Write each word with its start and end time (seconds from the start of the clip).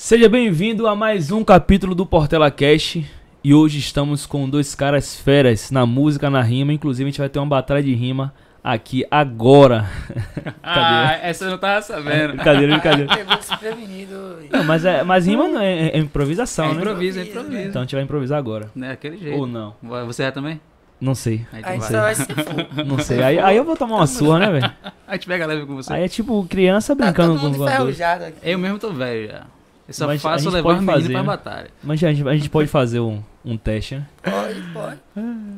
Seja 0.00 0.28
bem-vindo 0.28 0.86
a 0.86 0.94
mais 0.94 1.32
um 1.32 1.42
capítulo 1.42 1.92
do 1.92 2.06
Portela 2.06 2.52
Cash. 2.52 2.98
E 3.42 3.52
hoje 3.52 3.80
estamos 3.80 4.26
com 4.26 4.48
dois 4.48 4.72
caras 4.72 5.16
feras 5.16 5.72
na 5.72 5.84
música, 5.84 6.30
na 6.30 6.40
rima. 6.40 6.72
Inclusive, 6.72 7.08
a 7.08 7.10
gente 7.10 7.18
vai 7.18 7.28
ter 7.28 7.40
uma 7.40 7.48
batalha 7.48 7.82
de 7.82 7.92
rima 7.92 8.32
aqui 8.62 9.04
agora. 9.10 9.90
ah, 10.62 11.18
essa 11.20 11.46
eu 11.46 11.50
não 11.50 11.58
tava 11.58 11.82
sabendo. 11.82 12.34
Brincadeira, 12.34 12.72
brincadeira. 12.74 13.10
Pegou 13.12 13.36
desprevenido. 13.38 14.38
Não, 14.52 14.62
mas, 14.62 14.84
é, 14.84 15.02
mas 15.02 15.26
rima 15.26 15.48
não 15.48 15.60
é, 15.60 15.88
é 15.88 15.98
improvisação, 15.98 16.66
É 16.66 16.74
né? 16.74 16.80
improviso, 16.80 17.18
é 17.18 17.22
improviso. 17.24 17.68
Então 17.68 17.82
a 17.82 17.84
gente 17.84 17.94
vai 17.96 18.04
improvisar 18.04 18.38
agora. 18.38 18.70
Não 18.76 18.86
é 18.86 18.92
aquele 18.92 19.16
jeito. 19.16 19.36
Ou 19.36 19.48
não? 19.48 19.74
Você 20.06 20.22
é 20.22 20.30
também? 20.30 20.60
Não 21.00 21.16
sei. 21.16 21.44
Aí 21.52 21.62
Aí 21.64 21.80
só 21.80 22.02
vai. 22.02 22.14
fogo. 22.14 22.66
Não 22.86 22.98
sei. 23.00 23.20
Aí, 23.20 23.38
aí 23.38 23.56
eu 23.56 23.64
vou 23.64 23.76
tomar 23.76 23.96
uma 23.96 24.06
surra, 24.06 24.38
né, 24.38 24.50
velho? 24.50 24.72
A 25.06 25.14
gente 25.14 25.26
pega 25.26 25.46
leve 25.46 25.66
com 25.66 25.74
você. 25.74 25.92
Aí 25.92 26.04
é 26.04 26.08
tipo 26.08 26.44
criança 26.48 26.94
Tá 26.94 27.04
brincando 27.04 27.34
todo 27.34 27.40
com 27.40 27.58
mundo 27.58 27.68
enferrujado 27.68 28.24
aqui. 28.24 28.38
Eu 28.42 28.58
mesmo 28.58 28.78
tô 28.78 28.92
velho 28.92 29.28
já. 29.28 29.57
Eu 29.88 29.94
só 29.94 30.06
Mas 30.06 30.20
a 30.20 30.28
faço 30.28 30.44
gente 30.44 30.52
levar 30.52 30.68
pode 30.68 30.80
os 30.80 30.84
meninos 30.84 31.02
fazer, 31.02 31.12
pra 31.14 31.22
né? 31.22 31.26
batalha. 31.26 31.70
Mas 31.82 32.04
a 32.04 32.12
gente, 32.12 32.28
a 32.28 32.36
gente 32.36 32.50
pode 32.50 32.68
fazer 32.68 33.00
um, 33.00 33.22
um 33.42 33.56
teste, 33.56 33.94
né? 33.94 34.06
Pode, 34.22 34.62
pode. 34.74 34.98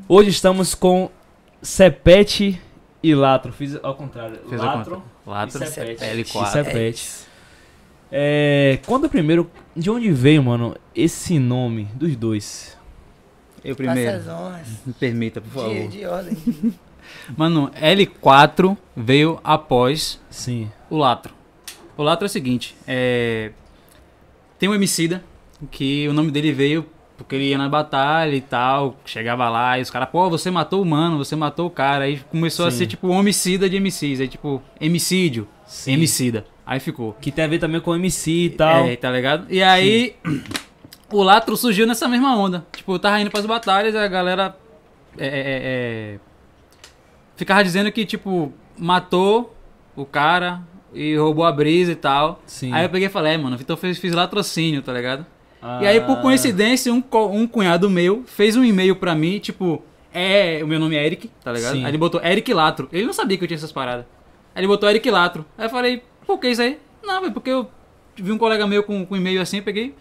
Hoje 0.09 0.31
estamos 0.31 0.73
com 0.73 1.11
Sepete 1.61 2.61
e 3.03 3.13
Latro. 3.13 3.53
Fiz 3.53 3.77
ao 3.83 3.95
contrário. 3.97 4.39
Fez 4.49 4.61
ao 4.61 4.67
Latro 4.69 5.03
Latro, 5.27 5.65
e 5.65 5.67
Sepete. 5.67 6.05
L4. 6.05 6.43
E 6.43 6.47
Sepete. 6.47 7.09
É, 8.13 8.79
conta 8.87 9.09
primeiro, 9.09 9.51
de 9.77 9.91
onde 9.91 10.13
veio, 10.13 10.45
mano, 10.45 10.77
esse 10.95 11.41
nome 11.41 11.89
dos 11.95 12.15
dois? 12.15 12.79
Eu 13.65 13.75
Passa 13.75 13.93
primeiro. 13.93 14.17
as 14.17 14.29
honras. 14.29 14.69
Me 14.87 14.93
permita, 14.93 15.41
por 15.41 15.51
favor. 15.51 15.75
De, 15.75 15.89
de 15.89 16.07
ordem. 16.07 16.37
Mano, 17.37 17.71
L4 17.73 18.77
veio 18.97 19.41
após 19.43 20.21
Sim. 20.31 20.71
o 20.89 20.97
Latro. 20.97 21.35
O 21.97 22.03
Latro 22.05 22.25
é 22.25 22.29
o 22.29 22.31
seguinte, 22.31 22.77
é... 22.87 23.51
Tem 24.61 24.69
um 24.69 24.75
homicida 24.75 25.25
que 25.71 26.07
o 26.07 26.13
nome 26.13 26.31
dele 26.31 26.53
veio 26.53 26.87
porque 27.17 27.35
ele 27.35 27.49
ia 27.49 27.59
na 27.59 27.69
batalha 27.69 28.35
e 28.35 28.41
tal, 28.41 28.97
chegava 29.07 29.49
lá 29.49 29.79
e 29.79 29.83
os 29.83 29.91
caras, 29.91 30.09
pô, 30.09 30.29
você 30.31 30.51
matou 30.51 30.83
o 30.83 30.87
mano, 30.87 31.19
você 31.19 31.35
matou 31.35 31.67
o 31.67 31.71
cara. 31.71 32.05
Aí 32.05 32.21
começou 32.31 32.67
a 32.67 32.71
Sim. 32.71 32.79
ser 32.79 32.87
tipo 32.87 33.09
homicida 33.09 33.69
de 33.69 33.81
MCs, 33.81 34.21
aí 34.21 34.29
tipo, 34.29 34.63
homicídio, 34.81 35.49
Sim. 35.67 35.97
homicida. 35.97 36.47
Aí 36.67 36.79
ficou. 36.79 37.15
Que 37.21 37.33
tem 37.33 37.47
a 37.47 37.49
ver 37.49 37.59
também 37.59 37.81
com 37.81 37.95
MC 37.95 38.31
e 38.31 38.51
tal. 38.51 38.87
É, 38.87 38.97
tá 38.97 39.11
ligado? 39.11 39.47
E 39.49 39.63
aí, 39.63 40.15
o 41.11 41.23
Latro 41.23 41.57
surgiu 41.57 41.87
nessa 41.87 42.07
mesma 42.07 42.37
onda. 42.37 42.67
Tipo, 42.75 42.95
eu 42.95 42.99
tava 42.99 43.19
indo 43.19 43.31
pras 43.31 43.47
batalhas 43.47 43.95
e 43.95 43.99
a 43.99 44.09
galera. 44.09 44.57
É, 45.19 45.27
é, 45.27 45.31
é, 45.31 45.61
é, 46.15 46.19
ficava 47.35 47.65
dizendo 47.65 47.91
que, 47.91 48.05
tipo, 48.05 48.53
matou 48.79 49.57
o 49.97 50.05
cara 50.05 50.63
e 50.95 51.17
roubou 51.17 51.45
a 51.45 51.53
brisa 51.53 51.93
e 51.93 51.97
tal. 51.97 52.41
Sim. 52.47 52.73
Aí 52.73 52.85
eu 52.85 52.89
peguei 52.91 53.07
e 53.09 53.11
falei, 53.11 53.35
é, 53.35 53.39
mano, 53.39 53.57
então 53.61 53.77
fiz, 53.77 53.99
fiz 53.99 54.13
latrocínio, 54.13 54.83
tá 54.83 54.93
ligado? 54.93 55.25
Ah, 55.63 55.81
E 55.83 55.87
aí, 55.87 56.01
por 56.01 56.21
coincidência, 56.21 56.93
um, 56.93 57.03
um 57.33 57.47
cunhado 57.47 57.89
meu 57.91 58.25
fez 58.27 58.57
um 58.57 58.65
e-mail 58.65 58.97
pra 58.97 59.15
mim, 59.15 59.39
tipo, 59.39 59.83
é, 60.13 60.61
o 60.63 60.67
meu 60.67 60.81
nome 60.81 60.97
é 60.97 61.05
Eric, 61.05 61.31
tá 61.45 61.53
ligado? 61.53 61.75
Sim. 61.75 61.85
Aí 61.85 61.91
ele 61.91 61.99
botou 61.99 62.21
Eric 62.23 62.53
Latro. 62.53 62.89
Ele 62.93 63.05
não 63.07 63.13
sabia 63.13 63.37
que 63.37 63.45
eu 63.45 63.49
tinha 63.49 63.57
essas 63.57 63.73
paradas. 63.73 64.07
Aí 64.55 64.61
ele 64.61 64.67
botou 64.67 64.89
Eric 64.89 65.09
Latro. 65.11 65.45
Aí 65.57 65.67
eu 65.67 65.71
falei, 65.71 66.03
por 66.27 66.39
que 66.39 66.49
isso 66.49 66.63
aí? 66.63 66.79
Não, 67.03 67.21
velho, 67.21 67.33
porque 67.33 67.51
eu 67.51 67.69
vi 68.17 68.33
um 68.33 68.39
colega 68.39 68.67
meu 68.67 68.83
com, 68.83 69.05
com 69.05 69.17
e-mail 69.17 69.41
assim, 69.41 69.61
peguei. 69.63 69.95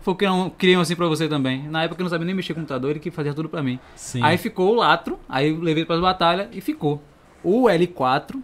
Foi 0.00 0.14
criar 0.14 0.32
um, 0.32 0.48
criei 0.48 0.76
um 0.76 0.80
assim 0.80 0.94
pra 0.94 1.06
você 1.08 1.28
também. 1.28 1.64
Na 1.68 1.82
época 1.84 2.00
eu 2.00 2.04
não 2.04 2.10
sabia 2.10 2.24
nem 2.26 2.34
mexer 2.34 2.54
com 2.54 2.60
computador, 2.60 2.90
ele 2.92 3.00
que 3.00 3.10
fazia 3.10 3.34
tudo 3.34 3.48
pra 3.48 3.62
mim. 3.62 3.78
Sim. 3.96 4.22
Aí 4.22 4.38
ficou 4.38 4.70
o 4.72 4.74
Latro, 4.74 5.18
aí 5.28 5.48
eu 5.50 5.60
levei 5.60 5.84
pras 5.84 6.00
batalhas 6.00 6.48
e 6.52 6.60
ficou. 6.60 7.02
O 7.42 7.64
L4 7.64 8.36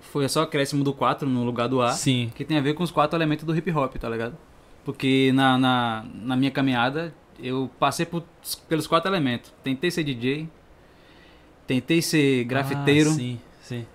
foi 0.00 0.28
só 0.28 0.42
acréscimo 0.42 0.82
do 0.84 0.92
4 0.92 1.28
no 1.28 1.44
lugar 1.44 1.68
do 1.68 1.80
A. 1.82 1.92
Sim. 1.92 2.30
Que 2.34 2.44
tem 2.44 2.58
a 2.58 2.60
ver 2.60 2.74
com 2.74 2.82
os 2.82 2.90
quatro 2.90 3.16
elementos 3.16 3.44
do 3.44 3.56
hip 3.56 3.70
hop, 3.70 3.94
tá 3.96 4.08
ligado? 4.08 4.36
Porque 4.84 5.32
na, 5.34 5.58
na, 5.58 6.06
na 6.14 6.36
minha 6.36 6.50
caminhada 6.50 7.12
eu 7.40 7.70
passei 7.78 8.06
por, 8.06 8.22
pelos 8.68 8.86
quatro 8.86 9.10
elementos. 9.10 9.52
Tentei 9.62 9.90
ser 9.90 10.04
DJ, 10.04 10.48
tentei 11.66 12.00
ser 12.00 12.44
grafiteiro, 12.44 13.10
Ah, 13.10 13.14
sim, 13.14 13.40
sim. 13.60 13.86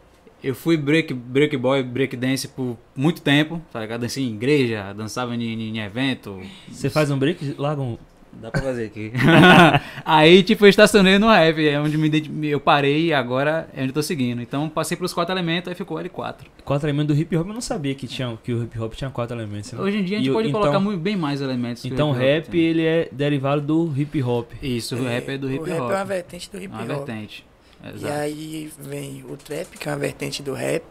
eu 0.43 0.53
fui 0.53 0.77
break, 0.77 1.13
break 1.13 1.55
boy, 1.57 1.81
break 1.83 2.15
dance 2.17 2.47
por 2.47 2.77
muito 2.95 3.21
tempo, 3.21 3.61
tá 3.71 3.79
ligado? 3.79 4.01
Dancei 4.01 4.23
em 4.23 4.33
igreja, 4.33 4.93
dançava 4.93 5.35
em, 5.35 5.43
em, 5.43 5.79
evento. 5.79 6.41
Você 6.69 6.89
faz 6.89 7.09
um 7.09 7.17
break, 7.17 7.55
larga 7.57 7.81
um. 7.81 7.97
Dá 8.33 8.49
pra 8.49 8.61
fazer 8.61 8.85
aqui. 8.85 9.11
Aí, 10.05 10.41
tipo, 10.41 10.65
eu 10.65 10.69
estacionei 10.69 11.19
no 11.19 11.27
rap, 11.29 11.67
é 11.67 11.79
onde 11.79 11.97
me 11.97 12.47
eu 12.49 12.59
parei 12.59 13.07
e 13.07 13.13
agora 13.13 13.69
é 13.73 13.79
onde 13.81 13.89
eu 13.89 13.93
tô 13.93 14.01
seguindo. 14.01 14.41
Então 14.41 14.67
passei 14.69 14.95
pelos 14.97 15.13
quatro 15.13 15.33
elementos, 15.33 15.67
aí 15.69 15.75
ficou 15.75 15.97
L4. 15.97 16.35
Quatro 16.63 16.87
elementos 16.87 17.15
do 17.15 17.21
hip 17.21 17.35
hop, 17.37 17.47
eu 17.47 17.53
não 17.53 17.61
sabia 17.61 17.93
que, 17.93 18.07
tinha, 18.07 18.37
que 18.43 18.53
o 18.53 18.63
hip 18.63 18.79
hop 18.79 18.93
tinha 18.93 19.09
quatro 19.09 19.35
elementos. 19.37 19.71
né? 19.73 19.79
Hoje 19.81 19.97
em 19.97 20.03
dia 20.03 20.17
a 20.17 20.19
gente 20.21 20.29
E 20.29 20.33
pode 20.33 20.47
então- 20.49 20.61
colocar 20.61 20.79
muito, 20.79 20.99
bem 20.99 21.15
mais 21.15 21.41
elementos. 21.41 21.81
que 21.83 21.89
o 21.89 21.93
Então 21.93 22.09
o 22.09 22.11
hop 22.13 22.19
rap, 22.19 22.49
tem. 22.49 22.59
ele 22.61 22.83
é 22.85 23.09
derivado 23.11 23.61
do 23.61 23.93
hip 23.95 24.23
hop. 24.23 24.51
Isso, 24.61 24.95
o 24.95 25.03
rap 25.03 25.29
é 25.29 25.37
do 25.37 25.51
hip 25.51 25.59
O 25.61 25.63
rap 25.65 25.81
hop. 25.81 25.91
é 25.91 25.95
uma 25.95 26.05
vertente 26.05 26.49
do 26.51 26.57
hip 26.57 26.73
Uma 26.73 26.81
hop. 26.81 26.87
vertente. 26.87 27.45
E 27.83 27.89
Exato. 27.95 28.13
aí 28.13 28.71
vem 28.79 29.23
o 29.29 29.35
trap, 29.37 29.77
que 29.77 29.89
é 29.89 29.91
uma 29.91 29.97
vertente 29.97 30.41
do 30.41 30.53
rap. 30.53 30.83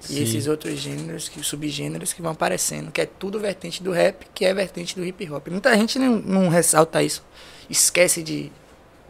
Sim. 0.00 0.14
E 0.14 0.22
esses 0.22 0.46
outros 0.46 0.78
gêneros, 0.78 1.28
que, 1.28 1.42
subgêneros 1.42 2.12
que 2.12 2.22
vão 2.22 2.32
aparecendo, 2.32 2.90
que 2.92 3.00
é 3.00 3.06
tudo 3.06 3.38
vertente 3.40 3.82
do 3.82 3.90
rap, 3.90 4.26
que 4.34 4.44
é 4.44 4.54
vertente 4.54 4.94
do 4.94 5.04
hip 5.04 5.28
hop. 5.30 5.48
Muita 5.48 5.76
gente 5.76 5.98
não, 5.98 6.16
não 6.16 6.48
ressalta 6.48 7.02
isso, 7.02 7.24
esquece 7.68 8.22
de, 8.22 8.52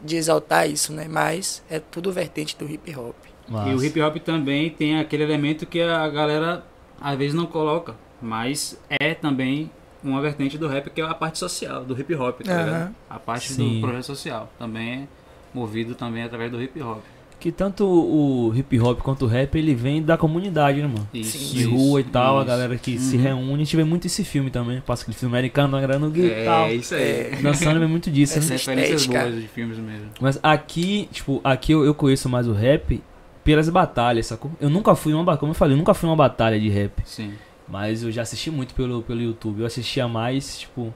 de 0.02 0.16
exaltar 0.16 0.68
isso, 0.68 0.92
né? 0.92 1.06
Mas 1.08 1.62
é 1.68 1.78
tudo 1.78 2.12
vertente 2.12 2.56
do 2.56 2.68
hip 2.68 2.94
hop. 2.96 3.14
Massa. 3.48 3.70
E 3.70 3.74
o 3.74 3.84
hip 3.84 4.00
hop 4.00 4.16
também 4.16 4.70
tem 4.70 4.98
aquele 4.98 5.22
elemento 5.22 5.66
que 5.66 5.80
a 5.80 6.08
galera 6.08 6.64
às 7.00 7.16
vezes 7.16 7.34
não 7.34 7.46
coloca, 7.46 7.94
mas 8.20 8.78
é 8.88 9.14
também 9.14 9.70
uma 10.02 10.20
vertente 10.20 10.56
do 10.56 10.68
rap 10.68 10.90
que 10.90 11.00
é 11.00 11.04
a 11.04 11.14
parte 11.14 11.38
social, 11.38 11.84
do 11.84 11.98
hip 11.98 12.14
hop, 12.14 12.40
tá 12.42 12.56
ligado? 12.56 12.94
A 13.08 13.18
parte 13.18 13.52
Sim. 13.52 13.74
do 13.74 13.80
projeto 13.80 14.04
social 14.04 14.52
também 14.58 15.02
é 15.02 15.08
movido 15.52 15.94
também 15.94 16.22
através 16.22 16.50
do 16.50 16.62
hip 16.62 16.80
hop. 16.82 17.02
Que 17.40 17.52
tanto 17.52 17.84
o 17.86 18.52
hip 18.56 18.80
hop 18.80 19.00
quanto 19.00 19.24
o 19.24 19.28
rap, 19.28 19.54
ele 19.56 19.72
vem 19.72 20.02
da 20.02 20.16
comunidade, 20.16 20.82
né, 20.82 20.88
mano? 20.88 21.08
Isso, 21.14 21.38
Sim. 21.38 21.54
De 21.58 21.64
rua 21.64 22.00
e 22.00 22.04
tal, 22.04 22.36
a 22.36 22.40
isso. 22.40 22.48
galera 22.48 22.76
que 22.76 22.98
se 22.98 23.16
Uhum. 23.16 23.22
reúne. 23.22 23.54
A 23.54 23.58
gente 23.58 23.76
vê 23.76 23.84
muito 23.84 24.06
esse 24.08 24.24
filme 24.24 24.50
também. 24.50 24.80
Passa 24.80 25.02
aquele 25.02 25.16
filme 25.16 25.32
americano, 25.36 25.76
a 25.76 25.80
galera 25.80 26.00
no 26.00 26.10
guitarra 26.10 26.40
e 26.40 26.44
tal. 26.44 26.66
É 26.66 26.74
isso 26.74 26.94
aí. 26.96 27.36
Dançando 27.40 27.78
vê 27.78 27.86
muito 27.86 28.10
disso, 28.10 28.38
Essa 28.38 28.48
né? 28.50 28.56
Referências 28.56 29.00
estética. 29.02 29.24
boas 29.30 29.40
de 29.40 29.46
filmes 29.48 29.78
mesmo. 29.78 30.08
Mas 30.20 30.40
aqui, 30.42 31.08
tipo, 31.12 31.40
aqui 31.44 31.70
eu, 31.70 31.84
eu 31.84 31.94
conheço 31.94 32.28
mais 32.28 32.48
o 32.48 32.52
rap 32.52 33.00
pelas 33.44 33.68
batalhas, 33.68 34.26
sacou? 34.26 34.50
Eu 34.60 34.68
nunca 34.68 34.94
fui 34.96 35.12
numa 35.12 35.22
batalha, 35.22 35.38
como 35.40 35.50
eu 35.52 35.54
falei, 35.54 35.74
eu 35.74 35.78
nunca 35.78 35.94
fui 35.94 36.08
numa 36.08 36.16
batalha 36.16 36.58
de 36.58 36.68
rap. 36.68 36.92
Sim. 37.04 37.34
Mas 37.68 38.02
eu 38.02 38.10
já 38.10 38.22
assisti 38.22 38.50
muito 38.50 38.74
pelo, 38.74 39.00
pelo 39.02 39.20
YouTube. 39.22 39.60
Eu 39.60 39.66
assistia 39.66 40.08
mais, 40.08 40.58
tipo, 40.58 40.92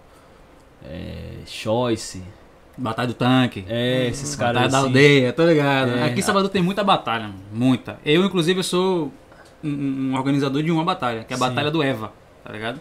é, 0.85 1.35
Choice, 1.47 2.21
Batalha 2.77 3.09
do 3.09 3.15
Tanque. 3.15 3.65
é, 3.69 4.07
esses 4.09 4.35
Batalha 4.35 4.55
caras 4.59 4.73
da 4.73 4.79
assim. 4.79 4.87
aldeia, 4.87 5.33
tô 5.33 5.47
ligado. 5.47 5.91
É. 5.91 6.05
Aqui 6.05 6.21
em 6.21 6.23
Salvador 6.23 6.51
tem 6.51 6.63
muita 6.63 6.83
batalha, 6.83 7.31
muita. 7.53 7.99
Eu, 8.05 8.25
inclusive, 8.25 8.63
sou 8.63 9.13
um, 9.63 10.11
um 10.11 10.15
organizador 10.17 10.63
de 10.63 10.71
uma 10.71 10.85
batalha, 10.85 11.25
que 11.25 11.33
é 11.33 11.37
a 11.37 11.39
Sim. 11.39 11.45
Batalha 11.45 11.71
do 11.71 11.83
Eva, 11.83 12.13
tá 12.45 12.53
ligado? 12.53 12.81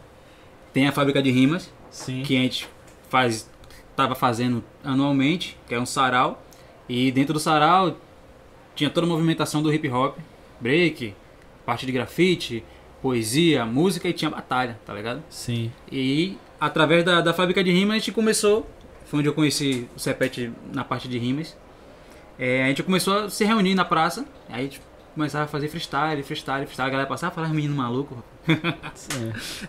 Tem 0.74 0.88
a 0.88 0.91
fábrica 0.91 1.22
de 1.22 1.29
rimas, 1.29 1.72
Sim. 1.90 2.24
que 2.24 2.38
a 2.38 2.40
gente 2.40 2.68
faz, 3.09 3.50
tava 3.96 4.16
fazendo 4.16 4.63
anualmente, 4.84 5.57
que 5.68 5.75
é 5.75 5.79
um 5.79 5.85
sarau. 5.85 6.41
E 6.88 7.12
dentro 7.12 7.34
do 7.34 7.40
sarau 7.40 7.97
tinha 8.75 8.90
toda 8.90 9.06
a 9.06 9.09
movimentação 9.09 9.62
do 9.62 9.73
hip 9.73 9.88
hop, 9.90 10.18
break, 10.59 11.13
parte 11.66 11.85
de 11.85 11.91
grafite, 11.91 12.63
poesia, 13.02 13.66
música 13.66 14.08
e 14.08 14.13
tinha 14.13 14.31
batalha, 14.31 14.79
tá 14.85 14.94
ligado? 14.94 15.22
Sim. 15.29 15.72
E 15.91 16.38
através 16.59 17.03
da, 17.03 17.19
da 17.22 17.34
fábrica 17.34 17.63
de 17.63 17.72
rimas 17.72 17.96
a 17.96 18.00
gente 18.00 18.12
começou, 18.12 18.69
foi 19.11 19.19
onde 19.19 19.27
eu 19.27 19.33
conheci 19.33 19.89
o 19.94 19.99
Sepete 19.99 20.53
na 20.73 20.85
parte 20.85 21.09
de 21.09 21.19
rimas. 21.19 21.53
É, 22.39 22.63
a 22.63 22.67
gente 22.67 22.81
começou 22.81 23.25
a 23.25 23.29
se 23.29 23.44
reunir 23.44 23.75
na 23.75 23.83
praça, 23.83 24.25
aí 24.49 24.61
a 24.61 24.63
gente 24.63 24.81
começava 25.13 25.44
a 25.44 25.47
fazer 25.47 25.67
freestyle, 25.67 26.23
freestyle, 26.23 26.66
freestyle, 26.66 26.88
a 26.88 26.89
galera 26.89 27.09
passava, 27.09 27.35
falava, 27.35 27.53
menino 27.53 27.75
maluco. 27.75 28.23
É. 28.47 28.53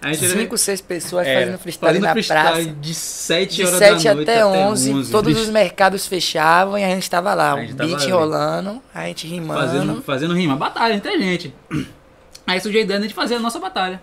A 0.08 0.12
gente 0.12 0.28
Cinco, 0.28 0.56
seis 0.56 0.80
pessoas 0.80 1.26
é, 1.26 1.40
fazendo 1.40 1.58
freestyle 1.58 1.98
na 1.98 2.14
praça. 2.14 2.64
de 2.80 2.94
7 2.94 3.56
De 3.56 3.64
horas 3.66 3.78
7 3.80 4.04
da 4.04 4.14
noite 4.14 4.30
até 4.30 4.46
11, 4.46 5.10
todos 5.10 5.32
Vixe, 5.34 5.46
os 5.46 5.52
mercados 5.52 6.06
fechavam 6.06 6.78
e 6.78 6.84
a 6.84 6.88
gente 6.88 7.10
tava 7.10 7.34
lá, 7.34 7.50
A 7.50 7.54
o 7.56 7.66
tava 7.74 7.88
beat 7.88 8.02
ali. 8.02 8.12
rolando, 8.12 8.80
a 8.94 9.06
gente 9.06 9.26
rimando. 9.26 9.60
fazendo, 9.60 10.00
fazendo 10.02 10.34
rima, 10.34 10.54
batalha 10.56 10.94
entre 10.94 11.10
a 11.10 11.18
gente. 11.18 11.52
Aí 12.46 12.60
surgiu 12.60 12.80
a 12.80 12.84
ideia 12.84 13.00
de 13.00 13.06
a 13.06 13.08
gente 13.08 13.16
fazer 13.16 13.34
a 13.34 13.40
nossa 13.40 13.58
batalha. 13.58 13.96
A 13.96 14.00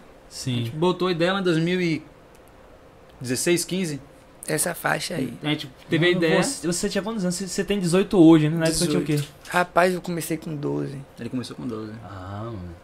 gente 0.50 0.71
Sim. 0.71 0.77
botou 0.77 1.07
a 1.07 1.12
ideia 1.13 1.31
lá 1.33 1.39
em 1.39 1.44
2016, 1.44 3.63
15. 3.65 4.08
Essa 4.54 4.74
faixa 4.74 5.16
aí. 5.16 5.34
A 5.44 5.48
gente 5.50 5.69
teve 5.90 6.06
a 6.06 6.10
Mano, 6.10 6.24
ideia. 6.25 6.44
Você, 6.44 6.68
você 6.68 6.90
tinha 6.90 7.01
quantos 7.04 7.24
anos? 7.24 7.36
Você- 7.36 7.48
Você 7.48 7.63
tem 7.63 7.80
18 7.80 8.18
hoje, 8.18 8.50
né? 8.50 8.57
Na 8.57 8.66
época 8.66 8.78
você 8.80 8.88
tinha 8.88 9.00
o 9.00 9.04
quê? 9.04 9.19
Rapaz, 9.50 9.94
eu 9.94 10.01
comecei 10.01 10.38
com 10.38 10.56
12. 10.56 10.98
Ele 11.19 11.30
começou 11.30 11.56
com 11.56 11.68
12. 11.68 11.92
Ah, 12.04 12.42
mano. 12.46 12.75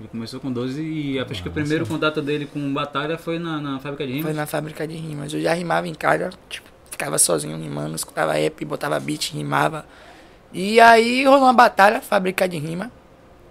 Ele 0.00 0.08
começou 0.08 0.38
com 0.38 0.52
12 0.52 0.80
e 0.80 1.18
acho 1.18 1.26
que 1.26 1.48
o 1.48 1.50
Nossa. 1.50 1.50
primeiro 1.60 1.84
contato 1.86 2.22
dele 2.22 2.46
com 2.46 2.72
batalha 2.72 3.18
foi 3.18 3.38
na, 3.38 3.60
na 3.60 3.80
fábrica 3.80 4.06
de 4.06 4.12
Foi 4.12 4.20
rimas. 4.20 4.36
na 4.36 4.46
fábrica 4.46 4.86
de 4.86 4.94
rimas. 4.94 5.32
Eu 5.34 5.40
já 5.40 5.52
rimava 5.54 5.88
em 5.88 5.94
casa, 5.94 6.30
tipo, 6.48 6.68
ficava 6.90 7.18
sozinho 7.18 7.56
rimando, 7.60 7.96
escutava 7.96 8.32
rap, 8.34 8.64
botava 8.64 8.98
beat, 9.00 9.32
rimava. 9.32 9.84
E 10.52 10.78
aí 10.80 11.24
rolou 11.24 11.42
uma 11.42 11.52
batalha, 11.52 12.00
fábrica 12.00 12.48
de 12.48 12.58
rima. 12.58 12.92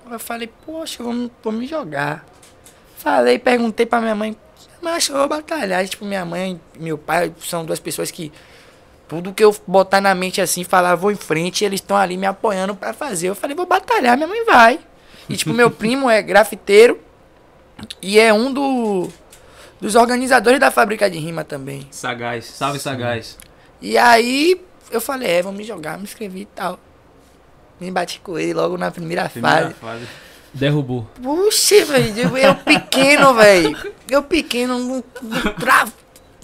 Eu 0.10 0.18
falei, 0.19 0.50
poxa, 0.66 1.04
vamos, 1.04 1.30
vamos 1.44 1.60
me 1.60 1.68
jogar. 1.68 2.25
Falei, 2.98 3.38
perguntei 3.38 3.86
pra 3.86 4.00
minha 4.00 4.16
mãe, 4.16 4.36
mas 4.92 5.07
eu 5.07 5.16
vou 5.16 5.28
batalhar. 5.28 5.88
Tipo, 5.88 6.06
minha 6.06 6.25
mãe 6.25 6.60
e 6.75 6.80
meu 6.84 6.98
pai 6.98 7.34
são 7.42 7.66
duas 7.66 7.80
pessoas 7.80 8.10
que 8.12 8.31
tudo 9.07 9.34
que 9.34 9.44
eu 9.44 9.56
botar 9.66 10.01
na 10.01 10.13
mente 10.13 10.42
assim, 10.42 10.63
falar, 10.63 10.95
vou 10.95 11.12
em 11.12 11.16
frente, 11.16 11.63
eles 11.63 11.80
estão 11.80 11.95
ali 11.95 12.18
me 12.18 12.25
apoiando 12.25 12.75
pra 12.75 12.94
fazer. 12.94 13.30
Eu 13.30 13.36
falei, 13.36 13.56
vou 13.56 13.66
batalhar, 13.66 14.18
minha 14.18 14.28
mãe 14.28 14.44
vai. 14.45 14.80
E, 15.30 15.36
tipo, 15.38 15.54
meu 15.54 15.69
primo 15.72 16.10
é 16.10 16.22
grafiteiro 16.22 17.00
e 18.01 18.19
é 18.19 18.34
um 18.34 18.51
do, 18.51 19.10
dos 19.80 19.95
organizadores 19.95 20.60
da 20.60 20.72
fábrica 20.72 21.10
de 21.10 21.18
rima 21.19 21.44
também. 21.44 21.88
Sagaz. 21.92 22.45
Salve, 22.45 22.80
Sagaz. 22.80 23.38
E 23.81 23.98
aí 23.98 24.60
eu 24.92 25.00
falei, 25.01 25.30
é, 25.30 25.42
vou 25.42 25.51
me 25.51 25.63
jogar, 25.63 25.98
me 25.98 26.04
inscrevi 26.04 26.42
e 26.42 26.45
tal. 26.45 26.80
Me 27.80 27.92
bati 27.92 28.19
com 28.22 28.40
ele 28.40 28.54
logo 28.54 28.78
na 28.78 28.90
primeira, 28.90 29.30
Primeira 29.30 29.69
fase. 29.72 29.74
fase. 29.75 30.07
Derrubou. 30.57 31.07
Puxa, 31.21 31.86
velho, 31.86 32.38
eu 32.38 32.56
pequeno, 32.56 33.33
velho. 33.33 33.77
Eu 34.09 34.24
pequeno, 34.24 34.80
não, 34.80 35.04
não, 35.21 35.54
tra... 35.54 35.86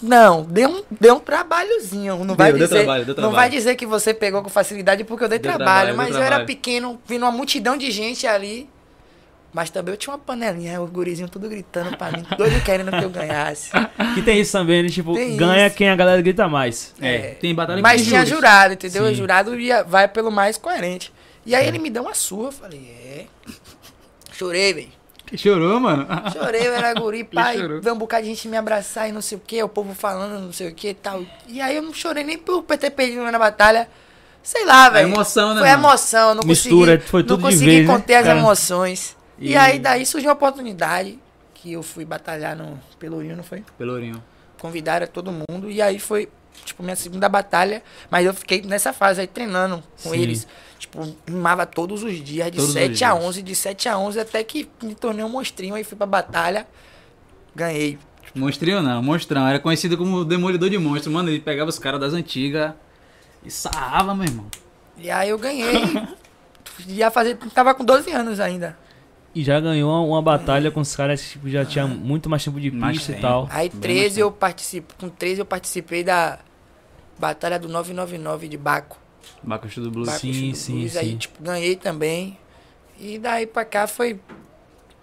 não 0.01 0.43
deu, 0.43 0.69
um, 0.69 0.83
deu 0.99 1.15
um 1.15 1.19
trabalhozinho. 1.19 2.23
Não 2.23 2.35
vai 2.35 2.51
Deu, 2.51 2.59
deu 2.59 2.67
dizer, 2.67 2.79
trabalho, 2.83 3.05
deu 3.05 3.15
não 3.17 3.31
vai 3.31 3.49
dizer 3.49 3.75
que 3.75 3.85
você 3.85 4.13
pegou 4.13 4.41
com 4.43 4.49
facilidade 4.49 5.03
porque 5.03 5.23
eu 5.23 5.29
dei 5.29 5.39
trabalho, 5.39 5.63
trabalho, 5.93 5.97
mas 5.97 6.07
deu 6.09 6.17
eu 6.17 6.21
era 6.21 6.27
trabalho. 6.35 6.47
pequeno, 6.47 7.01
vindo 7.07 7.23
uma 7.23 7.31
multidão 7.31 7.75
de 7.77 7.89
gente 7.91 8.27
ali. 8.27 8.69
Mas 9.53 9.69
também 9.69 9.93
eu 9.93 9.97
tinha 9.97 10.11
uma 10.13 10.19
panelinha, 10.19 10.81
os 10.81 10.89
gurizinhos 10.89 11.29
tudo 11.29 11.47
gritando 11.47 11.95
pra 11.95 12.11
mim, 12.11 12.25
doido 12.37 12.59
querendo 12.63 12.89
que 12.89 13.03
eu 13.03 13.09
ganhasse. 13.11 13.69
Que 14.15 14.21
tem 14.23 14.41
isso 14.41 14.51
também, 14.51 14.81
né? 14.81 14.89
Tipo, 14.89 15.13
Tem 15.13 15.37
ganha 15.37 15.67
isso. 15.67 15.75
quem 15.75 15.89
a 15.91 15.95
galera 15.95 16.19
grita 16.23 16.47
mais. 16.49 16.91
É, 16.99 17.15
É. 17.15 17.21
tem 17.35 17.53
batalha 17.53 17.79
Mas 17.79 18.01
tinha 18.03 18.21
júris. 18.21 18.29
jurado, 18.33 18.73
entendeu? 18.73 19.05
Sim. 19.05 19.11
O 19.11 19.15
jurado 19.15 19.59
ia, 19.59 19.83
vai 19.83 20.07
pelo 20.07 20.31
mais 20.31 20.57
coerente. 20.57 21.13
E 21.45 21.53
aí 21.53 21.67
ele 21.67 21.77
me 21.77 21.91
deu 21.91 22.01
uma 22.01 22.15
surra, 22.15 22.47
eu 22.47 22.51
falei, 22.51 22.79
é. 23.05 23.25
Chorei, 24.43 24.73
velho. 24.73 24.89
Chorou, 25.35 25.79
mano? 25.79 26.05
Chorei, 26.31 26.67
eu 26.67 26.73
era 26.73 26.93
guri, 26.93 27.23
pai. 27.25 27.57
Veio 27.81 27.95
um 27.95 27.97
bocado 27.97 28.23
de 28.23 28.29
gente 28.29 28.47
me 28.47 28.57
abraçar 28.57 29.07
e 29.09 29.11
não 29.11 29.21
sei 29.21 29.37
o 29.37 29.41
que, 29.41 29.63
o 29.63 29.69
povo 29.69 29.95
falando 29.95 30.39
não 30.41 30.51
sei 30.51 30.69
o 30.69 30.75
que 30.75 30.89
e 30.89 30.93
tal. 30.93 31.23
E 31.47 31.61
aí 31.61 31.75
eu 31.75 31.81
não 31.81 31.93
chorei 31.93 32.23
nem 32.23 32.37
por 32.37 32.61
ter 32.63 32.89
perdido 32.91 33.23
na 33.23 33.39
batalha. 33.39 33.87
Sei 34.43 34.65
lá, 34.65 34.89
velho. 34.89 35.07
emoção, 35.07 35.53
né, 35.53 35.61
Foi 35.61 35.69
mano? 35.69 35.81
emoção, 35.83 36.29
eu 36.29 36.35
não 36.35 36.43
Mistura, 36.45 36.91
consegui, 36.97 37.09
foi 37.09 37.23
tudo 37.23 37.41
não 37.41 37.49
de 37.49 37.55
consegui 37.55 37.65
vez, 37.77 37.87
né, 37.87 37.93
conter 37.93 38.15
as 38.15 38.25
cara? 38.25 38.37
emoções. 38.39 39.17
E... 39.39 39.51
E- 39.51 39.55
aí 39.55 39.79
daí 39.79 40.05
surgiu 40.05 40.27
uma 40.29 40.33
oportunidade 40.35 41.17
que 41.53 41.71
eu 41.71 41.81
fui 41.81 42.03
batalhar 42.03 42.53
no 42.55 42.77
Pelourinho, 42.99 43.37
não 43.37 43.43
foi? 43.43 43.63
Pelourinho. 43.77 44.21
Convidaram 44.59 45.07
todo 45.07 45.31
mundo 45.31 45.71
e 45.71 45.81
aí 45.81 45.97
foi, 45.97 46.27
tipo, 46.65 46.83
minha 46.83 46.95
segunda 46.95 47.27
batalha, 47.27 47.83
mas 48.09 48.25
eu 48.25 48.33
fiquei 48.33 48.61
nessa 48.61 48.93
fase 48.93 49.21
aí 49.21 49.27
treinando 49.27 49.83
com 50.01 50.11
Sim. 50.11 50.19
eles. 50.19 50.47
Tipo, 50.77 51.15
rimava 51.27 51.65
todos 51.65 52.03
os 52.03 52.23
dias, 52.23 52.51
de 52.51 52.57
Todos 52.57 52.69
os 52.69 52.73
7 52.73 53.03
a 53.03 53.13
dias. 53.13 53.25
11, 53.25 53.41
de 53.41 53.55
7 53.55 53.89
a 53.89 53.97
11, 53.97 54.19
até 54.19 54.43
que 54.43 54.69
me 54.81 54.93
tornei 54.93 55.23
um 55.23 55.29
monstrinho, 55.29 55.75
aí 55.75 55.83
fui 55.83 55.97
pra 55.97 56.05
batalha, 56.05 56.67
ganhei. 57.55 57.97
Monstrinho 58.35 58.81
não, 58.81 59.01
monstrão. 59.01 59.47
Era 59.47 59.59
conhecido 59.59 59.97
como 59.97 60.25
demolidor 60.25 60.69
de 60.69 60.77
monstro. 60.77 61.11
Mano, 61.11 61.29
ele 61.29 61.39
pegava 61.39 61.69
os 61.69 61.77
caras 61.77 61.99
das 61.99 62.13
antigas 62.13 62.73
e 63.45 63.51
sarrava, 63.51 64.15
meu 64.15 64.25
irmão. 64.25 64.47
E 64.97 65.09
aí 65.09 65.29
eu 65.29 65.37
ganhei. 65.37 65.83
Ia 66.87 67.11
fazer, 67.11 67.37
tava 67.53 67.75
com 67.75 67.85
12 67.85 68.11
anos 68.11 68.39
ainda. 68.39 68.77
E 69.35 69.43
já 69.43 69.59
ganhou 69.59 69.89
uma, 69.91 70.01
uma 70.01 70.21
batalha 70.21 70.69
com 70.69 70.79
os 70.79 70.95
caras 70.95 71.21
que 71.21 71.29
tipo, 71.31 71.49
já 71.49 71.65
tinha 71.65 71.87
muito 71.87 72.29
mais 72.29 72.43
tempo 72.43 72.59
de 72.59 72.69
Mais 72.69 72.97
pista 72.97 73.11
e 73.11 73.15
tempo. 73.15 73.27
tal. 73.27 73.47
Aí 73.49 73.69
Bem 73.69 73.79
13 73.81 73.99
mais 74.03 74.17
eu 74.19 74.31
participo, 74.31 74.93
com 74.99 75.09
13 75.09 75.39
eu 75.41 75.45
participei 75.45 76.03
da 76.03 76.39
batalha 77.17 77.57
do 77.57 77.67
999 77.67 78.47
de 78.47 78.57
Baco. 78.57 78.97
Bacuxo 79.41 79.81
do 79.81 79.89
Blues. 79.89 80.07
Baco 80.07 80.19
Sim, 80.19 80.51
do 80.51 80.55
sim, 80.57 80.73
Blues, 80.79 80.91
sim. 80.91 80.99
Aí, 80.99 81.17
tipo, 81.17 81.41
ganhei 81.43 81.75
também. 81.75 82.37
E 82.99 83.17
daí 83.17 83.47
pra 83.47 83.65
cá 83.65 83.87
foi 83.87 84.19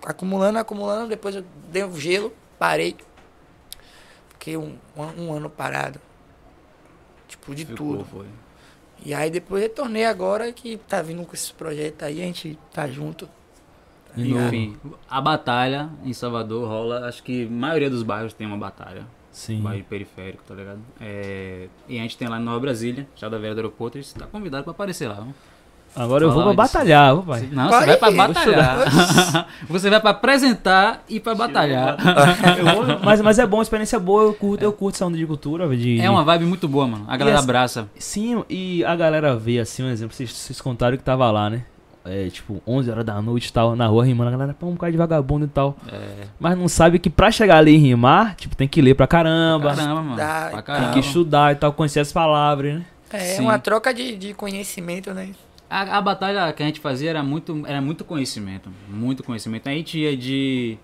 acumulando, 0.05 0.59
acumulando. 0.59 1.09
Depois 1.09 1.35
eu 1.35 1.44
dei 1.71 1.85
um 1.85 1.99
gelo, 1.99 2.33
parei. 2.59 2.97
Fiquei 4.31 4.56
um, 4.56 4.76
um, 4.97 5.25
um 5.25 5.33
ano 5.33 5.50
parado. 5.50 6.00
Tipo, 7.29 7.55
de 7.55 7.65
Ficou, 7.67 7.97
tudo. 7.99 8.05
foi. 8.05 8.26
E 9.05 9.15
aí 9.15 9.31
depois 9.31 9.62
retornei 9.62 10.05
agora 10.05 10.53
que 10.53 10.76
tá 10.76 11.00
vindo 11.03 11.25
com 11.25 11.35
esse 11.35 11.53
projeto 11.53 12.03
aí, 12.05 12.21
a 12.23 12.25
gente 12.26 12.59
tá 12.73 12.87
junto. 12.87 13.29
E? 14.17 14.33
Enfim, 14.33 14.77
a 15.09 15.21
batalha 15.21 15.89
em 16.05 16.12
Salvador 16.12 16.69
rola, 16.69 17.07
acho 17.09 17.23
que 17.23 17.47
a 17.47 17.51
maioria 17.51 17.89
dos 17.91 18.03
bairros 18.03 18.33
tem 18.33 18.47
uma 18.47 18.57
batalha. 18.59 19.03
Sim. 19.33 19.61
Bairro 19.61 19.85
periférico, 19.85 20.43
tá 20.47 20.55
ligado? 20.55 20.81
É, 21.01 21.67
e 21.89 21.99
a 21.99 22.03
gente 22.03 22.17
tem 22.19 22.27
lá 22.29 22.39
em 22.41 22.43
Nova 22.43 22.59
Brasília, 22.61 23.07
já 23.15 23.29
da 23.29 23.39
Vera 23.39 23.55
do 23.55 23.59
aeroporto, 23.59 23.97
e 23.99 24.03
você 24.03 24.19
tá 24.19 24.27
convidado 24.27 24.65
pra 24.65 24.73
aparecer 24.73 25.07
lá. 25.09 25.15
viu? 25.15 25.33
Agora 25.95 26.23
eu 26.25 26.31
vou 26.31 26.45
pra 26.45 26.53
batalhar, 26.53 27.15
vou, 27.15 27.25
pai. 27.25 27.49
Não, 27.51 27.69
você 27.69 27.87
vai 27.87 27.97
pra 27.97 28.11
ir. 28.12 28.17
batalhar. 28.17 28.79
você 29.69 29.91
vai 29.91 30.01
pra 30.01 30.11
apresentar 30.11 31.03
e 31.09 31.19
pra 31.19 31.35
batalhar. 31.35 31.97
Eu 32.59 32.65
vou- 32.87 32.99
mas, 33.05 33.21
mas 33.21 33.39
é 33.41 33.47
bom, 33.47 33.61
experiência 33.61 33.99
boa, 33.99 34.23
eu 34.23 34.35
curto, 34.35 34.62
eu 34.62 34.73
curto 34.73 34.95
essa 34.95 35.07
onda 35.07 35.17
de 35.17 35.27
cultura, 35.27 35.67
de, 35.77 36.01
É 36.01 36.09
uma 36.09 36.23
vibe 36.23 36.45
muito 36.45 36.69
boa, 36.69 36.87
mano. 36.87 37.05
A 37.09 37.17
galera 37.17 37.39
as- 37.39 37.43
abraça. 37.45 37.89
Sim, 37.99 38.45
e 38.49 38.85
a 38.85 38.95
galera 38.95 39.35
vê 39.37 39.59
assim, 39.59 39.83
um 39.83 39.91
exemplo, 39.91 40.15
vocês, 40.15 40.31
vocês 40.33 40.61
contaram 40.61 40.97
que 40.97 41.03
tava 41.03 41.29
lá, 41.31 41.51
né? 41.51 41.65
É, 42.05 42.29
tipo, 42.31 42.62
11 42.67 42.91
horas 42.91 43.05
da 43.05 43.20
noite 43.20 43.49
e 43.49 43.52
tal, 43.52 43.76
na 43.76 43.87
rua 43.87 44.05
rimando, 44.05 44.29
a 44.29 44.32
galera, 44.32 44.55
pô, 44.58 44.67
um 44.69 44.76
cara 44.76 44.91
de 44.91 44.97
vagabundo 44.97 45.44
e 45.44 45.49
tal. 45.49 45.76
É, 45.93 46.25
Mas 46.38 46.56
não 46.56 46.67
sabe 46.67 46.99
que 46.99 47.11
pra 47.11 47.31
chegar 47.31 47.58
ali 47.58 47.75
e 47.75 47.76
rimar, 47.76 48.35
tipo, 48.37 48.56
tem 48.56 48.67
que 48.67 48.81
ler 48.81 48.94
pra 48.94 49.06
caramba, 49.06 49.75
caramba, 49.75 50.02
mano. 50.02 50.17
Dá- 50.17 50.25
Pra 50.25 50.49
tem 50.50 50.55
tem 50.56 50.62
caramba. 50.62 50.93
que 50.94 50.99
estudar 51.00 51.52
e 51.52 51.56
tal, 51.56 51.73
conhecer 51.75 52.00
as 52.00 52.11
palavras, 52.11 52.75
né? 52.76 52.87
É 53.12 53.19
Sim. 53.19 53.43
uma 53.43 53.58
troca 53.58 53.93
de, 53.93 54.17
de 54.17 54.32
conhecimento, 54.32 55.12
né? 55.12 55.31
A, 55.69 55.99
a 55.99 56.00
batalha 56.00 56.50
que 56.55 56.62
a 56.62 56.67
gente 56.67 56.81
fazia 56.81 57.11
era 57.11 57.23
muito, 57.23 57.64
era 57.67 57.81
muito 57.82 58.02
conhecimento. 58.05 58.70
Muito 58.88 59.23
conhecimento. 59.23 59.69
A 59.69 59.73
gente 59.73 59.99
ia 59.99 60.17
de 60.17 60.79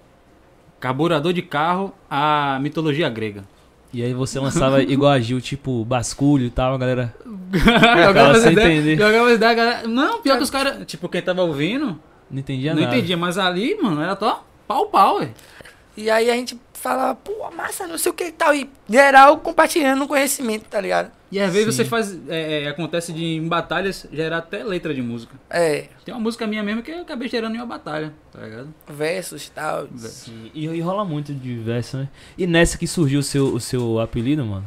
carburador 0.78 1.32
de 1.32 1.42
carro 1.42 1.94
a 2.10 2.58
mitologia 2.60 3.08
grega. 3.08 3.44
E 3.96 4.02
aí 4.02 4.12
você 4.12 4.38
lançava 4.38 4.82
igual 4.84 5.10
a 5.10 5.18
Gil, 5.18 5.40
tipo, 5.40 5.82
basculho 5.86 6.44
e 6.44 6.50
tal, 6.50 6.74
a 6.74 6.78
galera. 6.78 7.14
jogava 8.04 8.32
as 8.32 8.42
sem 8.42 8.52
ideias, 8.52 8.70
entender. 8.84 8.96
jogava 8.98 9.28
as 9.28 9.34
ideias, 9.36 9.52
a 9.52 9.54
galera... 9.54 9.88
Não, 9.88 10.20
pior 10.20 10.36
que 10.36 10.42
os 10.42 10.50
caras, 10.50 10.84
tipo, 10.86 11.08
quem 11.08 11.22
tava 11.22 11.42
ouvindo, 11.42 11.98
Não 12.30 12.38
entendia 12.38 12.74
não 12.74 12.82
nada. 12.82 12.94
entendia, 12.94 13.16
mas 13.16 13.38
ali, 13.38 13.74
mano, 13.80 14.02
era 14.02 14.14
só 14.14 14.44
pau 14.68 14.86
pau, 14.88 15.16
ué. 15.20 15.30
E 15.96 16.10
aí 16.10 16.30
a 16.30 16.34
gente 16.34 16.60
falava, 16.74 17.14
pô, 17.14 17.50
massa, 17.56 17.86
não 17.86 17.96
sei 17.96 18.10
o 18.12 18.14
que 18.14 18.24
e 18.24 18.32
tal. 18.32 18.54
E 18.54 18.68
geral 18.86 19.38
compartilhando 19.38 20.04
o 20.04 20.08
conhecimento, 20.08 20.64
tá 20.68 20.78
ligado? 20.78 21.10
E 21.30 21.40
às 21.40 21.52
vezes 21.52 21.74
Sim. 21.74 21.82
você 21.82 21.88
faz, 21.88 22.16
é, 22.28 22.62
é, 22.64 22.68
acontece 22.68 23.12
de 23.12 23.24
em 23.24 23.48
batalhas 23.48 24.06
gerar 24.12 24.38
até 24.38 24.62
letra 24.62 24.94
de 24.94 25.02
música. 25.02 25.34
É, 25.50 25.86
Tem 26.04 26.14
uma 26.14 26.20
música 26.20 26.46
minha 26.46 26.62
mesmo 26.62 26.82
que 26.82 26.90
eu 26.90 27.00
acabei 27.00 27.28
gerando 27.28 27.54
em 27.56 27.58
uma 27.58 27.66
batalha, 27.66 28.12
tá 28.32 28.40
ligado? 28.40 28.72
versos 28.88 29.46
e 29.46 29.50
tal. 29.50 29.88
Sim, 29.96 30.50
E, 30.54 30.66
e 30.66 30.80
rola 30.80 31.04
muito 31.04 31.34
de 31.34 31.56
verso, 31.56 31.96
né? 31.96 32.08
E 32.38 32.46
nessa 32.46 32.78
que 32.78 32.86
surgiu 32.86 33.20
o 33.20 33.22
seu, 33.24 33.52
o 33.54 33.60
seu 33.60 33.98
apelido, 33.98 34.44
mano? 34.44 34.66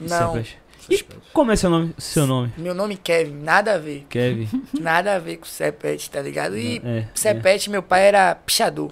Não, 0.00 0.32
Sepet. 0.32 0.58
E 0.88 1.04
como 1.32 1.52
é 1.52 1.56
seu 1.56 1.70
nome? 1.70 1.94
Seu 1.98 2.26
nome? 2.26 2.52
meu 2.56 2.74
nome 2.74 2.94
é 2.94 2.98
Kevin, 3.00 3.34
nada 3.34 3.74
a 3.74 3.78
ver. 3.78 4.06
Kevin. 4.08 4.48
Nada 4.80 5.14
a 5.14 5.18
ver 5.20 5.36
com 5.36 5.44
Sepete, 5.44 6.10
tá 6.10 6.20
ligado? 6.20 6.58
E 6.58 6.80
é, 6.84 7.06
Sepete, 7.14 7.70
meu 7.70 7.82
pai 7.82 8.06
era 8.08 8.34
pichador. 8.34 8.90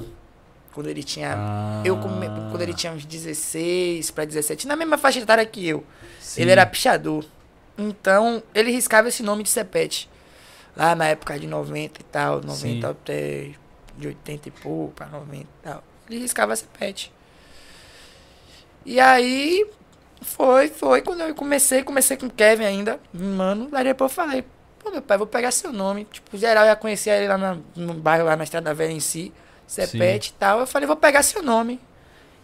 Quando 0.72 0.86
ele 0.88 1.02
tinha. 1.02 1.34
Ah, 1.36 1.82
Eu, 1.84 1.96
quando 1.96 2.62
ele 2.62 2.72
tinha 2.74 2.92
uns 2.92 3.04
16 3.04 4.12
pra 4.12 4.24
17, 4.24 4.68
na 4.68 4.76
mesma 4.76 4.96
faixa 4.96 5.18
etária 5.18 5.44
que 5.44 5.66
eu. 5.66 5.82
Sim. 6.28 6.42
Ele 6.42 6.50
era 6.50 6.64
pichador. 6.66 7.24
Então, 7.76 8.42
ele 8.54 8.70
riscava 8.70 9.08
esse 9.08 9.22
nome 9.22 9.42
de 9.42 9.48
Sepete. 9.48 10.08
Lá 10.76 10.94
na 10.94 11.06
época 11.08 11.38
de 11.38 11.46
90 11.46 12.00
e 12.00 12.04
tal, 12.04 12.40
90 12.40 12.54
Sim. 12.54 12.84
até 12.84 13.50
de 13.96 14.06
80 14.08 14.48
e 14.48 14.50
pouco 14.52 14.94
pra 14.94 15.06
90 15.06 15.42
e 15.42 15.46
tal. 15.62 15.82
Ele 16.08 16.18
riscava 16.20 16.54
Sepete. 16.54 17.12
E 18.84 18.98
aí, 19.00 19.66
foi, 20.22 20.68
foi. 20.68 21.02
Quando 21.02 21.20
eu 21.22 21.34
comecei, 21.34 21.82
comecei 21.82 22.16
com 22.16 22.26
o 22.26 22.30
Kevin 22.30 22.64
ainda, 22.64 23.00
mano. 23.12 23.68
Daí 23.70 23.84
depois 23.84 24.10
eu 24.10 24.14
falei, 24.14 24.44
pô, 24.78 24.90
meu 24.90 25.02
pai, 25.02 25.18
vou 25.18 25.26
pegar 25.26 25.50
seu 25.50 25.72
nome. 25.72 26.04
Tipo, 26.10 26.36
geral 26.38 26.64
já 26.64 26.76
conhecia 26.76 27.16
ele 27.16 27.28
lá 27.28 27.36
na- 27.38 27.58
no 27.76 27.94
bairro, 27.94 28.24
lá 28.24 28.36
na 28.36 28.44
Estrada 28.44 28.72
Velha 28.74 28.92
em 28.92 29.00
si. 29.00 29.32
Sepete 29.66 30.30
e 30.30 30.32
tal. 30.34 30.60
Eu 30.60 30.66
falei, 30.66 30.86
vou 30.86 30.96
pegar 30.96 31.22
seu 31.22 31.42
nome. 31.42 31.80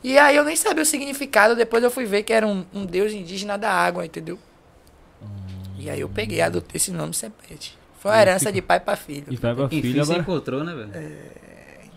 E 0.05 0.19
aí 0.19 0.37
eu 0.37 0.45
nem 0.45 0.55
sabia 0.55 0.83
o 0.83 0.87
significado, 0.87 1.57
depois 1.57 1.83
eu 1.83 1.91
fui 1.91 2.05
ver 2.05 2.23
que 2.25 2.33
era 2.33 2.47
um, 2.47 2.65
um 2.75 2.85
deus 2.85 3.11
indígena 3.11 3.57
da 3.57 3.71
água, 3.71 4.05
entendeu? 4.05 4.39
E 5.79 5.89
aí 5.89 5.99
eu 5.99 6.09
peguei, 6.11 6.43
adotei 6.43 6.77
esse 6.77 6.91
nome 6.91 7.15
Sepete. 7.15 7.77
Foi 8.01 8.11
uma 8.11 8.21
herança 8.21 8.53
de 8.53 8.61
pai 8.61 8.79
pra 8.81 8.97
filho. 8.97 9.25
E 9.31 9.37
vai 9.37 9.55
pra 9.55 9.65
Enfim, 9.65 9.81
filho 9.81 10.05
você 10.05 10.13
agora. 10.13 10.21
encontrou, 10.21 10.63
né, 10.63 10.75
velho? 10.75 10.91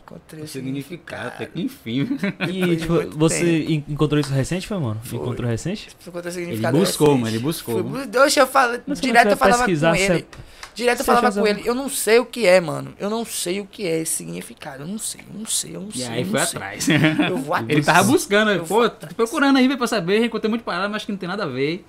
Encontrei 0.08 0.42
o 0.44 0.48
significado, 0.48 1.28
até 1.28 1.46
que 1.46 1.62
enfim. 1.62 2.18
E, 2.50 2.78
tipo, 2.78 3.18
você 3.18 3.64
en- 3.66 3.84
encontrou 3.90 4.20
isso 4.22 4.32
recente, 4.34 4.66
foi, 4.66 4.78
mano? 4.80 5.00
Foi. 5.04 5.20
Encontrou 5.20 5.50
recente? 5.50 5.90
Encontrei 6.08 6.32
o 6.32 6.34
Ele 6.34 6.40
significado 6.46 6.78
buscou, 6.78 7.08
recente. 7.08 7.22
mano, 7.24 7.36
ele 7.36 7.44
buscou. 7.44 7.84
Fui 7.84 8.42
eu 8.42 8.48
falo, 8.48 8.80
Mas 8.88 9.02
direto 9.02 9.32
eu 9.32 9.38
falava 9.38 9.66
com 9.66 9.70
ele. 9.70 9.78
você- 9.78 10.26
Direto 10.74 11.00
eu 11.00 11.06
falava 11.06 11.32
com 11.32 11.46
ele. 11.48 11.62
Eu 11.66 11.74
não 11.76 11.90
sei 11.90 12.20
o 12.20 12.26
que 12.26 12.46
é, 12.46 12.62
mano. 12.62 12.94
Eu 13.00 13.10
não 13.10 13.26
sei 13.26 13.60
o 13.60 13.66
que 13.66 13.86
é 13.86 14.00
esse 14.02 14.18
significado. 14.18 14.84
Eu 14.84 14.88
não 14.88 14.98
sei, 15.00 15.22
eu 15.22 15.40
não 15.40 15.46
sei, 15.46 15.76
eu 15.76 15.82
não 15.82 15.90
E 15.90 15.98
sei. 15.98 16.08
aí 16.08 16.22
eu 16.22 16.28
foi 16.28 16.40
sei. 16.40 16.56
atrás. 16.58 16.88
Eu 17.30 17.38
vou 17.40 17.54
atrás. 17.56 17.70
Ele 17.78 17.84
tava 17.84 18.04
buscando, 18.04 18.52
Eu 18.52 18.64
pô, 18.64 18.88
tô 18.90 19.08
procurando 19.08 19.58
aí 19.58 19.68
velho, 19.68 19.78
pra 19.78 19.88
saber, 19.88 20.24
encontrei 20.24 20.50
muito 20.50 20.64
parada, 20.64 20.88
mas 20.88 21.04
que 21.04 21.12
não 21.12 21.18
tem 21.20 21.28
nada 21.28 21.44
a 21.44 21.48
ver. 21.48 21.84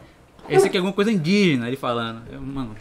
Esse 0.48 0.66
aqui 0.66 0.76
é 0.76 0.80
alguma 0.80 0.94
coisa 0.94 1.12
indígena, 1.12 1.68
ele 1.68 1.76
falando. 1.76 2.22
Eu, 2.32 2.40
mano, 2.40 2.74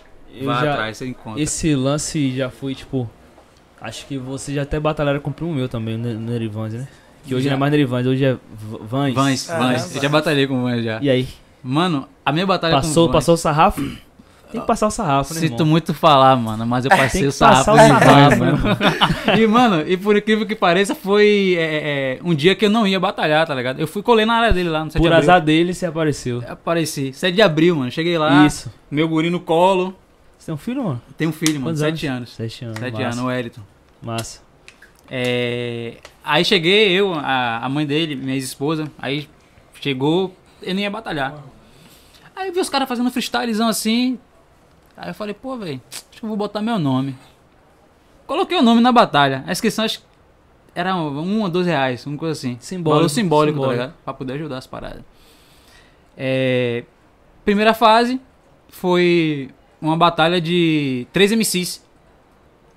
vai 0.44 0.68
atrás, 0.70 0.98
você 0.98 1.06
encontra. 1.06 1.42
Esse 1.42 1.76
lance 1.76 2.36
já 2.36 2.50
foi, 2.50 2.74
tipo. 2.74 3.10
Acho 3.82 4.06
que 4.08 4.18
você 4.18 4.54
já 4.54 4.64
até 4.64 4.80
batalharam 4.80 5.20
com 5.20 5.30
o 5.30 5.34
primo 5.34 5.54
meu 5.54 5.70
também, 5.70 5.98
no 5.98 6.14
no 6.14 6.34
Erivande, 6.34 6.78
né? 6.78 6.88
Que 7.26 7.36
hoje 7.36 7.44
Já. 7.46 7.52
não 7.52 7.58
é 7.58 7.60
mais 7.60 7.72
Nerivans, 7.72 8.06
hoje 8.08 8.24
é 8.26 8.38
Vans. 8.82 9.14
Vans, 9.14 9.50
Ah, 9.50 9.58
Vans. 9.60 9.96
Eu 9.96 10.02
já 10.02 10.10
batalhei 10.10 10.48
com 10.48 10.62
Vans 10.64 10.84
já. 10.84 11.00
E 11.02 11.10
aí? 11.10 11.28
Mano, 11.62 12.08
a 12.26 12.32
minha 12.32 12.46
batalha 12.46 12.76
Passou, 12.76 13.08
com 13.08 13.14
passou 13.14 13.34
o 13.34 13.38
sarrafo? 13.38 13.82
Tem 14.50 14.62
que 14.62 14.66
passar 14.68 14.88
o 14.88 14.92
sarrafo, 14.92 15.34
né, 15.34 15.42
Sinto 15.42 15.54
irmão? 15.56 15.68
muito 15.68 15.94
falar, 15.94 16.34
mano, 16.38 16.66
mas 16.66 16.86
eu 16.86 16.90
passei 16.96 17.20
Tem 17.22 17.30
o 17.30 17.34
que 17.34 17.38
passar 17.38 17.64
sarrafo 17.66 17.72
o 17.74 18.00
sarrafo, 18.00 18.40
mano. 18.40 18.58
E, 19.38 19.46
mano, 19.46 19.84
e 19.86 19.98
por 19.98 20.16
incrível 20.16 20.46
que 20.48 20.56
pareça, 20.56 20.96
foi 20.96 21.56
é, 21.58 22.18
é, 22.18 22.20
um 22.24 22.34
dia 22.34 22.56
que 22.56 22.66
eu 22.66 22.70
não 22.70 22.88
ia 22.88 22.98
batalhar, 22.98 23.46
tá 23.46 23.54
ligado? 23.54 23.78
Eu 23.82 23.88
fui 23.88 24.02
colei 24.02 24.26
na 24.26 24.36
área 24.36 24.54
dele 24.54 24.70
lá 24.70 24.86
no 24.86 24.90
7 24.92 25.02
Por 25.02 25.10
de 25.10 25.14
abril. 25.14 25.30
azar 25.32 25.42
dele, 25.42 25.74
você 25.74 25.86
apareceu. 25.86 26.42
Apareci. 26.48 27.12
7 27.12 27.36
de 27.36 27.42
abril, 27.42 27.76
mano. 27.76 27.92
Cheguei 27.92 28.18
lá, 28.18 28.46
Isso. 28.46 28.72
meu 28.90 29.10
guri 29.10 29.30
no 29.30 29.42
colo. 29.42 29.94
Você 30.48 30.52
tem 30.52 30.56
um 30.56 30.58
filho, 30.58 30.84
mano? 30.84 31.02
Tem 31.18 31.28
um 31.28 31.32
filho, 31.34 31.54
mano, 31.56 31.66
Quantos 31.66 31.82
7 31.82 32.08
anos. 32.08 32.34
Sete 32.34 32.64
anos. 32.64 32.80
7 32.80 32.94
massa. 32.94 33.06
anos, 33.06 33.20
o 33.20 33.26
Wellington. 33.26 33.62
Massa. 34.02 34.42
É, 35.10 35.98
Aí 36.24 36.46
cheguei, 36.46 36.92
eu, 36.92 37.14
a, 37.14 37.66
a 37.66 37.70
mãe 37.70 37.86
dele, 37.86 38.16
minha 38.16 38.34
ex-esposa, 38.34 38.90
aí 38.98 39.28
chegou, 39.82 40.34
eu 40.62 40.74
não 40.74 40.80
ia 40.82 40.90
batalhar. 40.90 41.36
Aí 42.34 42.48
eu 42.48 42.54
vi 42.54 42.62
os 42.62 42.70
caras 42.70 42.88
fazendo 42.88 43.12
freestylezão 43.12 43.68
assim. 43.68 44.18
Aí 44.96 45.10
eu 45.10 45.14
falei, 45.14 45.34
pô, 45.34 45.58
velho, 45.58 45.82
acho 45.90 46.20
que 46.20 46.24
eu 46.24 46.30
vou 46.30 46.38
botar 46.38 46.62
meu 46.62 46.80
nome. 46.80 47.14
Coloquei 48.26 48.58
o 48.58 48.62
nome 48.62 48.80
na 48.80 48.94
batalha. 48.94 49.44
A 49.48 49.52
inscrição 49.52 49.84
acho 49.84 50.00
que 50.00 50.06
era 50.74 50.96
um 50.96 51.42
ou 51.42 51.50
dois 51.50 51.68
reais, 51.68 52.06
uma 52.06 52.18
coisa 52.18 52.32
assim. 52.32 52.58
Simbólico, 52.62 52.96
Valor 53.00 53.10
simbólico, 53.10 53.58
simbólico. 53.58 53.80
tá 53.80 53.86
ligado? 53.88 54.04
Pra 54.06 54.14
poder 54.14 54.34
ajudar 54.34 54.60
as 54.60 54.68
paradas. 54.68 55.04
É, 56.16 56.86
primeira 57.44 57.74
fase 57.74 58.22
foi 58.70 59.50
uma 59.82 59.96
batalha 59.98 60.40
de 60.42 61.08
três 61.14 61.32
MCs. 61.32 61.86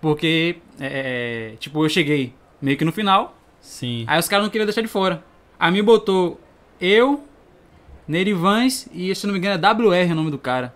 Porque, 0.00 0.56
é, 0.78 1.54
tipo, 1.58 1.84
eu 1.84 1.88
cheguei 1.88 2.32
meio 2.60 2.76
que 2.76 2.84
no 2.84 2.92
final. 2.92 3.36
Sim. 3.60 4.04
Aí 4.06 4.18
os 4.18 4.28
caras 4.28 4.44
não 4.44 4.50
queriam 4.50 4.66
deixar 4.66 4.80
de 4.80 4.88
fora. 4.88 5.22
Aí 5.58 5.70
me 5.70 5.82
botou 5.82 6.40
eu, 6.80 7.22
Nerivans 8.08 8.88
e, 8.92 9.14
se 9.14 9.26
não 9.26 9.32
me 9.34 9.38
engano, 9.38 9.62
é 9.62 9.70
WR 9.70 10.12
o 10.12 10.14
nome 10.14 10.30
do 10.30 10.38
cara. 10.38 10.74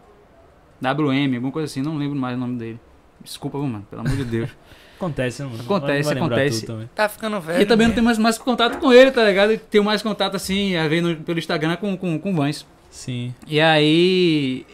WM, 0.81 1.35
alguma 1.37 1.53
coisa 1.53 1.65
assim, 1.71 1.81
não 1.81 1.97
lembro 1.97 2.17
mais 2.19 2.37
o 2.37 2.41
nome 2.41 2.59
dele. 2.59 2.81
Desculpa, 3.23 3.57
mano, 3.59 3.87
pelo 3.89 4.03
amor 4.03 4.17
de 4.17 4.25
Deus. 4.25 4.51
Acontece, 4.97 5.43
né, 5.43 5.49
mano? 5.51 5.63
Acontece, 5.63 6.15
Não 6.15 6.27
acontece. 6.27 6.67
Tá 6.95 7.09
ficando 7.09 7.41
velho. 7.41 7.63
E 7.63 7.67
também 7.67 7.87
não 7.87 7.91
né? 7.91 7.95
tenho 7.95 8.05
mais, 8.05 8.17
mais 8.19 8.39
contato 8.39 8.79
com 8.79 8.93
ele, 8.93 9.11
tá 9.11 9.25
ligado? 9.25 9.59
Tenho 9.59 9.83
mais 9.83 10.03
contato 10.03 10.37
assim, 10.37 10.77
a 10.77 10.87
ver 10.87 11.01
no- 11.03 11.17
pelo 11.17 11.39
Instagram 11.39 11.77
com, 11.77 11.97
com, 11.97 12.19
com 12.19 12.31
o 12.31 12.35
Vans. 12.35 12.65
Sim. 12.91 13.35
E 13.47 13.61
aí. 13.61 14.65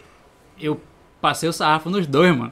Eu 0.59 0.79
passei 1.21 1.47
o 1.47 1.53
sarrafo 1.53 1.89
nos 1.89 2.07
dois, 2.07 2.35
mano. 2.35 2.51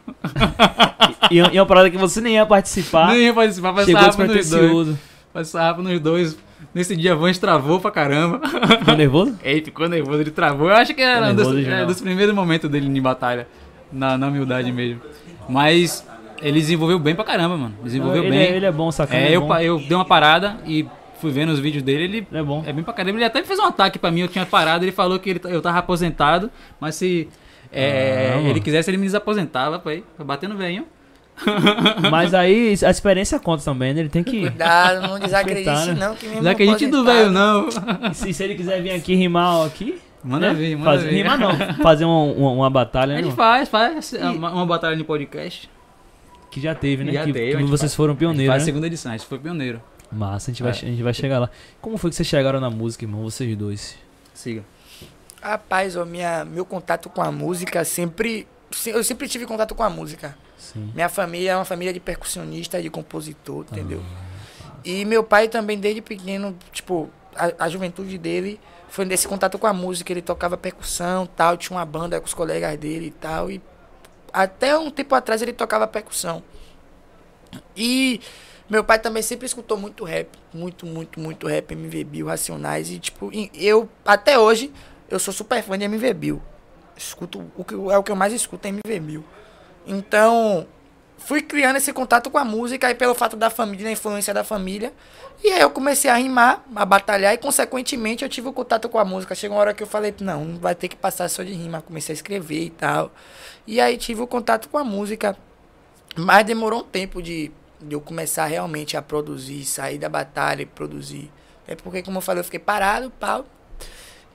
E, 1.32 1.36
e 1.36 1.58
é 1.58 1.62
uma 1.62 1.66
parada 1.66 1.90
que 1.90 1.98
você 1.98 2.22
nem 2.22 2.36
ia 2.36 2.46
participar. 2.46 3.08
Nem 3.08 3.26
ia 3.26 3.34
participar, 3.34 3.74
passei 3.74 3.94
sarrafo 3.94 4.24
nos 4.24 4.50
dois. 4.50 4.98
Passei 5.34 5.52
sarrafo 5.52 5.82
nos 5.82 6.00
dois. 6.00 6.38
Nesse 6.74 6.96
dia, 6.96 7.16
Vans 7.16 7.38
travou 7.38 7.80
pra 7.80 7.90
caramba. 7.90 8.42
Ficou 8.80 8.96
nervoso? 8.96 9.38
Ele 9.44 9.62
ficou 9.62 9.90
nervoso, 9.90 10.22
ele 10.22 10.32
travou. 10.32 10.70
Eu 10.70 10.76
acho 10.76 10.94
que 10.94 11.02
era 11.02 11.32
um 11.32 11.36
dos, 11.36 11.68
é, 11.68 11.86
dos 11.86 12.00
primeiros 12.00 12.36
momentos 12.36 12.70
dele 12.70 12.86
em 12.86 13.02
batalha. 13.02 13.48
Na, 13.92 14.18
na 14.20 14.28
humildade 14.28 14.72
mesmo. 14.72 15.02
Mas 15.48 16.06
ele 16.42 16.60
desenvolveu 16.60 17.00
bem 17.00 17.16
pra 17.16 17.24
caramba, 17.24 17.58
mano. 17.58 17.76
Desenvolveu 17.84 18.24
ele, 18.24 18.30
bem. 18.30 18.40
É, 18.40 18.56
ele 18.56 18.66
é 18.66 18.72
bom, 18.72 18.92
sacana. 18.92 19.20
É, 19.20 19.30
é 19.30 19.36
eu, 19.36 19.42
bom. 19.42 19.58
eu 19.58 19.80
dei 19.80 19.96
uma 19.96 20.06
parada 20.06 20.58
e 20.66 20.86
fui 21.20 21.32
vendo 21.32 21.50
os 21.52 21.60
vídeos 21.60 21.82
dele, 21.84 22.04
ele 22.04 22.18
Ele 22.18 22.40
é 22.40 22.44
bom. 22.44 22.64
é 22.66 22.72
bem 22.72 22.84
pra 22.84 22.94
caramba. 22.94 23.18
Ele 23.18 23.26
até 23.26 23.42
fez 23.44 23.58
um 23.58 23.66
ataque 23.66 23.98
pra 23.98 24.12
mim, 24.12 24.22
eu 24.22 24.28
tinha 24.28 24.46
parado, 24.46 24.86
ele 24.86 24.92
falou 24.92 25.18
que 25.18 25.32
ele, 25.32 25.42
eu 25.46 25.62
tava 25.62 25.80
aposentado, 25.80 26.52
mas 26.80 26.96
se 26.96 27.28
é, 27.72 28.32
Ah, 28.34 28.36
mano. 28.38 28.50
ele 28.50 28.60
quisesse, 28.60 28.90
ele 28.90 28.98
me 28.98 29.06
desaposentava, 29.06 29.80
pai. 29.80 30.04
Batendo 30.18 30.56
velho. 30.58 30.86
Mas 32.12 32.34
aí 32.34 32.76
a 32.86 32.90
experiência 32.90 33.40
conta 33.40 33.64
também, 33.64 33.94
né? 33.94 34.02
Ele 34.02 34.10
tem 34.10 34.24
que. 34.24 34.42
Cuidado, 34.42 35.08
não 35.08 35.20
desacredite 35.20 35.70
Respeitar, 35.70 35.94
né? 35.96 36.08
não, 36.08 36.16
que 36.16 36.28
mesmo 36.66 36.78
gente 36.80 36.88
do 36.92 37.04
velho, 37.06 37.32
não. 37.32 37.70
E 38.12 38.14
se, 38.14 38.34
se 38.34 38.44
ele 38.44 38.56
quiser 38.56 38.82
vir 38.82 38.92
aqui 38.92 39.16
rimar 39.16 39.66
aqui. 39.66 40.00
Manda 40.22 40.48
né? 40.50 40.54
ver, 40.54 40.76
manda 40.76 40.92
Fazer, 40.92 41.10
ver. 41.10 41.16
Rimar 41.16 41.40
não, 41.40 41.58
fazer 41.82 42.04
uma, 42.04 42.24
uma, 42.24 42.52
uma 42.52 42.70
batalha, 42.70 43.14
A 43.14 43.16
né? 43.16 43.22
gente 43.22 43.30
não? 43.30 43.36
faz, 43.38 43.70
faz 43.70 44.12
uma, 44.14 44.52
uma 44.52 44.66
batalha 44.66 44.98
de 44.98 45.04
podcast. 45.06 45.70
Que 46.52 46.60
já 46.60 46.76
teve, 46.76 47.06
né? 47.06 47.14
Já 47.14 47.24
que, 47.24 47.32
teve, 47.32 47.56
que 47.58 47.64
vocês 47.64 47.80
faz- 47.92 47.96
foram 47.96 48.16
pioneiros. 48.18 48.48
faz 48.52 48.64
a 48.64 48.66
Né? 48.66 48.66
segunda 48.66 48.88
edição, 48.88 49.12
a 49.14 49.16
gente 49.18 49.28
foi 49.28 49.40
pioneiro. 49.40 49.82
Massa, 50.12 50.50
a 50.50 50.54
gente, 50.54 50.62
vai, 50.64 50.72
É. 50.72 50.76
a 50.76 50.76
gente 50.76 51.04
vai 51.04 51.14
chegar 51.14 51.40
lá. 51.40 51.50
Como 51.80 51.96
foi 51.98 52.10
que 52.10 52.18
vocês 52.18 52.28
chegaram 52.28 52.60
na 52.60 52.70
música, 52.70 53.06
irmão? 53.06 53.22
Vocês 53.24 53.56
dois. 53.56 53.96
Siga. 54.34 54.64
Rapaz, 55.42 55.96
ó, 55.96 56.06
minha, 56.06 56.44
meu 56.46 56.66
contato 56.66 57.10
com 57.10 57.22
a 57.22 57.32
música 57.32 57.84
sempre. 57.86 58.48
se- 58.72 58.90
Eu 58.92 59.04
sempre 59.04 59.28
tive 59.28 59.46
contato 59.46 59.74
com 59.74 59.84
a 59.84 59.90
música. 59.90 60.38
Sim. 60.58 60.92
Minha 60.94 61.10
família 61.10 61.52
é 61.52 61.56
uma 61.56 61.66
família 61.66 61.94
de 61.94 62.00
percussionista, 62.00 62.82
de 62.82 62.90
compositor, 62.90 63.66
entendeu? 63.72 64.04
E 64.84 65.06
meu 65.06 65.24
pai 65.24 65.48
também, 65.48 65.78
desde 65.80 66.02
pequeno, 66.02 66.56
tipo, 66.72 67.10
a, 67.36 67.66
a 67.66 67.70
juventude 67.70 68.18
dele 68.18 68.60
foi 68.90 69.06
nesse 69.06 69.28
contato 69.28 69.58
com 69.58 69.66
a 69.68 69.74
música. 69.74 70.12
Ele 70.12 70.22
tocava 70.22 70.58
percussão 70.58 71.26
tal, 71.26 71.56
tinha 71.58 71.78
uma 71.78 71.86
banda 71.86 72.20
com 72.20 72.26
os 72.28 72.34
colegas 72.34 72.78
dele 72.78 73.08
e 73.08 73.12
tal. 73.12 73.50
E 73.50 73.62
até 74.34 74.78
um 74.78 74.92
tempo 74.92 75.16
atrás 75.16 75.42
ele 75.42 75.54
tocava 75.54 75.88
percussão. 75.88 76.44
E 77.76 78.22
meu 78.70 78.84
pai 78.84 79.00
também 79.00 79.24
sempre 79.24 79.46
escutou 79.46 79.78
muito 79.78 80.04
rap. 80.04 80.30
Muito, 80.54 80.86
muito, 80.86 81.20
muito 81.20 81.48
rap, 81.48 81.72
MV 81.72 82.04
Bill, 82.04 82.28
Racionais. 82.28 82.90
E, 82.92 83.00
tipo, 83.00 83.32
eu, 83.54 83.90
até 84.06 84.38
hoje, 84.38 84.72
eu 85.10 85.20
sou 85.20 85.34
super 85.34 85.62
fã 85.64 85.78
de 85.78 85.86
MV 85.86 86.14
Bill. 86.14 86.42
Escuto, 86.96 87.52
o 87.56 87.64
que, 87.64 87.74
é 87.74 87.98
o 87.98 88.04
que 88.04 88.12
eu 88.12 88.16
mais 88.16 88.34
escuto 88.34 88.68
é 88.68 88.70
MV 88.70 89.00
Bill. 89.00 89.24
Então, 89.88 90.68
fui 91.18 91.42
criando 91.42 91.78
esse 91.78 91.92
contato 91.94 92.30
com 92.30 92.38
a 92.38 92.46
música 92.46 92.88
aí 92.88 92.96
pelo 92.96 93.16
fato 93.16 93.36
da 93.36 93.50
família, 93.50 93.86
da 93.86 93.92
influência 93.92 94.34
da 94.34 94.44
família. 94.44 94.94
E 95.44 95.50
aí 95.50 95.62
eu 95.62 95.70
comecei 95.70 96.10
a 96.10 96.16
rimar, 96.16 96.64
a 96.76 96.86
batalhar 96.86 97.34
e 97.34 97.38
consequentemente 97.38 98.24
eu 98.24 98.30
tive 98.30 98.48
o 98.48 98.54
contato 98.54 98.90
com 98.90 99.00
a 99.00 99.06
música. 99.06 99.34
Chegou 99.34 99.56
uma 99.56 99.62
hora 99.62 99.74
que 99.74 99.82
eu 99.82 99.88
falei, 99.88 100.14
não, 100.22 100.44
não 100.44 100.60
vai 100.60 100.76
ter 100.76 100.88
que 100.88 100.96
passar 100.96 101.30
só 101.30 101.44
de 101.44 101.54
rima, 101.54 101.82
comecei 101.82 102.14
a 102.14 102.16
escrever 102.16 102.64
e 102.64 102.70
tal. 102.70 103.12
E 103.66 103.80
aí 103.80 103.98
tive 103.98 104.22
o 104.22 104.28
contato 104.28 104.70
com 104.70 104.78
a 104.78 104.84
música. 104.84 105.38
Mas 106.16 106.46
demorou 106.46 106.82
um 106.82 106.84
tempo 106.84 107.22
de, 107.22 107.52
de 107.80 107.96
eu 107.96 108.02
começar 108.02 108.46
realmente 108.46 108.98
a 108.98 109.02
produzir, 109.02 109.64
sair 109.64 109.98
da 109.98 110.10
batalha 110.10 110.64
e 110.64 110.66
produzir. 110.66 111.32
É 111.68 111.76
porque, 111.76 112.02
como 112.02 112.18
eu 112.18 112.22
falei, 112.22 112.42
eu 112.42 112.44
fiquei 112.44 112.60
parado, 112.60 113.12
pau. 113.12 113.46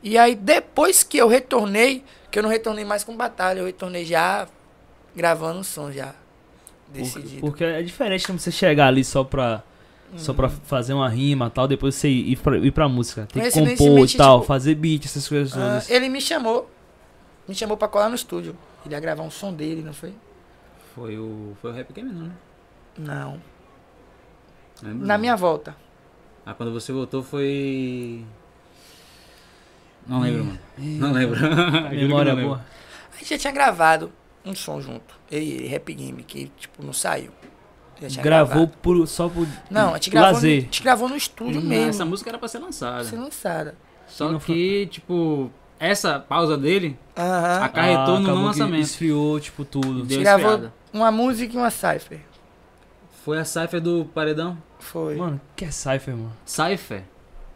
E 0.05 0.17
aí 0.19 0.35
depois 0.37 1.03
que 1.03 1.17
eu 1.17 1.27
retornei, 1.27 2.05
que 2.31 2.39
eu 2.39 2.43
não 2.43 2.51
retornei 2.51 2.85
mais 2.85 3.03
com 3.03 3.17
batalha, 3.17 3.61
eu 3.61 3.65
retornei 3.67 4.05
já 4.05 4.47
gravando 5.17 5.65
som 5.65 5.91
já. 5.91 6.15
Porque, 6.87 6.99
Decidido. 7.01 7.41
porque 7.41 7.65
é 7.65 7.83
diferente 7.83 8.29
não 8.29 8.39
você 8.39 8.53
chegar 8.53 8.87
ali 8.89 9.03
só 9.03 9.25
pra, 9.25 9.63
só 10.17 10.33
pra 10.35 10.49
fazer 10.49 10.93
uma 10.93 11.09
rima 11.09 11.47
e 11.47 11.51
tal, 11.51 11.67
depois 11.67 11.95
você 11.95 12.09
ir 12.09 12.37
pra, 12.37 12.59
ir 12.59 12.71
pra 12.71 12.89
música. 12.89 13.27
Tem 13.33 13.43
que 13.43 13.51
compor 13.51 14.07
e 14.07 14.17
tal, 14.17 14.37
tipo, 14.41 14.47
fazer 14.47 14.75
beat, 14.75 15.07
essas 15.07 15.27
coisas 15.27 15.57
Ah, 15.57 15.61
todas. 15.81 15.91
ele 15.91 16.09
me 16.11 16.21
chamou. 16.21 16.71
Me 17.49 17.55
chamou 17.55 17.77
pra 17.77 17.89
colar 17.89 18.09
no 18.11 18.15
estúdio. 18.15 18.57
Ele 18.85 18.95
ia 18.95 19.01
gravar 19.01 19.23
um 19.23 19.31
som 19.31 19.53
dele, 19.53 19.83
não 19.83 19.93
foi? 19.95 20.13
Foi 20.95 21.19
o, 21.19 21.57
foi 21.61 21.71
o 21.71 21.75
Rap 21.75 21.93
Game, 21.93 22.13
não, 22.13 22.27
né? 22.27 22.33
Não. 22.99 23.41
Lembro 24.83 25.07
Na 25.07 25.15
não. 25.15 25.21
minha 25.21 25.35
volta. 25.37 25.75
Ah, 26.45 26.53
quando 26.55 26.73
você 26.73 26.93
voltou 26.93 27.23
foi. 27.23 28.25
Não 30.07 30.21
lembro, 30.21 30.45
mano. 30.45 30.59
Não 30.79 31.13
lembro. 31.13 31.41
Memória 31.91 32.33
não 32.33 32.41
lembro. 32.41 32.45
boa. 32.57 32.65
A 33.15 33.19
gente 33.19 33.31
já 33.31 33.39
tinha 33.39 33.53
gravado 33.53 34.13
um 34.45 34.55
som 34.55 34.81
junto. 34.81 35.15
Eu 35.31 35.41
e 35.41 35.51
ele, 35.53 35.67
Rap 35.69 35.93
Game, 35.95 36.23
que 36.23 36.51
tipo, 36.59 36.85
não 36.85 36.93
saiu. 36.93 37.31
Gravou 38.23 38.67
por, 38.69 39.07
só 39.07 39.29
por 39.29 39.47
Não, 39.71 39.91
a 39.91 39.95
gente 39.95 40.11
gravou, 40.11 40.31
no, 40.33 40.37
a 40.37 40.41
lazer. 40.41 40.61
gente 40.63 40.83
gravou 40.83 41.09
no 41.09 41.17
estúdio 41.17 41.61
Hum, 41.61 41.65
mesmo. 41.65 41.91
Essa 41.91 42.05
música 42.05 42.29
era 42.31 42.39
pra 42.39 42.49
ser 42.49 42.59
lançada. 42.59 43.05
Ser 43.05 43.17
lançada. 43.17 43.75
Só 44.07 44.31
não 44.31 44.39
que, 44.39 44.87
tipo, 44.89 45.51
essa 45.79 46.19
pausa 46.19 46.59
dele 46.59 46.99
Aham. 47.17 47.65
acarretou 47.65 48.15
no 48.19 48.25
acabou 48.25 48.35
não 48.35 48.45
lançamento. 48.47 48.83
Esfriou, 48.83 49.41
tipo, 49.41 49.65
tudo. 49.65 50.05
Deu 50.05 50.21
Gravou- 50.21 50.51
esfriada. 50.51 50.75
Uma 50.93 51.11
música 51.11 51.55
e 51.55 51.57
uma 51.57 51.71
cipher. 51.71 52.21
Foi 53.25 53.39
a 53.39 53.45
Cypher 53.45 53.81
do 53.81 54.05
Paredão? 54.13 54.59
Foi. 54.79 55.17
Mano, 55.17 55.41
que 55.57 55.65
é 55.65 55.71
Cypher, 55.71 56.15
mano? 56.15 56.33
Cypher 56.45 57.05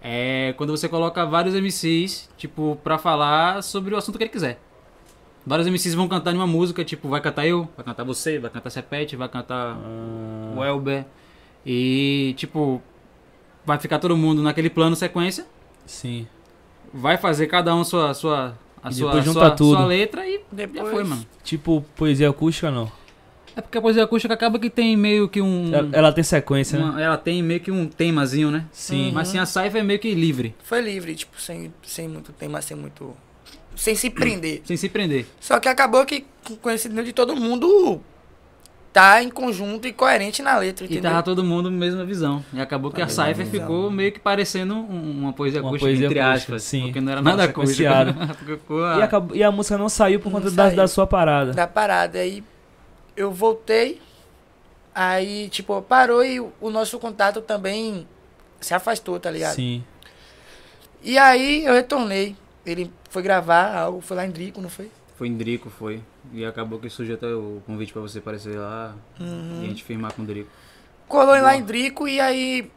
é 0.02 0.54
quando 0.56 0.70
você 0.70 0.88
coloca 0.88 1.24
vários 1.26 1.54
MCs, 1.54 2.28
tipo, 2.36 2.78
pra 2.82 2.98
falar 2.98 3.62
sobre 3.62 3.94
o 3.94 3.96
assunto 3.98 4.16
que 4.18 4.24
ele 4.24 4.30
quiser. 4.30 4.60
Vários 5.46 5.66
MCs 5.66 5.94
vão 5.94 6.06
cantar 6.08 6.32
em 6.32 6.36
uma 6.36 6.46
música, 6.46 6.84
tipo, 6.84 7.08
vai 7.08 7.20
cantar 7.20 7.46
eu, 7.46 7.68
vai 7.76 7.84
cantar 7.84 8.04
você, 8.04 8.38
vai 8.38 8.50
cantar 8.50 8.70
Sepete, 8.70 9.16
vai 9.16 9.28
cantar 9.28 9.76
Ah, 9.76 10.54
o 10.56 10.62
Elber. 10.64 11.06
E, 11.64 12.34
tipo, 12.36 12.82
vai 13.64 13.78
ficar 13.78 13.98
todo 13.98 14.16
mundo 14.16 14.42
naquele 14.42 14.68
plano 14.70 14.94
sequência, 14.94 15.46
sim. 15.86 16.26
vai 16.92 17.16
fazer 17.16 17.46
cada 17.46 17.74
um 17.74 17.82
sua, 17.84 18.12
sua, 18.14 18.58
a 18.82 18.90
E 18.90 18.94
sua, 18.94 19.06
depois 19.08 19.24
junta 19.24 19.40
sua, 19.40 19.50
tudo. 19.52 19.76
sua 19.76 19.86
letra 19.86 20.26
e 20.28 20.40
Depois, 20.52 20.84
já 20.84 20.90
foi, 20.90 21.04
mano. 21.04 21.26
Tipo, 21.42 21.84
poesia 21.96 22.28
acústica, 22.30 22.70
não. 22.70 22.90
É 23.58 23.60
porque 23.60 23.76
a 23.76 23.80
poesia 23.82 24.04
acústica 24.04 24.32
acaba 24.32 24.56
que 24.58 24.70
tem 24.70 24.96
meio 24.96 25.28
que 25.28 25.42
um... 25.42 25.74
Ela, 25.74 25.88
ela 25.92 26.12
tem 26.12 26.22
sequência, 26.22 26.78
né? 26.78 26.84
uma- 26.84 27.02
ela 27.02 27.16
tem 27.18 27.42
meio 27.42 27.58
que 27.58 27.70
um 27.72 27.86
temazinho, 27.88 28.50
né? 28.52 28.64
Sim. 28.70 29.10
Mas 29.12 29.28
assim, 29.28 29.38
a 29.38 29.44
Cypher 29.46 29.80
é 29.80 29.82
meio 29.82 29.98
que 29.98 30.14
livre, 30.14 30.54
Foi 30.62 30.80
livre, 30.80 31.14
tipo, 31.16 31.40
sem, 31.40 31.72
sem 31.82 32.06
muito 32.08 32.32
tema, 32.32 32.62
sem 32.62 32.76
muito. 32.76 33.16
Sem 33.74 33.94
se 33.96 34.10
prender. 34.10 34.62
sem 34.64 34.76
se 34.76 34.88
prender. 34.88 35.26
Só 35.40 35.58
que 35.58 35.68
acabou 35.68 36.04
que, 36.06 36.24
com 36.44 36.54
conhecimento 36.56 37.04
de 37.06 37.12
todo 37.12 37.34
mundo, 37.36 38.00
tá 38.92 39.22
em 39.22 39.28
conjunto 39.28 39.86
e 39.86 39.92
coerente 39.92 40.40
na 40.42 40.56
letra, 40.58 40.84
E 40.84 40.86
entendeu? 40.90 41.10
tava 41.10 41.22
todo 41.22 41.42
mundo 41.44 41.70
mesma 41.70 42.04
visão. 42.04 42.44
E 42.52 42.60
acabou 42.60 42.90
que 42.92 43.00
a 43.02 43.06
mesma 43.06 43.26
Cypher 43.26 43.46
ficou 43.46 43.90
meio 43.90 44.10
que 44.12 44.18
parecendo 44.20 44.74
um- 44.74 45.20
uma 45.20 45.32
poesia 45.32 45.60
Uma 45.60 45.70
acústica, 45.70 45.86
poesia 45.90 46.06
entre 46.06 46.20
acústica, 46.20 46.54
aspas. 46.56 46.62
sim. 46.62 46.82
Porque 46.82 47.00
não 47.00 47.12
era 47.12 47.22
nada 47.22 47.42
E, 48.98 49.02
a- 49.02 49.36
e 49.38 49.42
a 49.44 49.50
música 49.52 49.76
não 49.78 49.88
saiu 49.88 50.18
por 50.20 50.30
Não 50.32 50.40
conta 50.40 50.50
da, 50.52 50.64
saiu. 50.64 50.76
da 50.76 50.86
sua 50.88 51.06
parada. 51.06 51.52
da 51.52 51.66
parada. 51.66 52.18
Aí 52.18 52.42
eu 53.18 53.32
voltei, 53.32 54.00
aí, 54.94 55.48
tipo, 55.48 55.80
parou 55.82 56.24
e 56.24 56.38
o 56.40 56.70
nosso 56.70 56.98
contato 56.98 57.40
também 57.40 58.06
se 58.60 58.74
afastou, 58.74 59.18
tá 59.18 59.30
ligado? 59.30 59.54
Sim. 59.56 59.84
E 61.02 61.16
aí 61.18 61.64
eu 61.64 61.74
retornei. 61.74 62.36
Ele 62.66 62.92
foi 63.10 63.22
gravar 63.22 63.74
algo, 63.76 64.00
foi 64.00 64.16
lá 64.16 64.26
em 64.26 64.30
Drico, 64.30 64.60
não 64.60 64.68
foi? 64.68 64.90
Foi 65.16 65.26
em 65.28 65.36
Drico, 65.36 65.70
foi. 65.70 66.02
E 66.32 66.44
acabou 66.44 66.78
que 66.78 66.90
surgiu 66.90 67.14
até 67.14 67.26
o 67.26 67.62
convite 67.66 67.92
pra 67.92 68.02
você 68.02 68.18
aparecer 68.18 68.56
lá 68.58 68.94
Uhum. 69.18 69.60
e 69.62 69.64
a 69.64 69.68
gente 69.68 69.82
firmar 69.84 70.12
com 70.12 70.22
o 70.22 70.26
Drico. 70.26 70.50
Colou 71.06 71.26
lá 71.34 71.40
Boa. 71.40 71.56
em 71.56 71.62
Drico 71.62 72.06
e 72.06 72.20
aí 72.20 72.70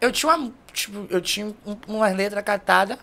eu 0.00 0.12
tinha 0.12 0.34
uma, 0.34 0.52
tipo, 0.72 1.06
eu 1.10 1.20
tinha 1.20 1.46
um, 1.66 1.76
umas 1.88 2.14
letras 2.16 2.44
catadas. 2.44 2.98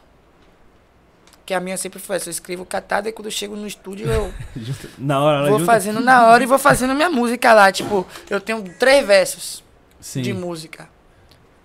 Que 1.46 1.54
a 1.54 1.60
minha 1.60 1.78
sempre 1.78 2.00
foi 2.00 2.16
essa, 2.16 2.28
eu 2.30 2.32
escrevo 2.32 2.66
catada 2.66 3.08
e 3.08 3.12
quando 3.12 3.26
eu 3.28 3.32
chego 3.32 3.56
no 3.56 3.68
estúdio 3.68 4.08
eu 4.10 4.34
Na 4.98 5.20
hora, 5.22 5.38
ela 5.40 5.50
vou 5.50 5.60
junta- 5.60 5.72
fazendo 5.72 6.00
na 6.02 6.26
hora 6.28 6.44
e 6.44 6.48
vou 6.48 6.58
fazendo 6.58 6.96
minha 6.96 7.10
música 7.10 7.54
lá. 7.54 7.72
Tipo, 7.72 8.06
eu 8.30 8.42
tenho 8.42 8.64
três 8.80 9.06
versos. 9.06 9.64
Sim. 10.02 10.22
de 10.22 10.34
música. 10.34 10.88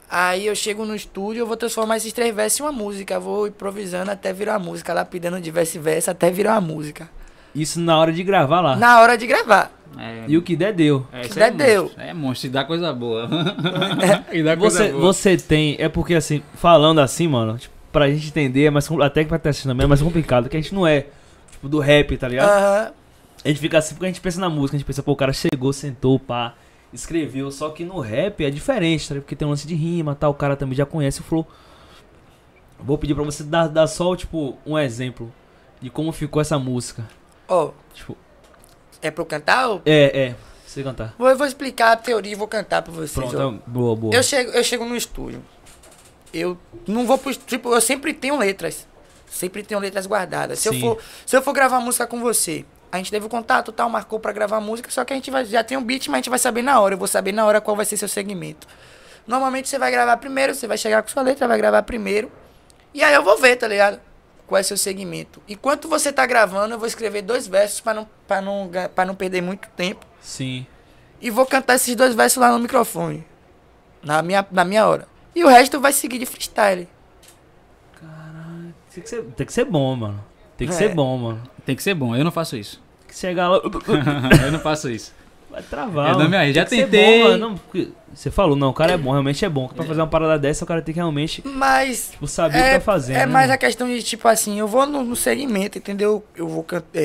Aí 0.08 0.46
eu 0.46 0.54
chego 0.56 0.84
no 0.86 0.94
estúdio, 0.96 1.40
eu 1.42 1.46
vou 1.46 1.56
transformar 1.58 1.98
esses 1.98 2.12
três 2.12 2.34
versos 2.34 2.58
em 2.58 2.62
uma 2.62 2.72
música. 2.72 3.14
Eu 3.14 3.20
Vou 3.20 3.46
improvisando 3.46 4.10
até 4.10 4.32
virar 4.32 4.54
uma 4.58 4.64
música, 4.70 4.92
lapidando 4.94 5.40
de 5.40 5.50
verso 5.50 5.76
e 5.76 5.80
verso 5.80 6.10
até 6.10 6.30
virar 6.30 6.52
uma 6.54 6.60
música. 6.62 7.08
Isso 7.54 7.78
na 7.78 7.98
hora 7.98 8.12
de 8.12 8.22
gravar 8.24 8.60
lá. 8.60 8.76
Na 8.76 9.00
hora 9.00 9.16
de 9.18 9.26
gravar. 9.26 9.70
É, 9.98 10.24
E 10.26 10.36
o 10.38 10.42
que 10.42 10.56
der, 10.56 10.72
deu. 10.72 11.06
é, 11.12 11.20
que 11.20 11.26
isso 11.26 11.34
der, 11.34 11.48
é 11.48 11.50
deu. 11.50 11.82
monstro. 11.84 12.02
É 12.02 12.14
monstro, 12.14 12.46
e 12.46 12.50
dá 12.50 12.64
coisa 12.64 12.92
boa. 12.92 13.28
e 14.32 14.42
dá 14.42 14.56
coisa 14.56 14.78
Você, 14.84 14.88
boa. 14.92 15.00
você 15.12 15.36
tem. 15.36 15.76
É 15.78 15.88
porque 15.88 16.14
assim, 16.14 16.42
falando 16.54 17.00
assim, 17.00 17.28
mano, 17.28 17.58
tipo, 17.58 17.74
pra 17.92 18.08
gente 18.10 18.28
entender, 18.28 18.64
é 18.66 18.70
mais, 18.70 18.86
com- 18.88 19.00
até 19.02 19.22
que 19.22 19.28
pra 19.28 19.38
ter 19.38 19.48
assistindo 19.50 19.72
também 19.72 19.84
é 19.84 19.88
mais 19.88 20.00
complicado, 20.02 20.48
que 20.48 20.56
a 20.56 20.60
gente 20.60 20.74
não 20.74 20.86
é, 20.86 21.06
tipo, 21.50 21.68
do 21.68 21.78
rap, 21.78 22.16
tá 22.16 22.28
ligado? 22.28 22.48
Aham. 22.48 22.92
A 23.44 23.48
gente 23.48 23.58
fica 23.60 23.78
assim 23.78 23.94
porque 23.94 24.06
a 24.06 24.08
gente 24.08 24.20
pensa 24.20 24.38
na 24.40 24.50
música, 24.50 24.76
a 24.76 24.78
gente 24.78 24.86
pensa, 24.86 25.02
pô, 25.02 25.12
o 25.12 25.16
cara 25.16 25.32
chegou, 25.32 25.72
sentou, 25.72 26.18
pá, 26.18 26.54
escreveu. 26.92 27.50
Só 27.50 27.70
que 27.70 27.84
no 27.84 27.98
rap 28.00 28.44
é 28.44 28.50
diferente, 28.50 29.08
tá 29.08 29.14
ligado? 29.14 29.24
Porque 29.24 29.34
tem 29.36 29.46
um 29.48 29.50
lance 29.50 29.66
de 29.66 29.74
rima 29.74 30.14
tal, 30.14 30.30
o 30.32 30.34
cara 30.34 30.56
também 30.56 30.74
já 30.76 30.84
conhece 30.84 31.20
o 31.20 31.24
flow. 31.24 31.46
Vou 32.78 32.96
pedir 32.98 33.14
pra 33.14 33.24
você 33.24 33.42
dar, 33.42 33.68
dar 33.68 33.86
só, 33.86 34.14
tipo, 34.16 34.56
um 34.66 34.78
exemplo 34.78 35.32
de 35.80 35.90
como 35.90 36.12
ficou 36.12 36.40
essa 36.40 36.58
música. 36.58 37.06
Ó, 37.48 37.70
Tipo, 37.94 38.16
é 39.02 39.10
pra 39.10 39.22
eu 39.22 39.26
cantar? 39.26 39.68
Ou... 39.68 39.82
é, 39.84 40.28
é, 40.28 40.34
você 40.66 40.82
cantar. 40.82 41.14
Vou, 41.18 41.28
eu 41.28 41.36
vou 41.36 41.46
explicar 41.46 41.92
a 41.92 41.96
teoria 41.96 42.32
e 42.32 42.36
vou 42.36 42.46
cantar 42.48 42.82
pra 42.82 42.92
vocês. 42.92 43.12
Pronto, 43.12 43.38
ó. 43.38 43.52
é- 43.54 43.58
boa, 43.70 43.96
boa. 43.96 44.14
Eu 44.14 44.22
chego, 44.22 44.50
eu 44.50 44.62
chego 44.64 44.84
no 44.84 44.96
estúdio. 44.96 45.42
Eu 46.32 46.56
não 46.86 47.06
vou 47.06 47.18
pro. 47.18 47.34
Tipo, 47.34 47.74
eu 47.74 47.80
sempre 47.80 48.14
tenho 48.14 48.36
letras. 48.36 48.86
Sempre 49.28 49.62
tenho 49.62 49.80
letras 49.80 50.06
guardadas. 50.06 50.58
Se 50.58 50.68
eu, 50.68 50.72
Sim. 50.72 50.80
for, 50.80 50.98
se 51.24 51.36
eu 51.36 51.42
for 51.42 51.52
gravar 51.52 51.80
música 51.80 52.06
com 52.06 52.20
você, 52.20 52.64
a 52.90 52.96
gente 52.98 53.10
teve 53.10 53.26
o 53.26 53.28
contato 53.28 53.70
tal, 53.70 53.88
marcou 53.88 54.18
pra 54.18 54.32
gravar 54.32 54.60
música, 54.60 54.90
só 54.90 55.04
que 55.04 55.12
a 55.12 55.16
gente 55.16 55.30
vai, 55.30 55.44
já 55.44 55.62
tem 55.62 55.78
um 55.78 55.82
beat, 55.82 56.08
mas 56.08 56.14
a 56.14 56.18
gente 56.18 56.30
vai 56.30 56.38
saber 56.38 56.62
na 56.62 56.80
hora. 56.80 56.94
Eu 56.94 56.98
vou 56.98 57.06
saber 57.06 57.32
na 57.32 57.46
hora 57.46 57.60
qual 57.60 57.76
vai 57.76 57.86
ser 57.86 57.96
seu 57.96 58.08
segmento. 58.08 58.66
Normalmente 59.26 59.68
você 59.68 59.78
vai 59.78 59.92
gravar 59.92 60.16
primeiro, 60.16 60.54
você 60.54 60.66
vai 60.66 60.76
chegar 60.76 61.02
com 61.02 61.08
sua 61.08 61.22
letra, 61.22 61.46
vai 61.46 61.56
gravar 61.56 61.82
primeiro. 61.84 62.30
E 62.92 63.04
aí 63.04 63.14
eu 63.14 63.22
vou 63.22 63.38
ver, 63.38 63.56
tá 63.56 63.68
ligado? 63.68 64.00
Qual 64.46 64.58
é 64.58 64.62
seu 64.64 64.76
segmento. 64.76 65.40
Enquanto 65.48 65.88
você 65.88 66.12
tá 66.12 66.26
gravando, 66.26 66.74
eu 66.74 66.78
vou 66.78 66.88
escrever 66.88 67.22
dois 67.22 67.46
versos 67.46 67.80
pra 67.80 67.94
não, 67.94 68.08
pra 68.26 68.40
não, 68.40 68.68
pra 68.92 69.04
não 69.04 69.14
perder 69.14 69.40
muito 69.40 69.68
tempo. 69.76 70.04
Sim. 70.20 70.66
E 71.20 71.30
vou 71.30 71.46
cantar 71.46 71.76
esses 71.76 71.94
dois 71.94 72.14
versos 72.14 72.38
lá 72.38 72.50
no 72.50 72.58
microfone. 72.58 73.24
Na 74.02 74.22
minha, 74.22 74.44
na 74.50 74.64
minha 74.64 74.84
hora. 74.86 75.06
E 75.34 75.44
o 75.44 75.48
resto 75.48 75.80
vai 75.80 75.92
seguir 75.92 76.18
de 76.18 76.26
freestyle. 76.26 76.88
Tem 78.92 79.02
que 79.02 79.08
ser, 79.08 79.22
tem 79.22 79.46
que 79.46 79.52
ser 79.52 79.64
bom, 79.64 79.94
mano. 79.94 80.24
Tem 80.56 80.66
que 80.66 80.74
É. 80.74 80.76
ser 80.76 80.94
bom, 80.94 81.16
mano. 81.16 81.42
Tem 81.64 81.76
que 81.76 81.82
ser 81.82 81.94
bom, 81.94 82.14
eu 82.16 82.24
não 82.24 82.32
faço 82.32 82.56
isso. 82.56 82.82
Tem 83.00 83.08
que 83.08 83.16
chegar 83.16 83.48
lá. 83.48 83.60
eu 84.44 84.52
não 84.52 84.58
faço 84.58 84.90
isso. 84.90 85.14
Vai 85.50 85.62
travar. 85.62 86.06
Eu 86.08 86.12
não 86.12 86.18
mano. 86.18 86.30
me 86.30 86.36
arrisco. 86.36 86.54
Já 86.56 86.64
tentei. 86.64 87.22
Bom, 87.22 87.28
mano. 87.30 87.60
Não, 87.74 87.84
você 88.12 88.30
falou, 88.30 88.56
não, 88.56 88.70
o 88.70 88.74
cara 88.74 88.92
é 88.92 88.96
bom, 88.98 89.10
realmente 89.12 89.44
é 89.44 89.48
bom. 89.48 89.68
Pra 89.68 89.84
fazer 89.84 90.00
uma 90.00 90.06
parada 90.06 90.38
dessa, 90.38 90.64
o 90.64 90.66
cara 90.66 90.82
tem 90.82 90.92
que 90.92 90.98
realmente 90.98 91.42
Mas 91.46 92.10
tipo, 92.10 92.26
saber 92.26 92.58
o 92.58 92.62
que 92.62 92.68
é, 92.68 92.74
tá 92.74 92.80
fazendo. 92.80 93.16
é 93.16 93.20
né, 93.20 93.26
mais 93.26 93.46
mano? 93.46 93.54
a 93.54 93.58
questão 93.58 93.86
de, 93.88 94.02
tipo 94.02 94.26
assim, 94.28 94.58
eu 94.58 94.66
vou 94.66 94.86
no, 94.86 95.02
no 95.04 95.16
segmento, 95.16 95.78
entendeu? 95.78 96.24
Eu 96.36 96.48
vou 96.48 96.62
cantar. 96.64 97.00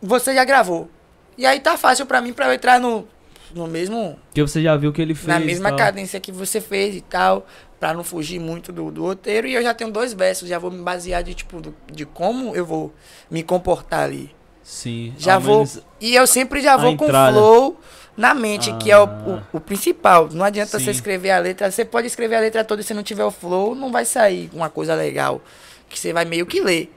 você 0.00 0.34
já 0.34 0.44
gravou. 0.44 0.88
E 1.36 1.44
aí 1.46 1.60
tá 1.60 1.76
fácil 1.76 2.06
pra 2.06 2.20
mim 2.20 2.32
pra 2.32 2.46
eu 2.46 2.52
entrar 2.54 2.80
no, 2.80 3.06
no 3.54 3.66
mesmo. 3.66 4.18
Porque 4.28 4.42
você 4.42 4.62
já 4.62 4.76
viu 4.76 4.90
o 4.90 4.92
que 4.92 5.00
ele 5.02 5.14
fez. 5.14 5.26
na 5.28 5.38
mesma 5.40 5.68
tal. 5.70 5.78
cadência 5.78 6.18
que 6.20 6.30
você 6.32 6.60
fez 6.60 6.94
e 6.96 7.00
tal. 7.00 7.46
Pra 7.80 7.94
não 7.94 8.02
fugir 8.02 8.40
muito 8.40 8.72
do, 8.72 8.90
do 8.90 9.02
roteiro. 9.02 9.46
E 9.46 9.54
eu 9.54 9.62
já 9.62 9.72
tenho 9.72 9.90
dois 9.92 10.12
versos, 10.12 10.48
já 10.48 10.58
vou 10.58 10.70
me 10.70 10.82
basear 10.82 11.22
de, 11.22 11.32
tipo, 11.34 11.60
do- 11.60 11.74
de 11.92 12.04
como 12.04 12.54
eu 12.56 12.66
vou 12.66 12.92
me 13.30 13.42
comportar 13.42 14.00
ali. 14.04 14.30
Sim. 14.64 15.14
Já 15.16 15.38
vou. 15.38 15.58
menos- 15.58 15.80
E 16.00 16.14
eu 16.14 16.26
sempre 16.26 16.60
já 16.60 16.76
vou 16.76 16.96
com 16.96 17.04
entrada. 17.04 17.32
flow 17.32 17.78
na 18.16 18.34
mente, 18.34 18.72
que 18.78 18.90
é 18.90 18.98
o, 18.98 19.04
Ah. 19.04 19.42
o, 19.52 19.58
o 19.58 19.60
principal. 19.60 20.28
Não 20.32 20.44
adianta 20.44 20.76
Sim. 20.78 20.84
você 20.84 20.90
escrever 20.90 21.30
a 21.30 21.38
letra. 21.38 21.70
Você 21.70 21.84
pode 21.84 22.08
escrever 22.08 22.34
a 22.34 22.40
letra 22.40 22.64
toda 22.64 22.80
e 22.80 22.84
se 22.84 22.92
não 22.92 23.02
tiver 23.04 23.24
o 23.24 23.30
flow, 23.30 23.76
não 23.76 23.92
vai 23.92 24.04
sair 24.04 24.50
uma 24.52 24.68
coisa 24.68 24.94
legal. 24.96 25.40
Que 25.88 25.96
você 25.98 26.12
vai 26.12 26.24
meio 26.24 26.44
que 26.46 26.60
ler. 26.60 26.92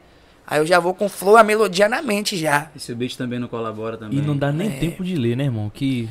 Aí 0.48 0.60
eu 0.60 0.66
já 0.66 0.80
vou 0.80 0.94
com 0.96 1.08
flow, 1.08 1.38
a 1.38 1.44
melodia 1.44 1.88
na 1.88 2.02
mente 2.02 2.36
já. 2.36 2.72
E 2.76 2.80
se 2.80 2.92
o 2.92 2.96
beat 2.96 3.16
também 3.16 3.38
não 3.40 3.48
colabora 3.48 3.96
também. 3.98 4.18
E 4.18 4.22
não 4.22 4.36
dá 4.36 4.52
nem 4.52 4.68
É. 4.68 4.80
tempo 4.80 5.04
de 5.04 5.16
ler, 5.16 5.38
né, 5.38 5.44
irmão? 5.46 5.70
Que. 5.74 6.10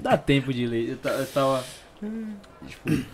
Dá 0.00 0.16
tempo 0.16 0.52
de 0.52 0.66
ler. 0.66 0.98
Eu, 1.02 1.10
eu 1.10 1.26
tava. 1.26 1.64
Tipo. 2.66 3.04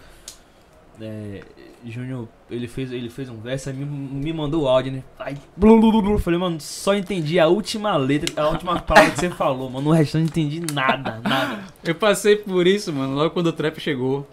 É, 1.01 1.42
Júnior, 1.85 2.27
ele 2.51 2.66
fez, 2.66 2.90
ele 2.90 3.09
fez 3.09 3.29
um 3.29 3.38
verso, 3.40 3.73
me, 3.73 3.85
me 3.85 4.33
mandou 4.33 4.62
o 4.62 4.68
áudio, 4.68 4.92
né? 4.92 5.05
Aí, 5.18 5.37
blu, 5.57 5.79
blu, 5.79 6.03
blu, 6.03 6.18
falei, 6.18 6.40
mano, 6.40 6.61
só 6.61 6.92
entendi 6.94 7.38
a 7.38 7.47
última 7.47 7.97
letra, 7.97 8.42
a 8.42 8.49
última 8.49 8.81
palavra 8.81 9.12
que 9.12 9.21
você 9.21 9.31
falou, 9.31 9.71
mano. 9.71 9.90
O 9.90 9.94
eu 9.94 10.07
não 10.14 10.21
entendi 10.23 10.61
nada, 10.73 11.21
nada. 11.23 11.61
Eu 11.85 11.94
passei 11.94 12.37
por 12.37 12.66
isso, 12.66 12.92
mano, 12.92 13.14
logo 13.14 13.31
quando 13.31 13.47
o 13.47 13.53
trap 13.53 13.79
chegou. 13.81 14.29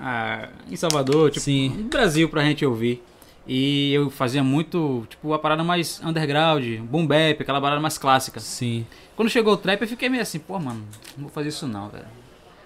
Ah, 0.00 0.48
em 0.70 0.76
Salvador, 0.76 1.30
tipo, 1.30 1.44
Sim. 1.44 1.68
no 1.68 1.84
Brasil 1.84 2.28
pra 2.28 2.44
gente 2.44 2.64
ouvir. 2.64 3.02
E 3.46 3.92
eu 3.92 4.08
fazia 4.08 4.42
muito, 4.42 5.06
tipo, 5.08 5.32
a 5.34 5.38
parada 5.38 5.62
mais 5.62 6.00
underground, 6.02 6.78
boom 6.80 7.06
bap, 7.06 7.40
aquela 7.40 7.60
parada 7.60 7.80
mais 7.80 7.98
clássica. 7.98 8.40
Sim. 8.40 8.86
Quando 9.14 9.28
chegou 9.28 9.52
o 9.52 9.56
trap, 9.56 9.82
eu 9.82 9.88
fiquei 9.88 10.08
meio 10.08 10.22
assim, 10.22 10.38
pô, 10.38 10.58
mano, 10.58 10.82
não 11.16 11.24
vou 11.24 11.30
fazer 11.30 11.50
isso 11.50 11.66
não, 11.66 11.88
velho. 11.88 12.06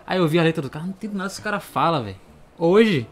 Aí 0.07 0.19
eu 0.19 0.29
vi 0.29 0.38
a 0.38 0.43
letra 0.43 0.62
do 0.62 0.71
cara, 0.71 0.85
não 0.85 0.93
entendo 0.93 1.14
nada 1.14 1.29
que 1.29 1.35
esse 1.35 1.43
cara 1.43 1.59
fala, 1.61 2.03
velho. 2.03 2.17
Hoje, 2.57 3.07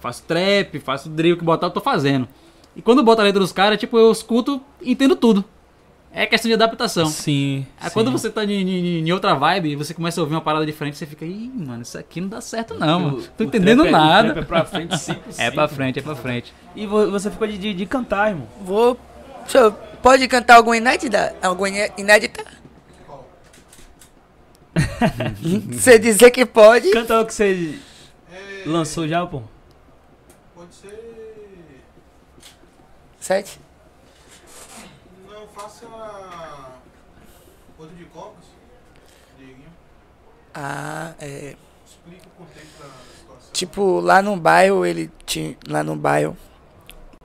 faço 0.00 0.24
trap, 0.24 0.78
faço 0.80 1.08
drill, 1.08 1.36
que 1.36 1.44
botar, 1.44 1.66
eu 1.66 1.70
tô 1.70 1.80
fazendo. 1.80 2.26
E 2.74 2.80
quando 2.80 2.98
eu 2.98 3.04
boto 3.04 3.20
a 3.20 3.24
letra 3.24 3.40
dos 3.40 3.52
caras, 3.52 3.78
tipo, 3.78 3.98
eu 3.98 4.10
escuto 4.10 4.60
e 4.80 4.92
entendo 4.92 5.14
tudo. 5.14 5.44
É 6.14 6.26
questão 6.26 6.48
de 6.48 6.52
adaptação. 6.54 7.06
Sim. 7.06 7.66
Aí 7.80 7.88
sim. 7.88 7.94
quando 7.94 8.12
você 8.12 8.28
tá 8.28 8.44
em, 8.44 8.50
em- 8.52 8.98
em 9.08 9.12
outra 9.12 9.34
vibe, 9.34 9.76
você 9.76 9.94
começa 9.94 10.20
a 10.20 10.22
ouvir 10.22 10.34
uma 10.34 10.42
parada 10.42 10.66
diferente, 10.66 10.98
você 10.98 11.06
fica, 11.06 11.24
ih, 11.24 11.50
mano, 11.54 11.82
isso 11.82 11.96
aqui 11.98 12.20
não 12.20 12.28
dá 12.28 12.40
certo 12.40 12.74
não, 12.74 12.98
O- 12.98 13.02
mano. 13.12 13.22
Tô 13.36 13.44
entendendo 13.44 13.86
é- 13.86 13.88
o 13.88 13.90
nada. 13.90 14.38
É 14.40 14.42
pra 14.44 14.62
frente, 14.64 14.98
sim, 14.98 15.16
É 15.38 15.50
pra 15.50 15.66
frente, 15.68 15.98
é 15.98 16.02
pra 16.02 16.14
frente. 16.14 16.52
E 16.76 16.86
vo- 16.86 17.10
você 17.10 17.30
ficou 17.30 17.46
de, 17.48 17.56
de, 17.56 17.72
de 17.72 17.86
cantar, 17.86 18.28
irmão. 18.30 18.46
Vou. 18.60 18.98
Senhor, 19.48 19.72
pode 20.02 20.28
cantar 20.28 20.56
alguma 20.56 20.76
inédita? 20.76 21.34
Alguma 21.42 21.68
iné- 21.70 21.90
inédita? 21.96 22.44
Você 25.72 25.98
dizer 25.98 26.30
que 26.30 26.46
pode. 26.46 26.90
Canta 26.92 27.20
o 27.20 27.26
que 27.26 27.34
você 27.34 27.78
É, 28.32 28.62
lançou 28.66 29.06
já, 29.06 29.26
pô. 29.26 29.42
Pode 30.54 30.74
ser. 30.74 31.82
Sete? 33.20 33.60
Não 35.30 35.46
faça. 35.48 35.84
Outro 37.78 37.94
de 37.96 38.04
copos. 38.06 38.44
Dieguinho. 39.38 39.68
Ah, 40.54 41.14
é. 41.20 41.56
Explica 41.86 42.26
o 42.26 42.30
contexto 42.30 42.78
da 42.78 42.88
situação. 43.18 43.52
Tipo, 43.52 44.00
lá 44.00 44.20
no 44.22 44.36
bairro, 44.36 44.84
ele 44.84 45.10
tinha. 45.24 45.56
Lá 45.66 45.82
no 45.82 45.96
bairro 45.96 46.36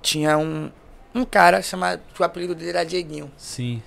tinha 0.01 0.37
um. 0.37 0.71
Um 1.13 1.25
cara 1.25 1.61
chamado. 1.61 2.01
O 2.17 2.23
apelido 2.23 2.53
dele 2.53 2.69
era 2.69 2.83
Dieguinho. 2.85 3.31
Sim. 3.37 3.81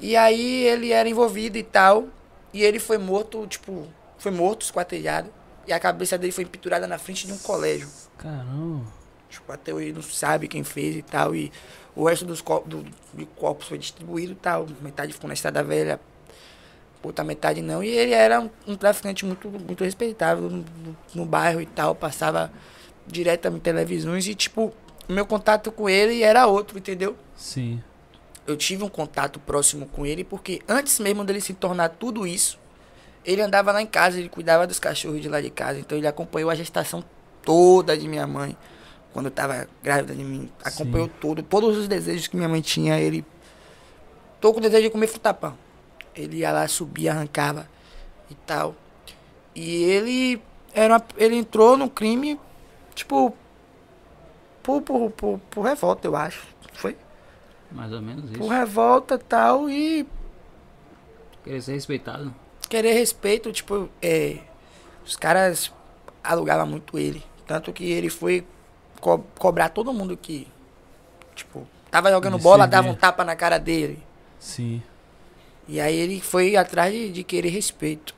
E 0.00 0.16
aí 0.16 0.64
ele 0.66 0.92
era 0.92 1.08
envolvido 1.08 1.58
e 1.58 1.62
tal. 1.62 2.08
E 2.52 2.62
ele 2.62 2.78
foi 2.78 2.98
morto, 2.98 3.46
tipo. 3.46 3.86
Foi 4.18 4.30
morto, 4.30 4.62
esquartejado. 4.62 5.30
E 5.66 5.72
a 5.72 5.80
cabeça 5.80 6.16
dele 6.16 6.32
foi 6.32 6.44
pinturada 6.44 6.86
na 6.86 6.98
frente 6.98 7.26
de 7.26 7.32
um 7.32 7.38
colégio. 7.38 7.88
Caramba. 8.18 8.84
Tipo, 9.28 9.52
até 9.52 9.74
hoje 9.74 9.92
não 9.92 10.02
sabe 10.02 10.46
quem 10.46 10.62
fez 10.62 10.96
e 10.96 11.02
tal. 11.02 11.34
E 11.34 11.50
o 11.96 12.04
resto 12.08 12.24
dos 12.24 12.40
copos, 12.40 12.68
do, 12.68 12.84
de 13.12 13.26
copos 13.36 13.66
foi 13.66 13.78
distribuído 13.78 14.32
e 14.32 14.36
tal. 14.36 14.66
Metade 14.80 15.12
ficou 15.12 15.28
na 15.28 15.34
Estrada 15.34 15.62
Velha, 15.62 16.00
outra 17.08 17.24
metade 17.24 17.60
não. 17.62 17.82
E 17.82 17.88
ele 17.88 18.12
era 18.12 18.40
um, 18.40 18.50
um 18.66 18.76
traficante 18.76 19.24
muito, 19.24 19.48
muito 19.48 19.84
respeitável 19.84 20.48
no, 20.50 20.64
no- 21.14 21.24
bairro 21.26 21.60
e 21.60 21.66
tal. 21.66 21.94
Passava 21.94 22.50
direto 23.06 23.48
em 23.48 23.58
televisões 23.58 24.26
e, 24.26 24.34
tipo, 24.34 24.72
o 25.08 25.12
meu 25.12 25.26
contato 25.26 25.70
com 25.72 25.88
ele 25.88 26.22
era 26.22 26.46
outro, 26.46 26.78
entendeu? 26.78 27.16
Sim. 27.36 27.82
eu 28.46 28.56
tive 28.56 28.82
um 28.84 28.88
contato 28.88 29.38
próximo 29.40 29.86
com 29.86 30.04
ele, 30.06 30.22
porque 30.24 30.60
antes 30.68 30.98
mesmo 31.00 31.24
dele 31.24 31.40
se 31.40 31.52
tornar 31.54 31.88
tudo 31.90 32.26
isso, 32.26 32.58
ele 33.24 33.40
andava 33.42 33.72
lá 33.72 33.80
em 33.82 33.86
casa, 33.86 34.18
ele 34.18 34.28
cuidava 34.28 34.66
dos 34.66 34.78
cachorros 34.78 35.20
de 35.20 35.28
lá 35.28 35.40
de 35.40 35.48
casa, 35.50 35.78
então 35.80 35.96
ele 35.98 36.06
acompanhou 36.06 36.50
a 36.50 36.54
gestação 36.54 37.02
toda 37.42 37.96
de 37.96 38.06
minha 38.06 38.26
mãe, 38.26 38.56
quando 39.12 39.26
eu 39.26 39.30
tava 39.30 39.66
grávida 39.82 40.14
de 40.14 40.22
mim. 40.24 40.50
Acompanhou 40.62 41.08
tudo, 41.20 41.42
todos 41.42 41.76
os 41.78 41.88
desejos 41.88 42.26
que 42.26 42.36
minha 42.36 42.48
mãe 42.48 42.60
tinha, 42.60 42.98
ele. 43.00 43.24
Tô 44.40 44.52
com 44.52 44.60
desejo 44.60 44.82
de 44.84 44.90
comer 44.90 45.06
frutapão. 45.06 45.56
Ele 46.14 46.38
ia 46.38 46.52
lá, 46.52 46.66
subia, 46.68 47.12
arrancava 47.12 47.68
e 48.30 48.34
tal. 48.34 48.74
E 49.54 49.82
ele 49.84 50.42
era 50.72 50.94
uma- 50.94 51.04
ele 51.16 51.36
entrou 51.36 51.76
no 51.76 51.88
crime, 51.90 52.38
tipo, 52.94 53.34
por, 54.62 54.80
por, 54.82 55.10
por, 55.10 55.38
por 55.50 55.62
revolta, 55.62 56.06
eu 56.08 56.16
acho. 56.16 56.42
Foi? 56.74 56.96
Mais 57.70 57.92
ou 57.92 58.00
menos 58.00 58.24
Por 58.30 58.40
isso. 58.40 58.48
revolta 58.48 59.14
e 59.14 59.18
tal, 59.18 59.68
e 59.70 60.06
Querer 61.42 61.60
ser 61.62 61.72
respeitado. 61.74 62.34
querer 62.68 62.92
respeito, 62.94 63.52
tipo, 63.52 63.88
é, 64.00 64.38
os 65.04 65.14
caras 65.16 65.72
alugavam 66.22 66.66
muito 66.66 66.98
ele. 66.98 67.22
Tanto 67.46 67.72
que 67.72 67.84
ele 67.90 68.08
foi 68.08 68.46
co- 69.00 69.22
cobrar 69.38 69.68
todo 69.68 69.92
mundo 69.92 70.16
que, 70.16 70.48
tipo, 71.34 71.66
tava 71.90 72.10
jogando 72.10 72.38
bola, 72.38 72.62
servir. 72.64 72.70
dava 72.70 72.88
um 72.88 72.94
tapa 72.94 73.22
na 73.24 73.36
cara 73.36 73.58
dele. 73.58 74.02
Sim. 74.38 74.82
E 75.68 75.80
aí 75.80 75.96
ele 75.96 76.20
foi 76.20 76.56
atrás 76.56 76.92
de, 76.92 77.10
de 77.10 77.24
querer 77.24 77.48
respeito. 77.48 78.14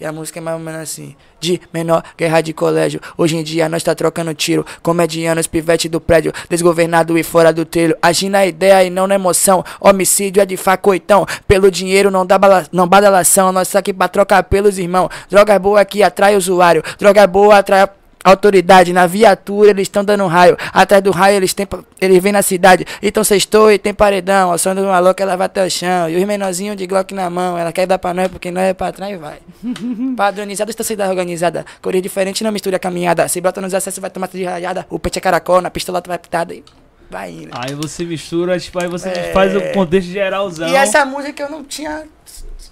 E 0.00 0.06
a 0.06 0.12
música 0.12 0.38
é 0.38 0.42
mais 0.42 0.56
ou 0.56 0.64
menos 0.64 0.80
assim. 0.80 1.14
De 1.38 1.60
menor, 1.74 2.02
guerra 2.16 2.40
de 2.40 2.54
colégio. 2.54 3.00
Hoje 3.18 3.36
em 3.36 3.42
dia 3.42 3.68
nós 3.68 3.82
tá 3.82 3.94
trocando 3.94 4.32
tiro. 4.32 4.64
Comedianos, 4.82 5.46
pivete 5.46 5.90
do 5.90 6.00
prédio. 6.00 6.32
Desgovernado 6.48 7.18
e 7.18 7.22
fora 7.22 7.52
do 7.52 7.66
trilho. 7.66 7.94
Agindo 8.00 8.32
na 8.32 8.46
ideia 8.46 8.82
e 8.82 8.88
não 8.88 9.06
na 9.06 9.16
emoção. 9.16 9.62
Homicídio 9.78 10.40
é 10.40 10.46
de 10.46 10.56
facoitão. 10.56 11.26
Pelo 11.46 11.70
dinheiro 11.70 12.10
não 12.10 12.24
dá 12.24 12.38
bala, 12.38 12.66
não 12.72 12.88
badalação. 12.88 13.52
Nós 13.52 13.68
tá 13.68 13.80
aqui 13.80 13.92
pra 13.92 14.08
trocar 14.08 14.42
pelos 14.44 14.78
irmãos. 14.78 15.10
Droga 15.28 15.58
boa 15.58 15.84
que 15.84 16.02
atrai 16.02 16.34
usuário. 16.34 16.82
Droga 16.98 17.26
boa 17.26 17.58
atrai 17.58 17.86
autoridade. 18.24 18.92
Na 18.92 19.06
viatura 19.06 19.70
eles 19.70 19.82
estão 19.82 20.04
dando 20.04 20.24
um 20.24 20.26
raio. 20.26 20.56
Atrás 20.72 21.02
do 21.02 21.10
raio 21.10 21.36
eles, 21.36 21.52
tem, 21.54 21.66
eles 22.00 22.22
vêm 22.22 22.32
na 22.32 22.42
cidade. 22.42 22.84
Então 23.02 23.22
sextou 23.24 23.70
e 23.72 23.78
tem 23.78 23.92
paredão. 23.94 24.50
Ao 24.52 24.58
som 24.58 24.74
do 24.74 24.84
maluco 24.84 25.22
ela 25.22 25.36
vai 25.36 25.46
até 25.46 25.64
o 25.64 25.70
chão. 25.70 26.08
E 26.08 26.16
os 26.16 26.24
menorzinhos 26.24 26.76
de 26.76 26.86
Glock 26.86 27.12
na 27.14 27.28
mão. 27.30 27.56
Ela 27.58 27.72
quer 27.72 27.86
dar 27.86 27.98
pra 27.98 28.12
nós 28.14 28.28
porque 28.28 28.50
nós 28.50 28.64
é 28.64 28.74
pra 28.74 28.92
trás 28.92 29.12
e 29.14 29.16
vai. 29.16 29.38
Padronizado 30.16 30.70
está 30.70 30.84
cidade 30.84 31.10
organizada. 31.10 31.64
Cores 31.82 32.02
diferentes 32.02 32.42
não 32.42 32.52
mistura 32.52 32.76
a 32.76 32.80
caminhada. 32.80 33.26
Se 33.28 33.40
brota 33.40 33.60
nos 33.60 33.74
acessos 33.74 34.00
vai 34.00 34.10
tomar 34.10 34.28
de 34.28 34.44
rajada. 34.44 34.86
O 34.90 34.98
pente 34.98 35.18
é 35.18 35.20
caracol, 35.20 35.60
na 35.60 35.70
pistola 35.70 36.00
tu 36.00 36.08
vai 36.08 36.18
pitada 36.18 36.54
e 36.54 36.62
vai 37.10 37.30
indo. 37.32 37.50
Aí 37.52 37.74
você 37.74 38.04
mistura, 38.04 38.58
tipo, 38.58 38.80
aí 38.80 38.88
você 38.88 39.08
É. 39.08 39.32
faz 39.32 39.54
o 39.56 39.60
contexto 39.72 40.08
geralzão. 40.08 40.68
E 40.68 40.74
essa 40.76 41.04
música 41.04 41.42
eu 41.42 41.50
não 41.50 41.64
tinha 41.64 42.04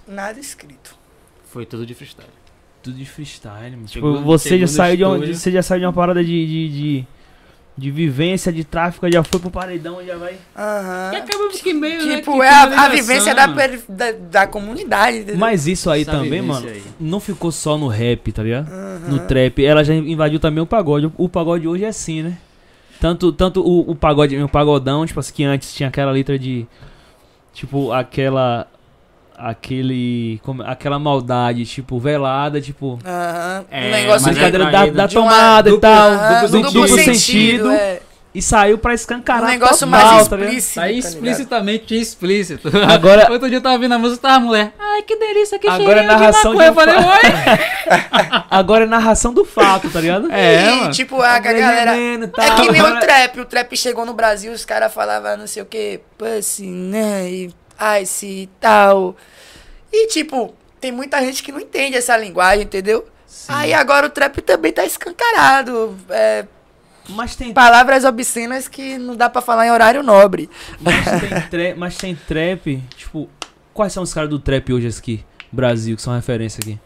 nada 0.07 0.39
escrito. 0.39 0.95
Foi 1.51 1.65
tudo 1.65 1.85
de 1.85 1.93
freestyle. 1.93 2.29
Tudo 2.81 2.95
de 2.97 3.05
freestyle, 3.05 3.75
mano. 3.75 3.87
Chegou- 3.87 4.13
Tipo, 4.13 4.25
você 4.25 4.49
chegou 4.49 4.67
já 4.67 4.73
saiu 4.73 4.97
de 4.97 5.03
uma, 5.03 5.17
você 5.17 5.51
já 5.51 5.61
saiu 5.61 5.79
de 5.81 5.85
uma 5.85 5.93
parada 5.93 6.23
de, 6.23 6.45
de, 6.47 6.69
de, 6.69 7.07
de 7.77 7.91
vivência, 7.91 8.51
de 8.53 8.63
tráfico, 8.63 9.09
já 9.11 9.21
foi 9.23 9.39
pro 9.39 9.51
paredão, 9.51 10.03
já 10.05 10.15
vai. 10.17 10.35
Aham. 10.57 11.11
E 11.13 11.15
acaba 11.17 11.49
que 11.49 11.73
meio, 11.73 12.05
né, 12.05 12.15
Tipo, 12.17 12.33
que 12.33 12.41
é 12.41 12.49
a, 12.49 12.85
a 12.85 12.89
vivência 12.89 13.35
da, 13.35 13.47
da, 13.47 14.11
da 14.31 14.47
comunidade. 14.47 15.17
entendeu? 15.17 15.37
Mas 15.37 15.67
isso 15.67 15.89
aí 15.89 16.03
Essa 16.03 16.11
também, 16.11 16.41
mano, 16.41 16.67
aí. 16.67 16.81
não 16.99 17.19
ficou 17.19 17.51
só 17.51 17.77
no 17.77 17.87
rap, 17.89 18.31
tá 18.31 18.43
ligado? 18.43 18.69
Aham. 18.71 18.99
No 19.09 19.19
trap. 19.27 19.63
Ela 19.65 19.83
já 19.83 19.93
invadiu 19.93 20.39
também 20.39 20.63
o 20.63 20.65
pagode. 20.67 21.11
O 21.17 21.27
pagode 21.27 21.67
hoje 21.67 21.83
é 21.83 21.89
assim, 21.89 22.23
né? 22.23 22.37
Tanto, 23.01 23.31
tanto 23.31 23.61
o, 23.61 23.91
o 23.91 23.95
pagode, 23.95 24.37
o 24.41 24.49
pagodão, 24.49 25.05
tipo 25.05 25.19
assim, 25.19 25.33
que 25.33 25.43
antes 25.43 25.73
tinha 25.73 25.87
aquela 25.89 26.11
letra 26.11 26.37
de. 26.39 26.65
Tipo, 27.53 27.91
aquela. 27.91 28.67
Aquele. 29.39 30.39
como- 30.43 30.63
aquela 30.63 30.99
maldade, 30.99 31.65
tipo, 31.65 31.99
velada, 31.99 32.59
tipo. 32.59 32.99
Aham. 33.05 33.65
É, 33.71 33.87
um 33.87 33.91
negócio 33.91 34.23
de- 34.25 34.29
é 34.29 34.33
Brincadeira 34.33 34.65
da, 34.65 34.71
traída 34.71 34.97
da 34.97 35.05
de 35.07 35.17
uma 35.17 35.29
tomada 35.29 35.69
e 35.69 35.79
tal. 35.79 36.47
Do, 36.49 36.57
um 36.57 36.61
duplo 36.61 36.87
sentido. 36.89 37.71
é. 37.71 38.01
E 38.31 38.43
saiu 38.43 38.77
pra 38.77 38.93
escancarar. 38.93 39.43
Um 39.45 39.47
negócio 39.47 39.87
total, 39.87 39.89
mais 40.13 40.27
tá 40.27 40.35
explícito. 40.37 40.75
Tá 40.75 40.81
aí 40.83 41.01
tá 41.01 41.07
explicitamente 41.09 41.99
explícito. 41.99 42.69
Agora- 42.87 43.25
Outro 43.33 43.47
dia 43.49 43.57
eu 43.57 43.61
tava 43.61 43.73
ouvindo 43.73 43.93
a 43.95 43.97
música, 43.97 44.21
tava 44.21 44.35
a 44.35 44.39
mulher. 44.39 44.71
Ai, 44.77 45.01
que 45.01 45.15
delícia, 45.15 45.57
que 45.57 45.67
Agora 45.67 46.01
é 46.01 46.05
narração 46.05 46.51
de 46.51 46.57
maconha. 46.59 46.85
de 46.85 46.93
Eu 46.93 46.99
um 46.99 47.03
falei, 47.03 47.19
oi. 47.23 47.59
Agora 48.51 48.83
é 48.83 48.87
narração 48.87 49.33
do 49.33 49.43
fato, 49.43 49.89
tá 49.89 49.99
ligado? 49.99 50.31
É, 50.31 50.61
e, 50.71 50.75
mano. 50.75 50.91
tipo, 50.91 51.19
a, 51.19 51.31
a 51.33 51.39
galera. 51.39 51.91
Veneno 51.93 52.25
e 52.37 52.41
É 52.41 52.55
que 52.55 52.71
nem 52.71 52.81
o 52.83 52.99
trap. 52.99 53.39
O 53.39 53.45
trap 53.45 53.75
chegou 53.75 54.05
no 54.05 54.13
Brasil, 54.13 54.51
os 54.51 54.63
caras 54.63 54.93
falavam 54.93 55.35
não 55.35 55.47
sei 55.47 55.63
o 55.63 55.65
que, 55.65 55.99
pussy, 56.15 56.67
né? 56.67 57.27
E 57.31 57.49
ice 58.01 58.25
e 58.25 58.47
tal. 58.59 59.15
E, 59.91 60.07
tipo, 60.07 60.53
tem 60.79 60.91
muita 60.91 61.19
gente 61.21 61.41
que 61.43 61.51
não 61.51 61.59
entende 61.59 61.95
essa 61.97 62.15
linguagem, 62.17 62.63
entendeu? 62.63 63.07
Sim. 63.25 63.51
Aí 63.53 63.73
agora 63.73 64.07
o 64.07 64.09
trap 64.09 64.41
também 64.41 64.71
tá 64.71 64.85
escancarado. 64.85 65.97
É, 66.09 66.45
Mas 67.09 67.35
tem 67.35 67.53
palavras 67.53 68.03
obscenas 68.05 68.67
que 68.67 68.97
não 68.97 69.15
dá 69.15 69.29
pra 69.29 69.41
falar 69.41 69.67
em 69.67 69.71
horário 69.71 70.01
nobre. 70.03 70.49
Mas 70.79 71.05
tem, 71.05 71.41
tra- 71.49 71.75
mas 71.77 71.97
tem 71.97 72.15
trap, 72.15 72.81
tipo, 72.95 73.29
quais 73.73 73.93
são 73.93 74.03
os 74.03 74.13
caras 74.13 74.29
do 74.29 74.39
trap 74.39 74.71
hoje 74.73 74.87
aqui, 74.87 75.23
Brasil, 75.51 75.95
que 75.95 76.01
são 76.01 76.13
referência 76.15 76.59
aqui? 76.61 76.79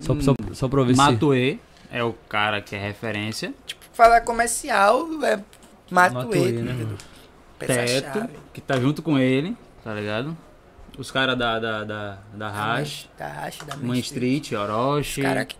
Só, 0.00 0.14
só, 0.20 0.34
só 0.54 0.68
pra 0.68 0.82
ver 0.82 0.94
se... 0.94 0.96
Matuê 0.96 1.58
é 1.92 2.02
o 2.02 2.12
cara 2.28 2.60
que 2.60 2.74
é 2.74 2.78
referência. 2.78 3.52
Falar 3.92 4.20
comercial 4.22 5.06
é 5.22 5.38
ele. 6.32 6.46
ele, 6.48 6.62
né. 6.62 6.86
Teto, 7.58 8.28
que 8.54 8.60
tá 8.60 8.80
junto 8.80 9.02
com 9.02 9.18
ele, 9.18 9.54
tá 9.84 9.94
ligado? 9.94 10.36
Os 10.98 11.10
caras 11.10 11.38
da, 11.38 11.58
da, 11.58 11.84
da, 11.84 12.18
da 12.34 12.48
Hash, 12.50 13.08
Da 13.18 13.26
Hash, 13.26 13.58
da 13.66 13.76
Main 13.76 14.00
Street, 14.00 14.52
Orochi. 14.52 15.22
Cara, 15.22 15.44
que 15.44 15.56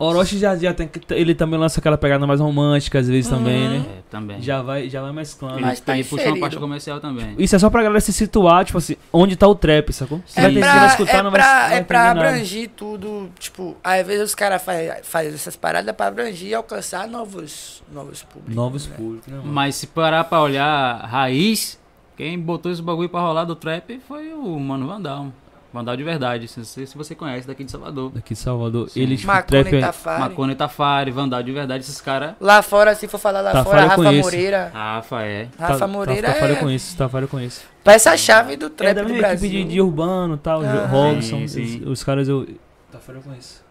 Orochi 0.00 0.38
já, 0.38 0.54
já 0.56 0.72
tem 0.72 0.86
que... 0.86 1.00
Ele 1.12 1.34
também 1.34 1.58
lança 1.58 1.80
aquela 1.80 1.98
pegada 1.98 2.24
mais 2.24 2.38
romântica, 2.40 3.00
às 3.00 3.08
vezes, 3.08 3.28
também, 3.28 3.66
Uhum. 3.66 3.78
né? 3.80 3.86
É, 3.98 4.02
também. 4.08 4.40
Já 4.40 4.62
vai, 4.62 4.88
já 4.88 5.02
vai 5.02 5.12
mesclando. 5.12 5.60
Mas 5.60 5.80
tá 5.80 5.86
tá 5.86 5.92
aí 5.94 6.04
puxando 6.04 6.18
a 6.18 6.22
inserido. 6.22 6.40
parte 6.40 6.56
comercial 6.56 7.00
também. 7.00 7.34
Isso 7.36 7.56
é 7.56 7.58
só 7.58 7.68
pra 7.68 7.82
galera 7.82 8.00
se 8.00 8.12
situar, 8.12 8.64
tipo 8.64 8.78
assim, 8.78 8.94
onde 9.12 9.34
tá 9.34 9.46
o 9.48 9.56
trap, 9.56 9.92
sacou? 9.92 10.22
Você 10.24 10.38
é 10.38 10.42
vai 10.44 10.54
ter 10.54 10.60
pra, 10.60 10.74
vai 10.78 10.86
escutar, 10.86 11.18
é 11.18 11.22
não 11.22 11.30
vai, 11.32 11.40
pra, 11.40 11.52
não 11.62 11.68
vai 11.68 11.78
é 11.78 11.82
pra 11.82 11.98
entender 12.00 12.14
nada. 12.14 12.28
abrangir 12.30 12.70
tudo, 12.76 13.28
tipo, 13.40 13.76
às 13.82 14.06
vezes 14.06 14.22
os 14.24 14.34
caras 14.36 14.62
fazem 14.62 14.90
faz 15.02 15.34
essas 15.34 15.56
paradas 15.56 15.94
pra 15.96 16.06
abrangir 16.06 16.48
e 16.50 16.54
alcançar 16.54 17.08
novos, 17.08 17.82
novos 17.92 18.22
públicos. 18.22 18.54
Novos 18.54 18.86
né? 18.86 18.96
públicos, 18.96 19.26
né, 19.26 19.36
mano? 19.38 19.52
Mas 19.52 19.74
se 19.74 19.88
parar 19.88 20.22
pra 20.24 20.40
olhar 20.40 21.04
raiz, 21.06 21.76
quem 22.18 22.38
botou 22.38 22.70
esse 22.70 22.82
bagulho 22.82 23.08
pra 23.08 23.20
rolar 23.20 23.44
do 23.44 23.54
trap 23.54 23.98
foi 24.06 24.34
o 24.34 24.58
Mano 24.60 24.86
Vandal. 24.86 25.28
Vandal 25.72 25.96
de 25.96 26.02
verdade. 26.02 26.50
Não 26.56 26.64
sei 26.64 26.84
se 26.86 26.96
você 26.96 27.14
conhece 27.14 27.46
daqui 27.46 27.62
de 27.62 27.70
Salvador. 27.70 28.10
Daqui 28.10 28.34
de 28.34 28.40
Salvador. 28.40 28.88
Sim. 28.90 29.00
Ele, 29.02 29.16
tipo, 29.16 29.28
Macone 29.28 29.46
trap 29.64 29.74
é... 29.76 29.80
Tafari. 29.80 30.20
Macone 30.20 30.54
Tafari, 30.54 31.10
Vandal 31.10 31.42
de 31.42 31.52
verdade, 31.52 31.84
esses 31.84 32.00
caras. 32.00 32.34
Lá 32.40 32.60
fora, 32.62 32.94
se 32.94 33.06
for 33.06 33.18
falar 33.18 33.40
lá 33.42 33.52
Tafari 33.52 33.64
fora, 33.64 33.80
eu 33.82 33.88
Rafa 33.88 34.02
conheço. 34.02 34.24
Moreira. 34.24 34.70
Rafa, 34.74 35.22
é. 35.22 35.48
Rafa 35.58 35.78
Tá- 35.78 35.86
Moreira 35.86 36.26
tá, 36.28 36.32
Tafari 36.34 36.52
eu 36.52 36.56
é 36.56 36.60
conheço, 36.60 36.96
Tafari 36.96 37.24
eu 37.24 37.28
conheço. 37.28 37.64
peça-chave 37.84 38.56
do 38.56 38.66
É 38.66 38.70
trap 38.70 38.94
da 38.94 39.02
do 39.02 39.08
minha 39.08 39.20
Brasil. 39.20 39.48
equipe 39.48 39.64
de, 39.64 39.70
de 39.74 39.80
urbano 39.80 40.34
e 40.34 40.38
tal, 40.38 40.62
Ah, 40.62 40.86
Robson, 40.86 41.46
sim, 41.46 41.48
sim. 41.48 41.82
Os, 41.84 41.90
os 41.92 42.04
caras 42.04 42.28
eu. 42.28 42.46
Tá 42.90 42.98
fora 42.98 43.18
eu 43.18 43.22
conheço. 43.22 43.62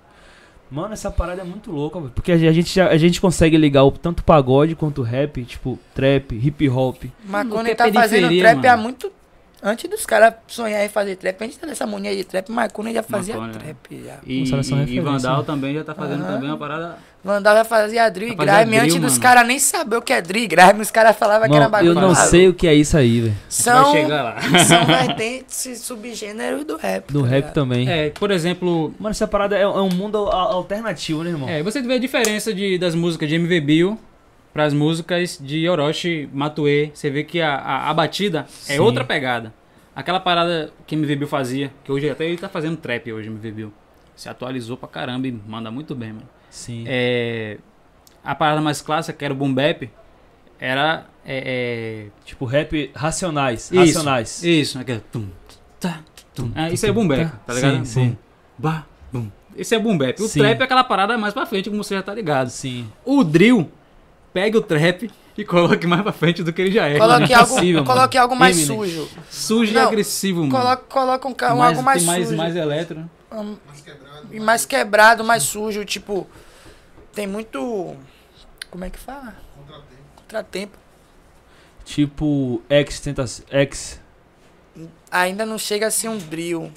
Mano, 0.69 0.93
essa 0.93 1.10
parada 1.10 1.41
é 1.41 1.45
muito 1.45 1.71
louca, 1.71 1.99
velho. 1.99 2.12
Porque 2.13 2.32
a 2.32 2.38
gente, 2.38 2.73
já- 2.75 2.89
a 2.89 2.97
gente 2.97 3.21
consegue 3.21 3.56
ligar 3.58 3.84
o, 3.84 3.91
tanto 3.91 4.23
pagode 4.23 4.75
quanto 4.75 5.01
rap, 5.01 5.43
tipo, 5.45 5.80
trap, 5.95 6.34
hip 6.36 6.69
hop. 6.69 7.03
Macone 7.25 7.65
que 7.65 7.71
é 7.71 7.75
tá 7.75 7.91
fazendo 7.91 8.38
trap 8.38 8.56
mano. 8.58 8.67
há 8.69 8.77
muito... 8.77 9.12
Antes 9.62 9.89
dos 9.89 10.06
caras 10.06 10.34
sonharem 10.48 10.86
em 10.86 10.89
fazer 10.89 11.15
trap, 11.15 11.43
antes 11.43 11.58
dessa 11.58 11.86
mania 11.88 12.15
de 12.15 12.24
trap, 12.24 12.50
Macone 12.52 12.93
já 12.93 13.02
fazia 13.04 13.36
Macone, 13.36 13.54
né? 13.54 13.60
trap. 13.60 14.04
Já. 14.06 14.17
E, 14.26 14.43
e- 14.43 14.96
e 14.96 15.00
Vandal 15.00 15.38
né? 15.39 15.43
também 15.46 15.74
já 15.74 15.84
tá 15.84 15.96
fazendo 15.96 16.24
Aham. 16.24 16.34
também 16.34 16.50
uma 16.50 16.58
parada. 16.58 16.98
Vandal 17.24 17.56
já 17.58 17.65
fazia 17.65 18.08
drill 18.10 18.30
e 18.30 18.36
grime 18.36 18.78
antes 18.78 18.93
drill, 18.93 19.02
dos 19.02 19.17
caras 19.17 19.46
nem 19.46 19.58
saber 19.60 19.98
o 19.98 20.02
que 20.02 20.13
é 20.13 20.22
drill 20.22 20.43
e 20.43 20.48
grime. 20.48 20.80
Os 20.82 20.91
caras 20.91 21.17
falavam 21.17 21.50
que 21.50 21.56
era 21.56 21.67
bagulho 21.67 21.91
eu 21.91 21.96
não 21.96 22.13
sei 22.15 22.48
o 22.48 22.54
que 22.54 22.67
é 22.67 22.74
isso 22.74 22.96
aí, 22.96 23.20
velho. 23.22 23.36
São, 23.50 23.91
Vai 23.91 24.02
chegar 24.04 24.24
lá. 24.24 24.36
são 24.63 24.86
vertentes 24.86 25.65
e 25.65 25.76
subgêneros 25.76 26.63
do 26.63 26.78
rap. 26.78 27.12
Do 27.12 27.22
tá 27.24 27.28
rap 27.28 27.36
ligado? 27.38 27.54
também. 27.54 27.89
É, 27.89 28.10
por 28.12 28.30
exemplo, 28.32 28.93
Mano, 29.00 29.12
essa 29.12 29.28
parada 29.28 29.58
é, 29.58 29.62
é 29.63 29.67
um 29.67 29.89
mundo 29.89 30.17
al- 30.17 30.52
alternativo, 30.54 31.24
né, 31.24 31.32
irmão? 31.32 31.50
é, 31.50 31.62
você 31.63 31.82
vê 31.82 31.96
a 31.96 32.00
diferença 32.00 32.54
de, 32.54 32.78
das 32.78 32.93
músicas 32.96 33.28
de 33.28 33.36
MV 33.36 33.60
Bill 33.62 34.00
pras 34.58 34.74
músicas 34.74 35.38
de 35.39 35.70
Orochi 35.70 36.28
Matue. 36.34 36.89
Você 36.91 37.12
vê 37.12 37.24
que 37.24 37.39
a, 37.39 37.54
a, 37.58 37.91
a 37.91 37.93
batida 37.93 38.39
é 38.67 38.74
Sim. 38.74 38.80
outra 38.80 39.04
pegada. 39.04 39.54
Aquela 39.96 40.20
parada 40.20 40.72
que 40.88 40.96
MV 40.96 41.15
Bill 41.15 41.28
fazia, 41.28 41.72
que 41.84 41.91
hoje 41.91 42.10
até 42.10 42.26
ele 42.26 42.38
tá 42.39 42.50
fazendo 42.50 42.76
trap 42.76 43.13
hoje, 43.13 43.30
MV 43.30 43.52
Bill. 43.52 43.74
Se 44.15 44.28
atualizou 44.28 44.76
pra 44.76 44.89
caramba 44.89 45.28
e 45.28 45.32
manda 45.32 45.70
muito 45.70 45.93
bem, 45.93 46.12
mano. 46.12 46.28
Sim. 46.50 46.86
É, 46.88 47.60
a 48.24 48.34
parada 48.34 48.60
mais 48.60 48.82
clássica, 48.82 49.15
que 49.15 49.24
era 49.24 49.32
o 49.32 49.38
boom 49.38 49.54
bap, 49.54 49.91
era... 50.60 51.06
É, 51.24 52.08
Tipo, 52.26 52.46
rap 52.46 52.89
racionais. 52.96 53.72
é, 53.72 53.78
racionais. 53.78 54.38
Isso, 54.39 54.48
isso. 54.48 54.80
Aquele 54.80 55.02
tum, 55.12 55.28
tá, 55.80 56.00
tum. 56.34 56.52
É, 56.56 56.74
isso 56.74 56.84
é 56.84 56.91
boom 56.91 57.08
bap, 57.08 57.32
tá 57.46 57.54
ligado? 57.54 57.86
Sim, 57.86 57.86
sim. 57.86 58.17
Bah, 58.58 58.88
bum. 59.13 59.30
Esse 59.56 59.76
é 59.76 59.80
boom 59.80 59.98
bap. 59.98 60.20
O 60.22 60.28
Sim. 60.28 60.39
trap 60.39 60.62
é 60.62 60.63
aquela 60.63 60.84
parada 60.84 61.15
mais 61.15 61.34
pra 61.34 61.46
frente, 61.46 61.70
como 61.70 61.84
você 61.84 61.96
já 61.96 62.02
tá 62.04 62.13
ligado. 62.13 62.50
Sim. 62.50 62.88
O 63.06 63.24
drill 63.24 63.72
pegue 64.34 64.58
o 64.58 64.62
trap 64.62 65.10
e 65.38 65.46
coloque 65.46 65.86
mais 65.88 66.02
pra 66.02 66.12
frente 66.12 66.42
do 66.44 66.52
que 66.54 66.62
ele 66.62 66.72
já 66.72 66.88
é. 66.88 66.98
Coloque 66.98 67.32
é 67.34 67.36
algo, 67.36 67.54
possível, 67.56 67.84
coloque 67.84 68.18
algo 68.18 68.36
mais 68.36 68.58
Eminem. 68.58 68.78
sujo. 68.78 69.10
Sujo 69.30 69.72
e 69.72 69.76
Não, 69.76 69.88
agressivo, 69.88 70.40
mano. 70.46 70.52
Coloque, 70.52 70.84
coloca 70.90 71.28
um, 71.28 71.32
um 71.32 71.58
mais, 71.58 71.70
algo 71.78 71.84
mais 71.84 72.04
mais, 72.04 72.26
sujo. 72.26 72.38
mais 72.38 72.56
eletro. 72.56 73.00
né? 73.00 73.06
Um, 73.32 73.58
Mais 73.68 73.82
quebrado. 73.82 74.28
e 74.32 74.40
mais 74.40 74.66
quebrado, 74.66 75.24
mais 75.24 75.44
sujo, 75.44 75.84
tipo. 75.86 76.28
Tem 77.13 77.28
muito. 77.28 77.96
Como 78.72 78.86
é 78.86 78.90
que 78.90 78.98
fala? 79.00 79.36
Contratempo. 79.56 79.98
Contratempo. 80.16 80.78
Tipo, 81.84 82.62
X 82.70 83.00
tenta. 83.00 83.26
X. 83.50 84.00
Ainda 85.12 85.46
não 85.46 85.58
chega 85.58 85.88
a 85.88 85.92
ser 85.92 86.10
um 86.10 86.18
drill. 86.18 86.72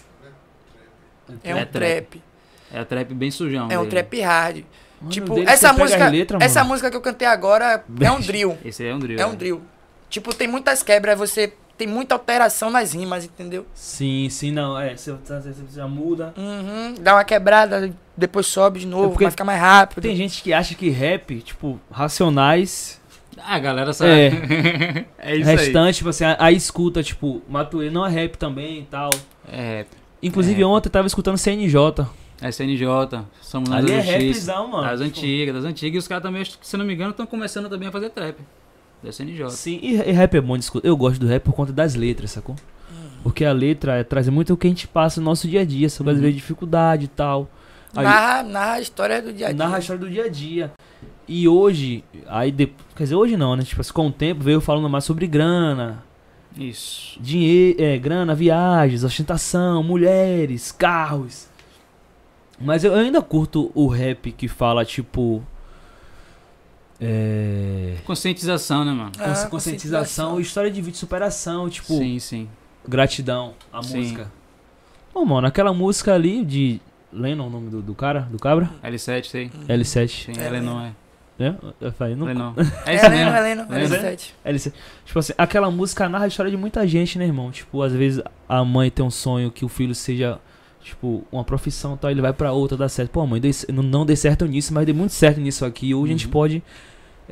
É 1.44 1.54
um 1.54 1.58
É 1.58 1.64
trap. 1.64 1.70
trap. 1.72 2.22
É 2.72 2.84
trap 2.84 3.14
bem 3.14 3.30
sujão. 3.30 3.68
É 3.70 3.78
um 3.78 3.82
dele. 3.84 3.90
trap 3.90 4.20
hard. 4.20 4.64
Mano, 5.00 5.12
tipo, 5.12 5.38
essa 5.42 5.72
música. 5.72 6.06
as 6.06 6.12
letras, 6.12 6.42
essa 6.42 6.62
música 6.64 6.90
que 6.90 6.96
eu 6.96 7.00
cantei 7.00 7.26
agora 7.26 7.84
é 8.00 8.10
um 8.10 8.20
drill. 8.22 8.58
Esse 8.64 8.82
aí 8.82 8.90
é 8.90 8.94
um 8.94 8.98
drill. 8.98 9.18
É 9.20 9.26
um 9.26 9.34
drill. 9.34 9.62
Tipo, 10.08 10.34
tem 10.34 10.46
muitas 10.48 10.82
quebras, 10.82 11.18
você 11.18 11.52
tem 11.78 11.86
muita 11.86 12.14
alteração 12.14 12.68
nas 12.70 12.92
rimas, 12.92 13.24
entendeu? 13.24 13.64
Sim, 13.72 14.28
sim, 14.28 14.50
não. 14.50 14.78
É, 14.78 14.94
você, 14.96 15.12
você, 15.12 15.40
você 15.52 15.62
já 15.76 15.88
muda. 15.88 16.34
Uhum, 16.36 16.94
dá 17.00 17.14
uma 17.14 17.24
quebrada, 17.24 17.90
depois 18.16 18.46
sobe 18.46 18.80
de 18.80 18.86
novo, 18.86 19.06
É 19.06 19.08
porque 19.08 19.24
vai 19.24 19.30
ficar 19.30 19.44
mais 19.44 19.60
rápido. 19.60 20.02
Tem 20.02 20.14
gente 20.14 20.42
que 20.42 20.52
acha 20.52 20.74
que 20.74 20.90
rap, 20.90 21.40
tipo, 21.40 21.80
racionais. 21.90 23.00
Ah, 23.38 23.54
a 23.54 23.58
galera 23.58 23.92
sabe. 23.94 24.10
É. 24.10 25.06
É, 25.22 25.36
isso 25.36 25.48
aí. 25.48 25.56
restante, 25.56 25.96
tipo 25.98 26.08
assim, 26.10 26.24
aí 26.38 26.56
escuta, 26.56 27.02
tipo, 27.02 27.40
Matuê 27.48 27.88
não 27.90 28.04
é 28.04 28.10
rap 28.10 28.36
também 28.36 28.80
e 28.80 28.82
tal. 28.82 29.10
É, 29.48 29.84
Inclusive 30.22 30.60
É. 30.60 30.66
ontem 30.66 30.88
eu 30.88 30.92
tava 30.92 31.06
escutando 31.06 31.38
CNJ. 31.38 32.04
SNJ, 32.48 32.86
somos 33.42 33.68
nós 33.68 33.84
Ali 33.84 33.92
é 33.92 34.02
justiça. 34.02 34.52
rapzão, 34.52 34.68
mano. 34.68 34.88
Das 34.88 35.00
antigas, 35.00 35.54
das 35.54 35.64
antigas. 35.64 35.94
E 35.96 35.98
os 35.98 36.08
caras 36.08 36.22
também, 36.22 36.42
se 36.44 36.76
não 36.76 36.84
me 36.84 36.94
engano, 36.94 37.10
estão 37.10 37.26
começando 37.26 37.68
também 37.68 37.88
a 37.88 37.92
fazer 37.92 38.10
trap. 38.10 38.36
Da 39.02 39.10
SNJ. 39.10 39.50
Sim, 39.50 39.78
e, 39.82 39.94
e 39.96 40.12
rap 40.12 40.34
é 40.36 40.40
bom 40.40 40.56
de 40.56 40.64
escutar. 40.64 40.86
Eu 40.88 40.96
gosto 40.96 41.20
do 41.20 41.26
rap 41.26 41.42
por 41.42 41.52
conta 41.54 41.72
das 41.72 41.94
letras, 41.94 42.30
sacou? 42.30 42.56
Porque 43.22 43.44
a 43.44 43.52
letra 43.52 43.96
é, 43.96 44.04
traz 44.04 44.28
muito 44.30 44.54
o 44.54 44.56
que 44.56 44.66
a 44.66 44.70
gente 44.70 44.88
passa 44.88 45.20
no 45.20 45.26
nosso 45.26 45.46
dia 45.46 45.60
a 45.60 45.64
dia, 45.64 45.90
sobre 45.90 46.12
as 46.12 46.16
Uhum. 46.16 46.22
vezes 46.22 46.36
dificuldade 46.36 47.04
e 47.04 47.08
tal. 47.08 47.50
Aí, 47.94 48.04
Narra, 48.04 48.42
narra 48.42 48.72
a 48.74 48.80
história 48.80 49.20
do 49.20 49.32
dia 49.32 49.46
a 49.48 49.50
dia. 49.50 49.58
narra 49.58 49.76
a 49.76 49.78
história 49.80 50.00
do 50.00 50.08
dia 50.10 50.24
a 50.24 50.28
dia. 50.28 50.72
E 51.28 51.46
hoje, 51.46 52.02
aí 52.26 52.50
de, 52.50 52.66
quer 52.96 53.02
dizer, 53.04 53.14
hoje 53.16 53.36
não, 53.36 53.54
né? 53.56 53.62
Tipo, 53.62 53.80
assim, 53.82 53.92
com 53.92 54.06
o 54.06 54.12
tempo 54.12 54.42
veio 54.42 54.60
falando 54.60 54.88
mais 54.88 55.04
sobre 55.04 55.26
grana, 55.26 56.02
Isso. 56.56 57.18
dinheiro, 57.20 57.82
é, 57.82 57.98
grana, 57.98 58.34
viagens, 58.34 59.04
ostentação, 59.04 59.82
mulheres, 59.82 60.72
carros. 60.72 61.46
Mas 62.60 62.84
eu 62.84 62.94
ainda 62.94 63.22
curto 63.22 63.70
o 63.74 63.86
rap 63.86 64.30
que 64.32 64.46
fala, 64.48 64.84
tipo. 64.84 65.42
É. 67.00 67.96
Conscientização, 68.04 68.84
né, 68.84 68.92
mano? 68.92 69.12
Ah, 69.18 69.28
cons- 69.28 69.44
conscientização, 69.46 70.38
história 70.38 70.70
de 70.70 70.80
vida 70.80 70.92
de 70.92 70.98
superação, 70.98 71.68
tipo, 71.70 71.96
sim, 71.96 72.18
sim. 72.18 72.48
gratidão, 72.86 73.54
a 73.72 73.82
Sim. 73.82 73.98
música. 73.98 74.30
Pô, 75.12 75.24
mano, 75.24 75.46
aquela 75.46 75.72
música 75.72 76.14
ali 76.14 76.44
de. 76.44 76.80
Lennon, 77.12 77.46
o 77.46 77.50
nome 77.50 77.70
do, 77.70 77.82
do 77.82 77.94
cara? 77.94 78.20
Do 78.30 78.38
cabra? 78.38 78.70
L7, 78.84 79.24
sei. 79.24 79.50
L7. 79.66 80.26
Sim, 80.26 80.40
É, 80.40 80.46
L 80.46 80.60
não 80.60 80.80
é. 80.80 80.92
Né? 81.38 81.56
Eu 81.80 81.90
falei, 81.92 82.14
não. 82.14 82.28
L 82.28 82.38
não. 82.38 82.54
É 82.84 82.92
É, 82.92 82.96
isso 82.96 83.10
mesmo. 83.10 83.30
É, 83.30 83.38
Heleno 83.40 83.64
né? 83.66 83.88
7. 83.88 84.34
LC. 84.44 84.72
Tipo 85.06 85.18
assim, 85.18 85.32
aquela 85.38 85.70
música 85.70 86.06
narra 86.08 86.26
a 86.26 86.28
história 86.28 86.50
de 86.50 86.56
muita 86.56 86.86
gente, 86.86 87.18
né, 87.18 87.24
irmão? 87.24 87.50
Tipo, 87.50 87.82
às 87.82 87.92
vezes 87.94 88.22
a 88.48 88.62
mãe 88.64 88.90
tem 88.90 89.02
um 89.04 89.10
sonho 89.10 89.50
que 89.50 89.64
o 89.64 89.68
filho 89.68 89.94
seja, 89.94 90.38
tipo, 90.82 91.24
uma 91.30 91.44
profissão 91.44 91.94
e 91.94 91.98
tal, 91.98 92.10
ele 92.10 92.20
vai 92.22 92.32
pra 92.32 92.52
outra, 92.52 92.76
dá 92.76 92.88
certo. 92.88 93.10
Pô, 93.10 93.26
mãe, 93.26 93.40
não, 93.72 93.82
não 93.82 94.06
dei 94.06 94.16
certo 94.16 94.46
nisso, 94.46 94.72
mas 94.74 94.84
dei 94.86 94.94
muito 94.94 95.12
certo 95.12 95.40
nisso 95.40 95.64
aqui. 95.64 95.94
Hoje 95.94 96.12
a 96.12 96.16
gente 96.16 96.26
Uhum. 96.26 96.32
pode 96.32 96.62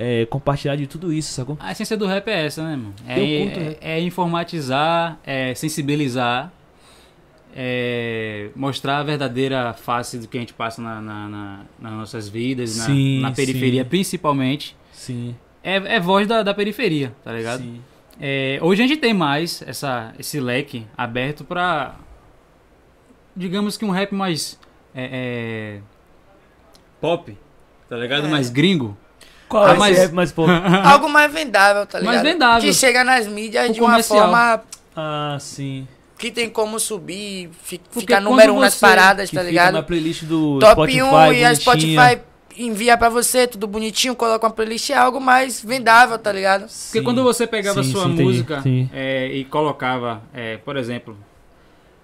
é, 0.00 0.26
compartilhar 0.26 0.76
de 0.76 0.87
tudo 0.87 1.12
isso, 1.12 1.32
sacou? 1.32 1.56
A 1.58 1.72
essência 1.72 1.96
do 1.96 2.06
rap 2.06 2.28
é 2.28 2.46
essa, 2.46 2.62
né, 2.62 2.76
mano? 2.76 2.94
É, 3.06 3.20
é- 3.20 3.78
é 3.80 4.00
informatizar, 4.00 5.18
é 5.24 5.52
sensibilizar, 5.56 6.52
é 7.54 8.50
mostrar 8.54 8.98
a 8.98 9.02
verdadeira 9.02 9.72
face 9.74 10.18
do 10.18 10.28
que 10.28 10.37
a 10.37 10.40
gente 10.40 10.54
passa 10.54 10.80
na, 10.80 11.00
na- 11.00 11.28
na- 11.28 11.61
nas 11.80 11.92
nossas 11.92 12.28
vidas, 12.28 12.76
na- 12.76 12.84
Sim, 12.84 13.20
na, 13.20 13.32
periferia 13.32 13.82
sim. 13.82 13.88
principalmente. 13.88 14.76
Sim. 14.92 15.34
É, 15.62 15.76
é 15.96 16.00
voz 16.00 16.26
da, 16.26 16.42
da 16.42 16.54
periferia, 16.54 17.12
tá 17.24 17.32
ligado? 17.32 17.61
Sim. 17.62 17.80
É, 18.20 18.58
hoje 18.62 18.82
a 18.82 18.87
gente 18.87 19.00
tem 19.00 19.14
mais 19.14 19.62
essa, 19.66 20.12
esse 20.18 20.38
leque 20.40 20.87
aberto 20.96 21.44
pra. 21.44 21.96
Digamos 23.38 23.77
que 23.77 23.85
um 23.85 23.90
rap 23.90 24.12
mais. 24.14 24.59
é, 24.94 25.79
é, 25.79 25.81
pop, 27.01 27.37
tá 27.88 27.96
ligado? 27.96 28.27
É. 28.27 28.31
Mais 28.31 28.51
gringo. 28.51 28.96
Qual 29.48 29.64
Ah, 29.64 29.88
é 29.88 29.92
esse 29.92 30.01
rap 30.03 30.12
mais 30.12 30.33
pouco? 30.33 30.51
Algo 30.85 31.09
mais 31.09 31.33
vendável, 31.33 31.87
tá 31.87 31.98
ligado? 32.01 32.14
Mais 32.14 32.22
vendável. 32.27 32.61
Que 32.68 32.74
chega 32.74 33.05
nas 33.05 33.27
mídias 33.27 33.70
O 33.70 33.72
de 33.72 33.81
uma 33.81 33.90
comercial. 33.90 34.18
forma 34.20 34.62
ah, 34.96 35.37
sim. 35.40 35.87
que 36.18 36.31
tem 36.31 36.51
como 36.51 36.79
subir, 36.81 37.48
fi- 37.62 37.79
Porque 37.79 38.01
ficar 38.01 38.20
número 38.20 38.53
um 38.55 38.61
nas 38.61 38.74
paradas, 38.79 39.31
Que 39.31 39.37
tá 39.37 39.40
fica 39.42 39.51
ligado? 39.51 39.74
na 39.74 39.83
playlist 39.83 40.24
do 40.24 40.59
Top 40.59 40.72
Spotify, 40.72 41.01
1 41.03 41.33
e 41.33 41.44
a. 41.44 41.55
Spotify 41.55 42.18
envia 42.59 42.98
pra 42.98 43.09
você, 43.09 43.46
tudo 43.46 43.68
bonitinho, 43.68 44.16
coloca 44.16 44.44
uma 44.44 44.53
playlist, 44.53 44.90
é 44.90 44.94
algo 44.94 45.20
mais 45.20 45.62
vendável, 45.62 46.18
tá 46.18 46.33
ligado? 46.33 46.62
Porque 46.62 46.72
Sim. 46.98 47.05
quando 47.05 47.22
você 47.22 47.46
pegava 47.46 47.85
Sim, 47.85 47.92
sua 47.92 48.03
sim, 48.07 48.09
música 48.22 48.61
Sim. 48.62 48.90
é, 48.92 49.29
e 49.29 49.44
colocava, 49.44 50.20
é, 50.35 50.57
por 50.57 50.77
exemplo, 50.77 51.16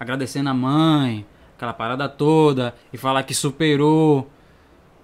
agradecendo 0.05 0.49
a 0.51 0.55
mãe, 0.55 1.27
aquela 1.57 1.73
parada 1.73 2.09
toda, 2.09 2.75
e 2.93 2.97
falar 2.97 3.23
que 3.25 3.35
superou. 3.35 4.31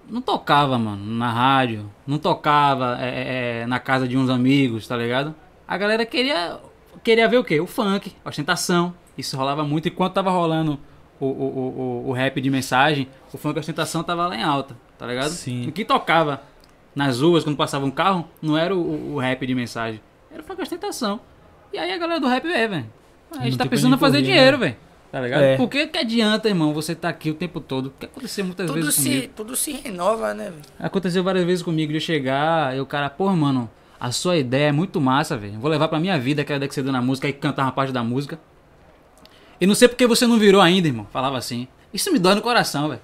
Não 0.09 0.21
tocava, 0.21 0.77
mano, 0.77 1.03
na 1.05 1.29
rádio. 1.31 1.89
Não 2.05 2.17
tocava 2.17 2.97
é, 2.99 3.07
é, 3.09 3.61
é, 3.61 3.65
na 3.65 3.79
casa 3.79 4.07
de 4.07 4.17
uns 4.17 4.29
amigos, 4.29 4.87
tá 4.87 4.95
ligado? 4.97 5.33
A 5.67 5.77
galera 5.77 6.05
queria, 6.05 6.59
queria 7.03 7.27
ver 7.27 7.37
o 7.37 7.43
quê? 7.43 7.59
O 7.59 7.67
funk, 7.67 8.13
a 8.23 8.29
ostentação. 8.29 8.93
Isso 9.17 9.37
rolava 9.37 9.63
muito. 9.63 9.87
Enquanto 9.87 10.13
tava 10.13 10.29
rolando 10.31 10.79
o, 11.19 11.25
o, 11.25 11.29
o, 11.29 12.09
o, 12.09 12.11
rap 12.13 12.41
de 12.41 12.49
mensagem, 12.49 13.07
o 13.31 13.37
funk 13.37 13.57
ostentação 13.59 14.03
tava 14.03 14.27
lá 14.27 14.35
em 14.35 14.43
alta, 14.43 14.75
tá 14.97 15.05
ligado? 15.05 15.29
Sim. 15.29 15.67
O 15.67 15.71
que 15.71 15.85
tocava 15.85 16.41
nas 16.95 17.21
ruas, 17.21 17.43
quando 17.43 17.55
passava 17.55 17.85
um 17.85 17.91
carro, 17.91 18.27
não 18.41 18.57
era 18.57 18.75
o, 18.75 18.79
o- 18.79 19.15
o 19.15 19.19
rap 19.19 19.45
de 19.45 19.55
mensagem. 19.55 20.01
Era 20.31 20.41
o 20.41 20.45
funk 20.45 20.61
ostentação. 20.61 21.21
E 21.71 21.77
aí 21.77 21.91
a 21.93 21.97
galera 21.97 22.19
do 22.19 22.27
rap 22.27 22.45
é, 22.45 22.67
velho. 22.67 22.85
A 23.31 23.35
Não 23.37 23.43
gente 23.43 23.53
tá 23.53 23.63
tem 23.63 23.69
pra 23.69 23.69
precisando 23.69 23.97
fazer 23.97 24.17
correr, 24.17 24.27
dinheiro, 24.33 24.57
né? 24.57 24.65
velho. 24.65 24.77
Tá 25.11 25.19
ligado? 25.19 25.41
É. 25.41 25.57
Por 25.57 25.67
que, 25.67 25.87
que 25.87 25.97
adianta, 25.97 26.47
irmão, 26.47 26.73
você 26.73 26.95
tá 26.95 27.09
aqui 27.09 27.29
o 27.29 27.33
tempo 27.33 27.59
todo? 27.59 27.87
O 27.87 27.91
que 27.91 28.05
aconteceu 28.05 28.45
muitas 28.45 28.67
Tudo 28.67 28.75
vezes 28.75 28.95
comigo? 28.95 29.21
se, 29.21 29.27
tudo 29.27 29.55
se 29.55 29.71
renova, 29.73 30.33
né, 30.33 30.45
velho? 30.45 30.61
Aconteceu 30.79 31.21
várias 31.21 31.43
vezes 31.43 31.61
comigo 31.61 31.91
de 31.91 31.97
eu 31.97 32.01
chegar 32.01 32.75
e 32.75 32.79
o 32.79 32.85
cara, 32.85 33.09
pô, 33.09 33.29
mano, 33.35 33.69
a 33.99 34.11
sua 34.11 34.37
ideia 34.37 34.69
é 34.69 34.71
muito 34.71 35.01
massa, 35.01 35.35
velho. 35.37 35.59
Vou 35.59 35.69
levar 35.69 35.89
pra 35.89 35.99
minha 35.99 36.17
vida 36.17 36.41
aquela 36.41 36.57
ideia 36.57 36.69
que 36.69 36.73
você 36.73 36.81
deu 36.81 36.93
na 36.93 37.01
música 37.01 37.27
e 37.27 37.33
cantar 37.33 37.63
uma 37.63 37.73
parte 37.73 37.91
da 37.91 38.03
música. 38.03 38.39
E 39.59 39.67
não 39.67 39.75
sei 39.75 39.89
porque 39.89 40.07
você 40.07 40.25
não 40.25 40.39
virou 40.39 40.61
ainda, 40.61 40.87
irmão. 40.87 41.05
Falava 41.11 41.37
assim. 41.37 41.67
Isso 41.93 42.11
me 42.11 42.17
dói 42.17 42.35
no 42.35 42.41
coração, 42.41 42.87
velho. 42.87 43.01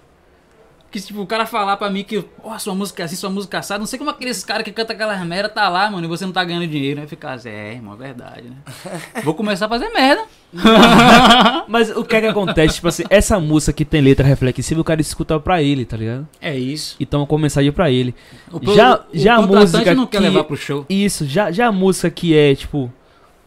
Que 0.89 1.01
tipo, 1.01 1.19
o 1.21 1.27
cara 1.27 1.45
falar 1.45 1.75
pra 1.75 1.89
mim 1.89 2.01
que, 2.03 2.23
ó, 2.41 2.57
sua 2.57 2.73
música 2.73 3.03
é 3.03 3.05
assim, 3.05 3.17
sua 3.17 3.29
música 3.29 3.57
é 3.57 3.59
assada. 3.59 3.77
Não 3.79 3.85
sei 3.85 3.99
como 3.99 4.09
aqueles 4.09 4.41
caras 4.45 4.63
que 4.63 4.71
cantam 4.71 4.95
aquelas 4.95 5.21
merda 5.25 5.49
tá 5.49 5.67
lá, 5.67 5.91
mano, 5.91 6.05
e 6.05 6.07
você 6.07 6.25
não 6.25 6.31
tá 6.31 6.41
ganhando 6.45 6.65
dinheiro. 6.65 7.01
Aí 7.01 7.07
ficar 7.07 7.33
assim, 7.33 7.49
é, 7.49 7.73
irmão, 7.73 7.93
é 7.95 7.97
verdade, 7.97 8.43
né? 8.49 8.55
Vou 9.23 9.33
começar 9.33 9.65
a 9.65 9.69
fazer 9.69 9.89
merda. 9.89 10.23
Mas 11.67 11.89
o 11.89 12.03
que 12.05 12.15
é 12.15 12.21
que 12.21 12.27
acontece? 12.27 12.75
tipo 12.75 12.87
assim, 12.87 13.03
essa 13.09 13.39
música 13.39 13.73
que 13.73 13.83
tem 13.85 14.01
letra 14.01 14.25
reflexiva, 14.25 14.79
o 14.79 14.83
cara 14.83 15.01
escuta 15.01 15.39
pra 15.39 15.61
ele, 15.61 15.85
tá 15.85 15.97
ligado? 15.97 16.27
É 16.39 16.55
isso. 16.57 16.95
Então 16.99 17.25
com 17.25 17.37
mensagem 17.37 17.71
pra 17.71 17.91
ele. 17.91 18.15
O, 18.51 18.73
Já- 18.73 19.01
o 19.13 19.17
já 19.17 19.33
a 19.35 19.37
contratante 19.39 19.71
música 19.77 19.95
não 19.95 20.07
quer 20.07 20.17
que- 20.19 20.23
levar 20.23 20.43
pro 20.45 20.55
show. 20.57 20.85
Isso, 20.89 21.25
já, 21.25 21.51
já 21.51 21.67
a 21.67 21.71
música 21.71 22.09
que 22.09 22.35
é, 22.35 22.55
tipo, 22.55 22.91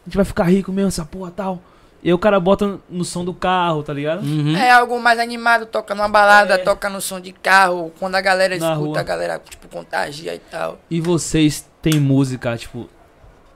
a 0.04 0.08
gente 0.08 0.16
vai 0.16 0.24
ficar 0.24 0.44
rico 0.44 0.70
mesmo, 0.72 0.88
essa 0.88 1.04
porra 1.04 1.30
tal. 1.30 1.62
E 2.02 2.12
o 2.12 2.18
cara 2.18 2.40
bota 2.40 2.78
no 2.88 3.04
som 3.04 3.24
do 3.24 3.34
carro, 3.34 3.82
tá 3.82 3.92
ligado? 3.92 4.22
Uhum. 4.24 4.56
É 4.56 4.70
algo 4.70 4.98
mais 5.00 5.18
animado, 5.18 5.66
toca 5.66 5.94
numa 5.94 6.08
balada, 6.08 6.56
toca 6.58 6.88
no 6.88 7.00
som 7.00 7.20
de 7.20 7.30
carro, 7.32 7.92
quando 7.98 8.14
a 8.14 8.20
galera 8.22 8.56
Na 8.56 8.72
escuta, 8.72 8.86
rua. 8.88 9.00
a 9.00 9.02
galera, 9.02 9.38
tipo, 9.46 9.68
contagia 9.68 10.34
e 10.34 10.38
tal. 10.38 10.78
E 10.90 10.98
vocês 11.00 11.68
têm 11.82 12.00
música, 12.00 12.56
tipo, 12.56 12.88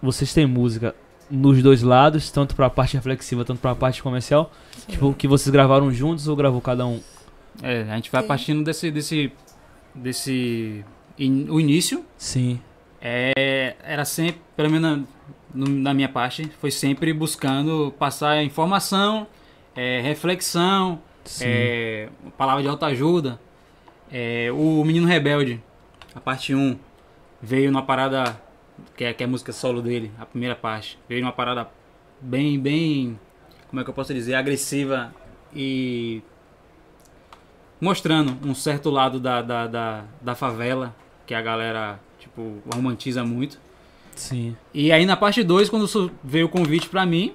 vocês 0.03 0.35
têm 0.35 0.45
música 0.47 0.95
nos 1.31 1.63
dois 1.63 1.81
lados, 1.83 2.31
tanto 2.31 2.55
pra 2.55 2.69
parte 2.69 2.95
reflexiva, 2.97 3.47
tanto 3.47 3.61
pra 3.61 3.75
parte 3.75 4.03
comercial? 4.03 4.53
Tipo, 4.87 5.15
que 5.15 5.27
vocês 5.27 5.51
gravaram 5.51 5.91
juntos 5.91 6.29
ou 6.29 6.37
gravou 6.37 6.61
cada 6.61 6.85
um? 6.85 7.01
É, 7.63 7.87
a 7.91 7.95
gente 7.97 8.11
vai 8.13 8.21
Sim. 8.21 8.29
partindo 8.29 8.63
desse. 8.65 8.91
desse. 8.91 9.33
desse. 9.95 10.85
in- 11.19 11.49
o 11.49 11.59
início. 11.61 12.05
Sim. 12.19 12.61
É, 13.01 13.75
era 13.85 14.05
sempre, 14.05 14.41
pelo 14.57 14.71
menos 14.71 15.07
no- 15.55 15.69
na 15.69 15.95
minha 15.95 16.09
parte, 16.09 16.51
foi 16.61 16.71
sempre 16.71 17.13
buscando 17.13 17.95
passar 17.99 18.43
informação, 18.43 19.27
é, 19.75 20.01
reflexão, 20.01 21.01
é, 21.47 22.09
palavra 22.37 22.63
de 22.63 22.69
autoajuda. 22.69 23.41
É, 24.13 24.51
o 24.53 24.85
Menino 24.85 25.07
Rebelde, 25.07 25.63
a 26.15 26.21
parte 26.21 26.55
1, 26.55 26.77
veio 27.41 27.71
numa 27.71 27.83
parada, 27.83 28.41
que 28.97 29.05
é, 29.05 29.13
que 29.15 29.23
é 29.23 29.27
a 29.27 29.29
música 29.29 29.53
solo 29.53 29.81
dele, 29.81 30.11
a 30.19 30.27
primeira 30.27 30.55
parte. 30.55 30.99
Veio 31.09 31.21
numa 31.23 31.33
parada 31.33 31.69
bem, 32.21 32.59
bem, 32.59 33.19
como 33.69 33.81
é 33.81 33.85
que 33.85 33.91
eu 33.91 33.95
posso 33.95 34.13
dizer, 34.15 34.35
agressiva 34.35 35.15
e 35.55 36.23
mostrando 37.81 38.37
um 38.49 38.55
certo 38.55 38.91
lado 38.91 39.19
da, 39.21 39.43
da, 39.43 39.67
da, 39.67 40.05
da 40.21 40.35
favela, 40.35 40.95
que 41.27 41.35
a 41.35 41.43
galera, 41.43 41.99
tipo, 42.19 42.63
romantiza 42.73 43.25
muito. 43.25 43.59
Sim. 44.17 44.57
E 44.73 44.91
aí 44.93 45.05
na 45.07 45.17
parte 45.17 45.43
2, 45.43 45.69
quando 45.69 45.87
veio 46.23 46.47
o 46.47 46.49
convite 46.49 46.89
pra 46.89 47.05
mim, 47.07 47.33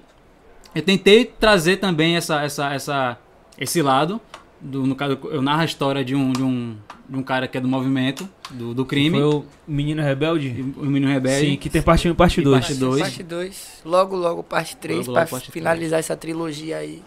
eu 0.74 0.82
tentei 0.82 1.26
trazer 1.26 1.78
também 1.78 2.16
essa, 2.16 2.42
essa, 2.42 2.74
essa, 2.74 3.18
esse 3.58 3.82
lado. 3.82 4.20
Do, 4.62 4.86
no 4.86 4.94
caso, 4.96 5.18
eu 5.32 5.42
narro 5.42 5.62
a 5.62 5.66
história 5.66 6.04
de 6.04 6.14
um, 6.16 6.34
de 6.34 6.44
um, 6.44 6.76
de 7.08 7.16
um 7.18 7.24
cara 7.24 7.48
que 7.48 7.58
é 7.58 7.62
do 7.62 7.68
movimento, 7.68 8.28
do, 8.52 8.74
do 8.74 8.86
crime, 8.86 9.18
Foi 9.18 9.24
o 9.26 9.46
Menino 9.66 10.02
Rebelde? 10.04 10.50
o 10.78 10.86
menino 10.86 11.12
rebelde. 11.12 11.52
Sim, 11.52 11.56
que 11.56 11.70
tem 11.70 11.82
parte 11.82 12.08
1 12.10 12.12
e 12.12 12.14
parte 12.14 12.42
E 12.42 12.44
2. 12.44 12.60
parte 12.60 12.74
dois. 12.76 13.02
Parte 13.02 13.24
2. 13.24 13.82
Logo, 13.86 14.16
logo, 14.18 14.44
parte 14.44 14.76
3. 14.76 15.00
Logo, 15.00 15.14
Pra 15.14 15.22
logo, 15.22 15.32
parte 15.32 15.50
finalizar 15.52 16.00
essa 16.00 16.16
trilogia 16.18 16.78
aí. 16.78 17.02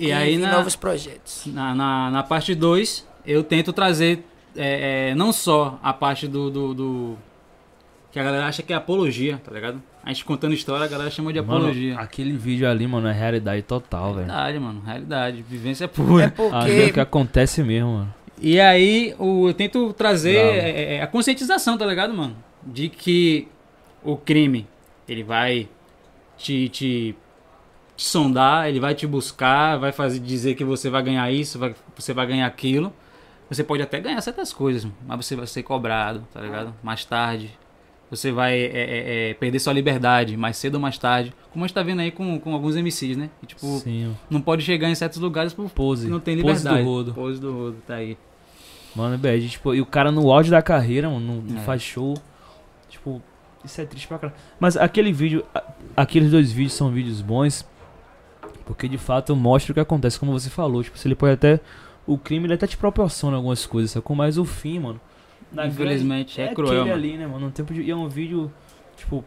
E 0.00 0.10
aí 0.10 0.36
na, 0.36 0.50
novos 0.52 0.74
projetos. 0.74 1.42
na, 1.46 1.74
na, 1.74 2.10
na 2.10 2.22
parte 2.24 2.54
2, 2.56 3.06
eu 3.24 3.44
tento 3.44 3.72
trazer 3.72 4.24
é, 4.56 5.10
é, 5.10 5.14
não 5.14 5.32
só 5.32 5.78
a 5.82 5.92
parte 5.92 6.26
do, 6.26 6.50
do, 6.50 6.74
do- 6.74 7.18
que 8.12 8.18
a 8.18 8.24
galera 8.24 8.46
acha 8.46 8.62
que 8.62 8.72
é 8.72 8.76
apologia, 8.76 9.40
tá 9.44 9.52
ligado? 9.52 9.80
A 10.02 10.08
gente 10.08 10.24
contando 10.24 10.52
história, 10.54 10.84
a 10.84 10.88
galera 10.88 11.10
chama 11.10 11.32
de 11.32 11.40
Mano, 11.40 11.58
apologia. 11.58 11.96
aquele 11.98 12.32
vídeo 12.36 12.68
ali, 12.68 12.86
mano, 12.86 13.06
é 13.08 13.12
realidade 13.12 13.62
total, 13.62 14.14
velho. 14.14 14.26
Realidade, 14.26 14.58
mano, 14.58 14.82
realidade, 14.84 15.42
vivência 15.42 15.84
É 15.84 15.88
pura. 15.88 16.32
Ali 16.52 16.70
é 16.72 16.74
o 16.74 16.78
porque 16.80 16.92
que 16.92 17.00
acontece 17.00 17.62
mesmo, 17.62 17.92
mano. 17.98 18.14
E 18.40 18.58
aí, 18.58 19.14
o, 19.18 19.48
eu 19.48 19.54
tento 19.54 19.92
trazer 19.92 20.32
Bravo. 20.34 20.48
é, 20.56 20.94
é, 20.96 21.02
a 21.02 21.06
conscientização, 21.06 21.76
tá 21.76 21.84
ligado, 21.86 22.14
mano? 22.14 22.34
De 22.66 22.88
que 22.88 23.46
o 24.02 24.16
crime, 24.16 24.66
ele 25.06 25.22
vai 25.22 25.68
te, 26.38 26.68
te, 26.70 27.14
te 27.96 28.02
sondar, 28.04 28.66
ele 28.68 28.80
vai 28.80 28.94
te 28.94 29.06
buscar, 29.06 29.76
vai 29.76 29.92
fazer 29.92 30.18
dizer 30.20 30.54
que 30.54 30.64
você 30.64 30.88
vai 30.88 31.02
ganhar 31.02 31.30
isso, 31.30 31.58
vai- 31.58 31.74
você 31.94 32.14
vai 32.14 32.26
ganhar 32.26 32.46
aquilo. 32.46 32.92
Você 33.50 33.62
pode 33.62 33.82
até 33.82 34.00
ganhar 34.00 34.20
certas 34.22 34.52
coisas, 34.54 34.86
mas 35.06 35.26
você 35.26 35.36
vai 35.36 35.46
ser 35.46 35.62
cobrado, 35.62 36.26
tá 36.32 36.40
ligado? 36.40 36.72
Mais 36.82 37.04
tarde. 37.04 37.50
Você 38.10 38.32
vai 38.32 38.58
é, 38.58 38.64
é, 38.64 39.30
é, 39.30 39.34
perder 39.34 39.60
sua 39.60 39.72
liberdade, 39.72 40.36
mais 40.36 40.56
cedo 40.56 40.74
ou 40.74 40.80
mais 40.80 40.98
tarde. 40.98 41.32
Como 41.52 41.64
a 41.64 41.68
gente 41.68 41.74
tá 41.74 41.82
vendo 41.82 42.00
aí 42.00 42.10
com, 42.10 42.40
com 42.40 42.52
alguns 42.52 42.74
MCs, 42.74 43.16
né? 43.16 43.30
Que, 43.40 43.46
tipo, 43.46 43.66
Sim, 43.78 44.16
não 44.28 44.40
pode 44.40 44.62
chegar 44.62 44.88
em 44.90 44.94
certos 44.96 45.18
lugares 45.20 45.52
por 45.54 45.70
pose. 45.70 46.08
não 46.08 46.18
tem 46.18 46.36
Pose 46.36 46.48
liberdade. 46.58 46.82
do 46.82 46.90
rodo. 46.90 47.14
Pose 47.14 47.40
do 47.40 47.52
rodo, 47.52 47.76
tá 47.86 47.94
aí. 47.94 48.18
Mano, 48.96 49.14
é 49.14 49.18
bad. 49.18 49.48
Tipo, 49.48 49.74
e 49.74 49.80
o 49.80 49.86
cara 49.86 50.10
no 50.10 50.32
auge 50.32 50.50
da 50.50 50.60
carreira, 50.60 51.08
mano, 51.08 51.44
não, 51.46 51.56
É. 51.56 51.60
faz 51.60 51.82
show. 51.82 52.14
Tipo, 52.88 53.22
isso 53.64 53.80
é 53.80 53.84
triste 53.84 54.08
pra 54.08 54.18
caralho. 54.18 54.38
Mas 54.58 54.76
aquele 54.76 55.12
vídeo, 55.12 55.44
aqueles 55.96 56.32
dois 56.32 56.50
vídeos 56.50 56.72
são 56.72 56.90
vídeos 56.90 57.20
bons. 57.20 57.64
Porque 58.66 58.88
de 58.88 58.98
fato 58.98 59.34
mostra 59.36 59.70
o 59.70 59.74
que 59.74 59.80
acontece, 59.80 60.18
como 60.18 60.32
você 60.32 60.50
falou. 60.50 60.82
Tipo, 60.82 60.98
se 60.98 61.06
ele 61.06 61.14
pode 61.14 61.34
até. 61.34 61.60
O 62.06 62.18
crime 62.18 62.46
ele 62.46 62.54
até 62.54 62.66
te 62.66 62.76
proporciona 62.76 63.36
algumas 63.36 63.64
coisas, 63.66 63.92
sacou? 63.92 64.16
Mas 64.16 64.36
o 64.36 64.44
fim, 64.44 64.80
mano. 64.80 65.00
Na 65.52 65.66
Infelizmente, 65.66 66.36
grande- 66.36 66.52
é 66.52 66.54
cruel, 66.54 66.70
aquele 66.82 66.90
mano. 66.90 66.94
ali, 66.94 67.16
né, 67.18 67.26
mano? 67.26 67.46
No 67.46 67.50
tempo 67.52 67.72
de, 67.74 67.82
e 67.82 67.90
é 67.90 67.96
um 67.96 68.08
vídeo. 68.08 68.52
Tipo. 68.96 69.24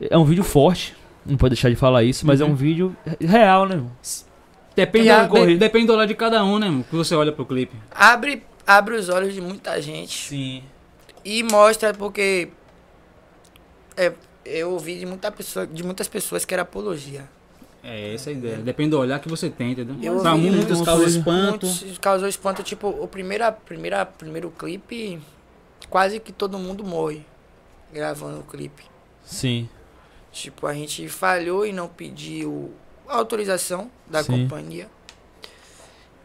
É 0.00 0.16
um 0.18 0.24
vídeo 0.24 0.44
forte. 0.44 0.94
Não 1.24 1.36
pode 1.36 1.54
deixar 1.54 1.70
de 1.70 1.76
falar 1.76 2.04
isso, 2.04 2.26
mas 2.26 2.40
Uhum. 2.40 2.48
é 2.48 2.50
um 2.50 2.54
vídeo 2.54 2.96
real, 3.20 3.66
né? 3.66 3.76
mano? 3.76 3.96
Depende, 4.76 5.06
E 5.06 5.10
a- 5.10 5.24
do- 5.26 5.46
de- 5.46 5.56
depende 5.56 5.86
do 5.86 5.96
lado 5.96 6.08
de 6.08 6.14
cada 6.14 6.44
um, 6.44 6.58
né, 6.58 6.66
mano? 6.68 6.84
Que 6.84 6.94
você 6.94 7.14
olha 7.14 7.32
pro 7.32 7.44
clipe. 7.46 7.74
abre, 7.90 8.42
abre 8.66 8.94
os 8.94 9.08
olhos 9.08 9.32
de 9.34 9.40
muita 9.40 9.80
gente. 9.80 10.28
Sim. 10.28 10.62
E 11.24 11.42
mostra 11.42 11.92
porque 11.94 12.50
é, 13.96 14.12
eu 14.44 14.70
ouvi 14.72 14.98
de, 14.98 15.06
muita 15.06 15.32
pessoa, 15.32 15.66
de 15.66 15.82
muitas 15.82 16.06
pessoas 16.08 16.44
que 16.44 16.52
era 16.54 16.62
apologia. 16.62 17.24
É, 17.88 18.14
essa 18.14 18.30
é 18.30 18.32
a 18.32 18.36
ideia. 18.36 18.56
Depende 18.58 18.90
do 18.90 18.98
olhar 18.98 19.20
que 19.20 19.28
você 19.28 19.48
tem, 19.48 19.70
entendeu? 19.72 19.96
Eu 20.02 20.20
pra 20.20 20.32
ouvi 20.34 20.50
muitos 20.50 20.80
coisa- 20.80 21.04
espanto. 21.18 21.66
Muitos 21.66 21.98
causou 21.98 22.28
espanto, 22.28 22.62
tipo, 22.64 22.88
o 22.88 23.06
primeira, 23.06 23.52
primeira, 23.52 24.04
primeiro 24.04 24.50
clipe, 24.50 25.20
quase 25.88 26.18
que 26.18 26.32
todo 26.32 26.58
mundo 26.58 26.82
morre 26.84 27.24
gravando 27.92 28.40
o 28.40 28.42
clipe. 28.42 28.82
Sim. 29.24 29.68
Tipo, 30.32 30.66
a 30.66 30.74
gente 30.74 31.08
falhou 31.08 31.64
e 31.64 31.72
não 31.72 31.86
pediu 31.86 32.72
autorização 33.06 33.88
da 34.06 34.22
Sim. 34.24 34.32
companhia. 34.42 34.88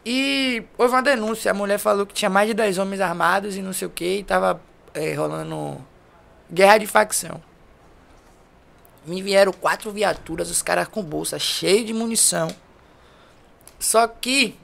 E 0.04 0.64
houve 0.76 0.94
uma 0.94 1.02
denúncia, 1.02 1.50
a 1.52 1.54
mulher 1.54 1.78
falou 1.78 2.04
que 2.04 2.12
tinha 2.12 2.28
mais 2.28 2.48
de 2.48 2.54
10 2.54 2.76
homens 2.78 3.00
armados 3.00 3.56
e 3.56 3.62
não 3.62 3.72
sei 3.72 3.86
o 3.86 3.90
que, 3.90 4.18
e 4.18 4.24
tava 4.24 4.60
é, 4.92 5.14
rolando 5.14 5.78
guerra 6.52 6.78
de 6.78 6.86
facção. 6.88 7.40
Me 9.06 9.20
vieram 9.20 9.52
quatro 9.52 9.90
viaturas, 9.90 10.50
os 10.50 10.62
caras 10.62 10.86
com 10.88 11.02
bolsa 11.02 11.38
cheio 11.38 11.84
de 11.84 11.92
munição. 11.92 12.48
Só 13.78 14.06
que 14.06 14.54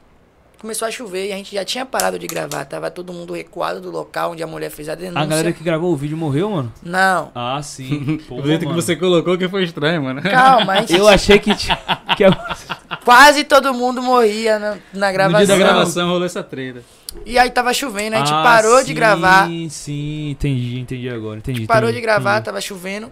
começou 0.61 0.87
a 0.87 0.91
chover 0.91 1.29
e 1.29 1.33
a 1.33 1.37
gente 1.37 1.55
já 1.55 1.65
tinha 1.65 1.85
parado 1.85 2.19
de 2.19 2.27
gravar. 2.29 2.65
Tava 2.65 2.89
todo 2.91 3.13
mundo 3.13 3.33
recuado 3.35 3.81
do 3.81 3.91
local 3.91 4.33
onde 4.33 4.43
a 4.43 4.47
mulher 4.47 4.71
fez 4.71 4.89
a 4.89 4.95
denúncia. 4.95 5.21
A 5.23 5.27
galera 5.27 5.53
que 5.53 5.63
gravou 5.65 5.93
o 5.93 5.97
vídeo 5.97 6.17
morreu, 6.17 6.51
mano? 6.51 6.73
Não, 6.83 7.33
Ah, 7.35 7.61
sim. 7.63 8.19
Pô, 8.29 8.37
O 8.37 8.47
jeito 8.47 8.67
que 8.67 8.73
você 8.73 8.95
colocou 8.95 9.37
que 9.37 9.49
foi 9.49 9.65
estranho, 9.65 10.03
mano. 10.05 10.23
calma, 10.23 10.75
a 10.75 10.81
gente 10.83 10.95
Eu 10.99 11.09
achei 11.09 11.39
que, 11.41 11.53
tinha- 11.57 11.77
que 12.17 12.25
Quase 13.05 13.43
todo 13.45 13.75
mundo 13.75 14.01
morria 14.03 14.59
na, 14.59 14.77
na 14.95 15.07
No 15.09 15.13
gravação. 15.13 15.39
dia 15.47 15.47
da 15.47 15.59
gravação 15.59 16.09
rolou 16.09 16.25
essa 16.27 16.43
treta. 16.45 16.83
E 17.27 17.39
aí 17.39 17.51
tava 17.51 17.73
chovendo, 17.75 18.15
a 18.17 18.19
gente 18.21 18.33
Ah, 18.33 18.43
parou 18.43 18.81
de 18.83 18.89
sim, 18.89 18.95
gravar. 18.95 19.49
Sim, 19.71 20.31
entendi, 20.31 20.79
entendi 20.79 21.09
agora. 21.09 21.39
Entendi. 21.39 21.67
Parou 21.67 21.89
entendi, 21.89 22.01
de 22.01 22.07
gravar, 22.07 22.33
entendi. 22.35 22.45
tava 22.45 22.61
chovendo. 22.61 23.11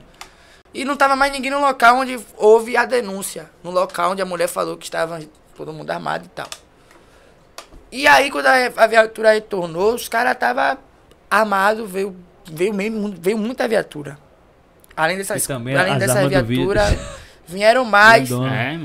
E 0.77 0.85
não 0.85 0.95
tava 0.95 1.17
mais 1.17 1.33
ninguém 1.33 1.51
no 1.51 1.59
local 1.59 1.97
onde 1.97 2.21
houve 2.37 2.77
a 2.77 2.85
denúncia. 2.85 3.51
No 3.65 3.71
local 3.71 4.13
onde 4.13 4.21
a 4.21 4.27
mulher 4.27 4.47
falou 4.47 4.77
que 4.77 4.85
estava 4.85 5.19
todo 5.57 5.73
mundo 5.73 5.91
armado 5.91 6.27
e 6.27 6.29
tal. 6.29 6.47
E 7.91 8.07
aí, 8.07 8.31
quando 8.31 8.45
a, 8.45 8.87
viatura 8.87 9.33
retornou, 9.33 9.95
os 9.95 10.07
caras 10.07 10.37
tava 10.37 10.77
armado, 11.31 11.87
veio, 11.87 12.15
veio, 12.45 12.75
mesmo, 12.75 13.15
veio 13.19 13.39
muita 13.39 13.67
viatura. 13.67 14.19
Além 14.95 15.17
dessas, 15.17 15.47
também 15.47 15.75
além 15.75 15.97
dessa 15.97 16.29
viatura, 16.29 16.83
vieram 17.49 17.87
mais. 17.87 18.31
É. 18.31 18.79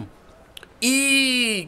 E 0.82 1.68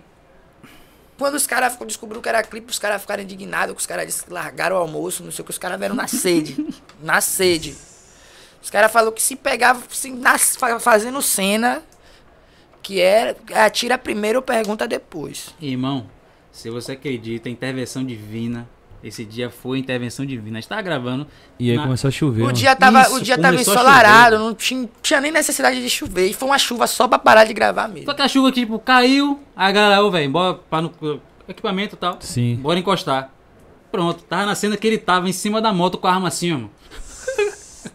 quando 1.17 1.35
os 1.35 1.45
caras 1.45 1.75
descobriram 1.85 2.21
que 2.21 2.29
era 2.29 2.41
clipe, 2.43 2.71
os 2.71 2.79
caras 2.79 3.01
ficaram 3.01 3.23
indignados, 3.23 3.75
que 3.75 3.81
os 3.81 3.85
caras 3.85 4.25
largaram 4.29 4.77
o 4.77 4.79
almoço, 4.79 5.21
não 5.21 5.33
sei 5.33 5.41
o 5.41 5.45
que, 5.45 5.51
os 5.51 5.57
caras 5.57 5.77
vieram 5.77 5.95
na 5.95 6.07
sede. 6.07 6.65
na 7.03 7.19
sede. 7.19 7.75
Os 8.63 8.69
caras 8.69 8.91
falaram 8.91 9.11
que 9.11 9.21
se 9.21 9.35
pegava 9.35 9.83
assim, 9.91 10.15
nas- 10.15 10.55
fa- 10.55 10.79
fazendo 10.79 11.21
cena, 11.21 11.83
que 12.81 12.99
era 13.01 13.35
atira 13.65 13.97
primeiro, 13.97 14.41
pergunta 14.41 14.87
depois. 14.87 15.53
Irmão, 15.61 16.07
se 16.51 16.69
você 16.69 16.93
acredita 16.93 17.49
intervenção 17.49 18.03
divina, 18.05 18.67
esse 19.03 19.25
dia 19.25 19.49
foi 19.49 19.79
intervenção 19.79 20.25
divina. 20.25 20.57
A 20.57 20.61
gente 20.61 20.69
tava 20.69 20.81
gravando. 20.81 21.27
E 21.59 21.69
aí 21.71 21.75
Na- 21.77 21.83
começou 21.83 22.07
a 22.07 22.11
chover. 22.11 22.41
O 22.41 22.45
mano. 22.45 22.57
dia 22.57 22.73
tava, 22.73 23.01
Isso, 23.01 23.15
o 23.15 23.21
dia 23.21 23.37
tava 23.37 23.55
ensolarado, 23.55 24.39
não 24.39 24.53
tinha, 24.55 24.89
tinha 25.01 25.19
nem 25.19 25.31
necessidade 25.31 25.81
de 25.81 25.89
chover. 25.89 26.29
E 26.29 26.33
foi 26.33 26.47
uma 26.47 26.57
chuva 26.57 26.87
só 26.87 27.05
pra 27.07 27.19
parar 27.19 27.43
de 27.43 27.53
gravar 27.53 27.89
mesmo. 27.89 28.05
Só 28.05 28.13
que 28.13 28.21
a 28.21 28.27
chuva 28.29 28.49
que, 28.51 28.61
tipo, 28.61 28.79
caiu, 28.79 29.41
aí 29.55 29.69
a 29.69 29.71
galera, 29.73 30.03
ô, 30.03 30.09
velho, 30.09 30.31
bora 30.31 30.53
para 30.53 30.81
no 30.83 30.91
equipamento 31.49 31.95
e 31.95 31.97
tal. 31.97 32.17
Sim. 32.21 32.55
Bora 32.55 32.79
encostar. 32.79 33.29
Pronto, 33.91 34.23
tava 34.23 34.45
na 34.45 34.55
cena 34.55 34.75
que 34.77 34.87
ele 34.87 34.97
tava 34.97 35.27
em 35.29 35.33
cima 35.33 35.61
da 35.61 35.71
moto 35.73 35.97
com 35.97 36.07
a 36.07 36.13
arma 36.13 36.29
assim, 36.29 36.53
ó. 36.53 36.67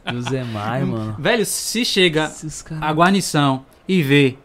Mano. 0.05 0.18
E 0.18 0.20
o 0.20 0.22
Zé 0.31 0.44
Mai, 0.44 0.85
mano. 0.85 1.16
Velho, 1.18 1.44
se 1.46 1.85
chega 1.85 2.24
Esses 2.24 2.62
caras- 2.62 2.83
a 2.85 2.92
guarnição 2.92 3.64
e 3.87 4.03
vê 4.03 4.37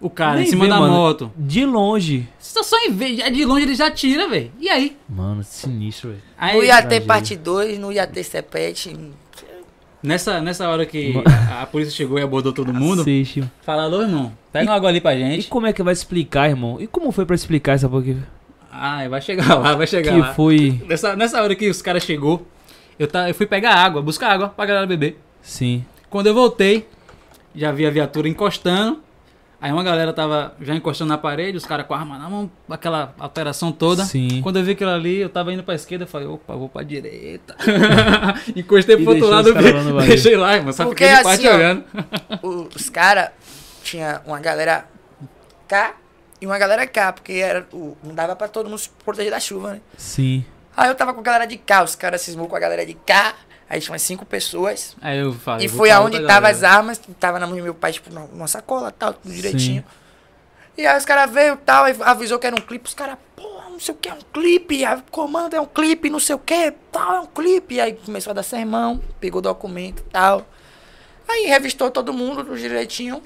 o 0.00 0.10
cara 0.10 0.36
em 0.36 0.42
Nem 0.42 0.50
cima 0.50 0.64
vê, 0.64 0.70
da 0.70 0.78
mano. 0.78 0.92
moto, 0.92 1.32
De 1.36 1.64
longe. 1.64 2.28
só, 2.38 2.62
só 2.62 2.76
em 2.84 2.90
ver, 2.92 3.30
de 3.30 3.44
longe 3.44 3.62
ele 3.64 3.74
já 3.74 3.90
tira, 3.90 4.28
velho. 4.28 4.50
E 4.60 4.68
aí? 4.68 4.96
Mano, 5.08 5.42
sinistro, 5.42 6.10
velho. 6.10 6.22
Não 6.54 6.62
ia 6.62 6.82
ter 6.82 7.00
parte 7.00 7.34
2, 7.36 7.78
não 7.78 7.90
ia 7.90 8.06
ter 8.06 8.22
sepete. 8.22 8.94
nessa, 10.02 10.40
nessa 10.40 10.68
hora 10.68 10.84
que 10.86 11.14
a, 11.50 11.62
a 11.62 11.66
polícia 11.66 11.92
chegou 11.94 12.18
e 12.18 12.22
abordou 12.22 12.52
todo 12.52 12.72
mundo, 12.72 13.00
Assiste. 13.02 13.42
fala, 13.62 13.84
alô, 13.84 14.02
irmão, 14.02 14.32
pega 14.52 14.70
uma 14.70 14.76
água 14.76 14.88
ali 14.88 15.00
pra 15.00 15.14
E 15.14 15.18
gente. 15.18 15.48
como 15.48 15.66
é 15.66 15.72
que 15.72 15.82
vai 15.82 15.92
explicar, 15.92 16.48
irmão? 16.48 16.80
E 16.80 16.86
como 16.86 17.10
foi 17.10 17.24
pra 17.26 17.34
explicar 17.34 17.72
essa 17.72 17.88
porque 17.88 18.16
Ah, 18.70 19.08
vai 19.08 19.20
chegar 19.22 19.54
lá, 19.58 19.74
vai 19.74 19.86
chegar 19.86 20.12
que 20.12 20.20
lá. 20.20 20.34
foi 20.34 20.80
Nessa, 20.86 21.16
nessa 21.16 21.42
hora 21.42 21.54
que 21.54 21.68
os 21.68 21.80
caras 21.82 22.02
chegou, 22.04 22.46
eu, 22.98 23.06
tá, 23.08 23.28
eu 23.28 23.34
fui 23.34 23.46
pegar 23.46 23.74
água, 23.74 24.00
buscar 24.02 24.30
água 24.32 24.48
pra 24.48 24.66
galera 24.66 24.86
beber. 24.86 25.18
sim. 25.42 25.84
Quando 26.08 26.28
eu 26.28 26.34
voltei, 26.34 26.88
já 27.54 27.72
vi 27.72 27.84
a 27.84 27.90
viatura 27.90 28.28
encostando. 28.28 29.02
Aí 29.60 29.72
uma 29.72 29.82
galera 29.82 30.12
tava 30.12 30.54
já 30.60 30.74
encostando 30.74 31.08
na 31.08 31.18
parede, 31.18 31.56
os 31.56 31.64
caras 31.66 31.86
com 31.86 31.94
a 31.94 31.98
arma 31.98 32.18
na 32.18 32.28
mão, 32.30 32.50
aquela 32.70 33.14
alteração 33.18 33.72
toda. 33.72 34.04
Sim. 34.04 34.40
Quando 34.42 34.58
eu 34.58 34.64
vi 34.64 34.72
aquilo 34.72 34.90
ali, 34.90 35.16
eu 35.18 35.28
tava 35.28 35.52
indo 35.52 35.62
pra 35.64 35.74
esquerda, 35.74 36.04
eu 36.04 36.08
falei, 36.08 36.28
opa, 36.28 36.54
vou 36.54 36.68
pra 36.68 36.82
direita. 36.82 37.56
Encostei 38.54 38.96
E 38.96 39.02
pro 39.02 39.12
outro 39.14 39.28
lado, 39.28 39.52
barril. 39.54 39.98
deixei 40.06 40.36
lá, 40.36 40.54
irmão. 40.54 40.72
Só 40.72 40.84
Porque 40.84 41.04
fiquei 41.04 41.16
de 41.18 41.22
parte 41.24 41.46
assim, 41.46 41.48
ó, 41.48 41.58
olhando. 41.58 41.84
O- 42.42 42.68
os 42.74 42.88
caras 42.88 43.30
tinha 43.82 44.20
uma 44.26 44.38
galera 44.40 44.86
K 45.66 45.94
e 46.40 46.46
uma 46.46 46.58
galera 46.58 46.86
K, 46.86 47.12
porque 47.14 47.32
era, 47.32 47.66
o, 47.72 47.96
não 48.04 48.14
dava 48.14 48.36
pra 48.36 48.46
todo 48.48 48.68
mundo 48.68 48.78
se 48.78 48.90
proteger 49.04 49.30
da 49.32 49.40
chuva, 49.40 49.72
né? 49.72 49.80
Sim. 49.96 50.44
Aí 50.76 50.88
eu 50.88 50.94
tava 50.94 51.14
com 51.14 51.20
a 51.20 51.22
galera 51.22 51.46
de 51.46 51.56
K, 51.56 51.82
os 51.84 51.94
caras 51.94 52.20
cismou 52.20 52.48
com 52.48 52.54
a 52.54 52.58
galera 52.58 52.84
de 52.84 52.94
K, 52.94 53.34
aí 53.68 53.80
tinha 53.80 53.92
umas 53.92 54.02
cinco 54.02 54.26
pessoas. 54.26 54.94
Aí 55.00 55.18
eu 55.18 55.32
falei, 55.32 55.66
e 55.66 55.68
foi 55.68 55.90
aonde 55.90 56.24
tava 56.26 56.48
as 56.48 56.62
armas, 56.62 56.98
que 56.98 57.12
tava 57.14 57.38
na 57.38 57.46
mão 57.46 57.56
do 57.56 57.62
meu 57.62 57.74
pai, 57.74 57.92
tipo, 57.92 58.12
numa 58.12 58.46
sacola 58.46 58.90
tal, 58.90 59.14
tudo 59.14 59.32
direitinho. 59.32 59.82
E 60.76 60.86
aí 60.86 60.98
os 60.98 61.06
caras 61.06 61.30
veio 61.32 61.54
e 61.54 61.56
tal, 61.56 61.88
e 61.88 61.96
avisou 62.02 62.38
que 62.38 62.46
era 62.46 62.54
um 62.54 62.60
clipe, 62.60 62.86
os 62.86 62.94
caras, 62.94 63.16
porra, 63.34 63.70
não 63.70 63.80
sei 63.80 63.94
o 63.94 63.96
que, 63.96 64.10
é 64.10 64.12
um 64.12 64.20
clipe, 64.30 64.84
o 64.84 65.10
comando 65.10 65.54
é 65.54 65.60
um 65.60 65.66
clipe, 65.66 66.10
não 66.10 66.20
sei 66.20 66.36
o 66.36 66.38
que, 66.38 66.70
tal, 66.92 67.14
é 67.16 67.20
um 67.20 67.26
clipe. 67.26 67.80
Aí 67.80 67.94
começou 67.94 68.32
a 68.32 68.34
dar 68.34 68.42
sermão, 68.42 69.00
pegou 69.18 69.38
o 69.38 69.42
documento 69.42 70.00
e 70.00 70.10
tal. 70.10 70.46
Aí 71.26 71.46
revistou 71.46 71.90
todo 71.90 72.12
mundo 72.12 72.44
tudo 72.44 72.58
direitinho, 72.58 73.22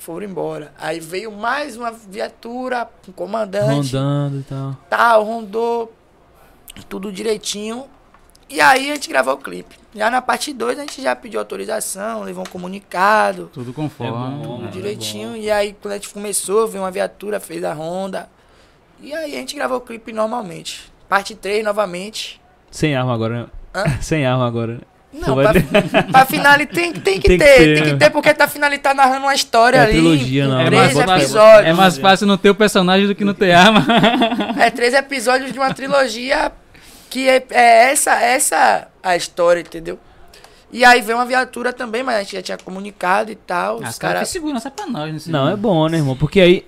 foram 0.00 0.26
embora. 0.26 0.74
Aí 0.76 0.98
veio 0.98 1.30
mais 1.30 1.76
uma 1.76 1.92
viatura, 1.92 2.88
um 3.08 3.12
comandante, 3.12 3.94
Rondando 3.96 4.40
e 4.40 4.42
tal. 4.42 4.76
tal, 4.90 5.24
rondou, 5.24 5.92
tudo 6.88 7.12
direitinho. 7.12 7.86
E 8.48 8.60
aí 8.60 8.90
a 8.90 8.94
gente 8.94 9.08
gravou 9.08 9.34
o 9.34 9.38
clipe. 9.38 9.76
Já 9.94 10.10
na 10.10 10.20
parte 10.20 10.52
2 10.52 10.78
a 10.78 10.82
gente 10.82 11.00
já 11.00 11.14
pediu 11.14 11.38
autorização, 11.38 12.22
levou 12.22 12.44
um 12.44 12.50
comunicado, 12.50 13.48
Tudo 13.52 13.72
conforme. 13.72 14.12
É 14.12 14.46
bom, 14.46 14.56
tudo 14.56 14.66
é 14.66 14.70
direitinho. 14.70 15.36
E 15.36 15.50
aí 15.50 15.76
quando 15.80 15.92
a 15.92 15.96
gente 15.96 16.10
começou, 16.10 16.66
veio 16.66 16.82
uma 16.82 16.90
viatura, 16.90 17.38
fez 17.38 17.62
a 17.62 17.72
ronda. 17.72 18.28
E 19.00 19.14
aí 19.14 19.34
a 19.34 19.38
gente 19.38 19.54
gravou 19.54 19.78
o 19.78 19.80
clipe 19.80 20.12
normalmente. 20.12 20.92
Parte 21.08 21.34
3 21.34 21.64
novamente. 21.64 22.40
Sem 22.70 22.94
arma 22.94 23.14
agora, 23.14 23.42
né? 23.42 23.46
Hã? 23.74 23.84
Sem 24.02 24.26
arma 24.26 24.46
agora. 24.46 24.80
Não, 25.12 25.34
pra, 25.34 25.52
pra 26.12 26.24
finale 26.24 26.66
tem, 26.66 26.92
tem 26.92 27.18
que 27.20 27.28
Tem 27.28 27.38
que 27.38 27.44
ter, 27.44 27.56
ter, 27.56 27.74
tem 27.74 27.82
que 27.84 27.92
né? 27.92 27.96
ter, 27.98 28.10
porque 28.10 28.32
tá 28.32 28.46
finale 28.46 28.78
tá 28.78 28.94
narrando 28.94 29.26
uma 29.26 29.34
história 29.34 29.78
É 29.78 29.82
ali. 29.82 29.92
trilogia, 29.92 30.46
não. 30.46 30.60
É 30.60 30.66
Três 30.66 30.94
mais, 30.94 31.22
episódios. 31.22 31.66
é 31.68 31.72
mais 31.72 31.98
fácil 31.98 32.26
não 32.28 32.36
ter 32.36 32.50
o 32.50 32.54
personagem 32.54 33.06
do 33.08 33.14
que 33.14 33.24
não 33.24 33.34
ter 33.34 33.52
arma. 33.52 33.84
É 34.58 34.70
três 34.70 34.94
episódios 34.94 35.52
de 35.52 35.58
uma 35.58 35.74
trilogia 35.74 36.52
que 37.08 37.28
é, 37.28 37.44
é 37.50 37.90
essa, 37.90 38.12
essa 38.20 38.86
a 39.02 39.16
história, 39.16 39.60
entendeu? 39.60 39.98
E 40.72 40.84
aí 40.84 41.00
veio 41.02 41.18
uma 41.18 41.26
viatura 41.26 41.72
também, 41.72 42.04
mas 42.04 42.14
a 42.14 42.18
gente 42.22 42.36
já 42.36 42.42
tinha 42.42 42.58
comunicado 42.58 43.32
e 43.32 43.34
tal. 43.34 43.78
Os 43.80 43.88
Os 43.88 43.98
caras 43.98 44.14
caras. 44.14 44.28
que 44.28 44.32
segurança 44.32 44.70
pra 44.70 44.86
nós, 44.86 45.12
nesse 45.12 45.28
Não, 45.28 45.48
é 45.48 45.56
bom, 45.56 45.88
né, 45.88 45.96
irmão? 45.98 46.14
Porque 46.16 46.40
aí. 46.40 46.64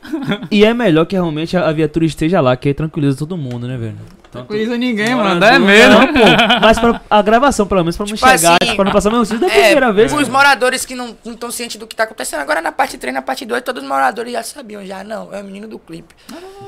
e 0.51 0.64
é 0.64 0.74
melhor 0.74 1.07
que 1.07 1.14
realmente 1.14 1.57
a, 1.57 1.68
a 1.68 1.72
viatura 1.72 2.05
esteja 2.05 2.40
lá, 2.40 2.57
que 2.57 2.66
aí 2.66 2.74
tranquiliza 2.74 3.16
todo 3.16 3.36
mundo, 3.36 3.68
né, 3.68 3.76
velho? 3.76 3.95
Não 4.35 4.47
conheço 4.47 4.74
ninguém, 4.76 5.14
mano. 5.14 5.39
não, 5.41 5.47
É 5.47 5.59
mesmo. 5.59 5.99
Não, 5.99 6.07
pô. 6.09 6.20
Mas 6.62 6.78
pra 6.78 7.01
a 7.11 7.22
gravação, 7.22 7.66
pelo 7.66 7.80
menos, 7.83 7.97
pra 7.97 8.07
não 8.07 8.14
Tipo 8.14 8.28
chegar, 8.28 8.57
assim, 8.62 8.74
pra 8.76 8.85
não 8.85 8.93
passar 8.93 9.11
mesmo 9.11 9.26
susto 9.26 9.41
da 9.41 9.47
É, 9.49 9.51
primeira 9.51 9.93
vez. 9.93 10.12
os 10.12 10.28
moradores 10.28 10.85
que 10.87 10.95
não 10.95 11.16
estão 11.24 11.51
cientes 11.51 11.76
do 11.76 11.87
que 11.87 11.95
tá 11.95 12.05
acontecendo. 12.05 12.41
Agora 12.41 12.61
na 12.62 12.72
parte 12.72 12.97
3, 12.97 13.12
na 13.14 13.22
parte 13.22 13.45
2, 13.45 13.62
todos 13.62 13.83
os 13.83 13.89
moradores 13.89 14.33
já 14.33 14.43
sabiam, 14.43 14.85
já. 14.85 15.05
Não, 15.05 15.33
é 15.35 15.41
o 15.41 15.45
menino 15.45 15.68
do 15.68 15.78
clipe. 15.78 16.14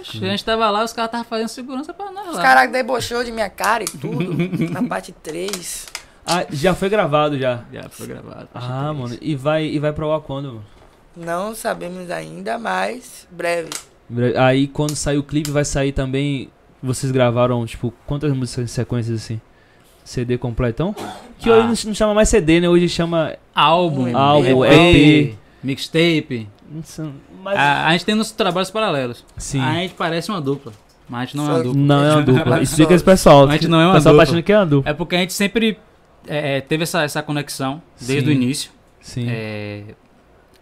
Oxe, 0.01 0.19
A 0.25 0.29
gente 0.29 0.45
tava 0.45 0.69
lá, 0.71 0.85
os 0.85 0.93
caras 0.93 1.09
estavam 1.09 1.25
fazendo 1.27 1.49
segurança 1.49 1.93
pra 1.95 2.11
nós 2.11 2.29
Os 2.29 2.37
lá. 2.37 2.43
caras 2.43 2.71
debochou 2.71 3.25
de 3.25 3.33
minha 3.33 3.49
cara 3.51 3.83
e 3.85 3.87
tudo. 3.87 4.35
na 4.71 4.83
parte 4.83 5.13
3. 5.13 5.87
Ah, 6.27 6.45
já 6.51 6.75
foi 6.75 6.89
gravado 6.89 7.39
já. 7.39 7.61
Já 7.73 7.89
foi 7.91 8.07
gravado. 8.07 8.49
Ah, 8.55 8.93
mano. 8.93 9.17
E 9.21 9.35
vai, 9.37 9.65
e 9.67 9.79
vai 9.79 9.93
pro 9.93 10.11
ar 10.13 10.21
quando, 10.21 10.49
mano? 10.49 10.65
Não 11.17 11.55
sabemos 11.55 12.11
ainda, 12.11 12.59
mas 12.59 13.27
breve. 13.31 13.71
Aí 14.39 14.67
quando 14.69 14.95
sair 14.97 15.17
o 15.19 15.23
clipe 15.23 15.51
vai 15.51 15.65
sair 15.65 15.93
também. 15.93 16.51
Vocês 16.85 17.11
gravaram, 17.11 17.65
tipo, 17.67 17.93
quantas 18.07 18.33
músicas 18.37 18.65
em 18.65 18.67
sequências 18.69 19.23
assim? 19.23 19.41
CD 20.05 20.37
completão? 20.37 20.95
Que 21.39 21.49
Ah. 21.51 21.55
hoje 21.55 21.85
não, 21.87 21.91
não 21.91 21.95
chama 21.95 22.13
mais 22.15 22.29
CD, 22.29 22.61
né? 22.61 22.69
Hoje 22.69 22.89
chama. 22.89 23.37
Álbum, 23.55 24.11
Um 24.11 24.17
Álbum, 24.19 24.65
EP, 24.65 24.73
EP. 25.31 25.35
mixtape. 25.63 26.49
não 26.71 26.83
sei, 26.83 27.07
Mas... 27.43 27.57
A, 27.59 27.87
a 27.87 27.93
gente 27.93 28.05
tem 28.05 28.15
nos 28.15 28.31
trabalhos 28.31 28.71
paralelos. 28.71 29.25
Sim. 29.39 29.61
A 29.61 29.75
gente 29.75 29.95
parece 29.95 30.31
uma 30.31 30.41
dupla. 30.41 30.73
Mas 31.09 31.21
a 31.21 31.25
gente 31.25 31.37
não 31.37 31.45
é 31.47 31.49
uma 31.55 31.63
dupla. 31.63 31.81
Não 31.81 32.05
é 32.05 32.13
uma 32.15 32.23
dupla. 32.25 32.63
Explica 32.63 32.91
só- 32.91 32.95
esse 32.97 33.05
pessoal. 33.05 33.49
A 33.49 33.53
gente 33.53 33.69
não 33.69 33.81
é 33.81 33.87
uma 33.87 33.95
pessoal 33.95 34.15
tá 34.15 34.23
dupla. 34.23 34.23
achando 34.35 34.43
que 34.43 34.53
é 34.53 34.59
uma 34.59 34.67
dupla. 34.67 34.91
É 34.91 34.95
porque 34.95 35.17
a 35.17 35.19
gente 35.21 35.33
sempre 35.33 35.79
é, 36.27 36.57
é, 36.57 36.61
teve 36.61 36.83
essa, 36.83 37.03
essa 37.03 37.23
conexão 37.23 37.81
desde 38.01 38.27
Sim. 38.27 38.31
o 38.31 38.35
início. 38.43 38.71
Sim. 39.01 39.27
É, 39.29 39.83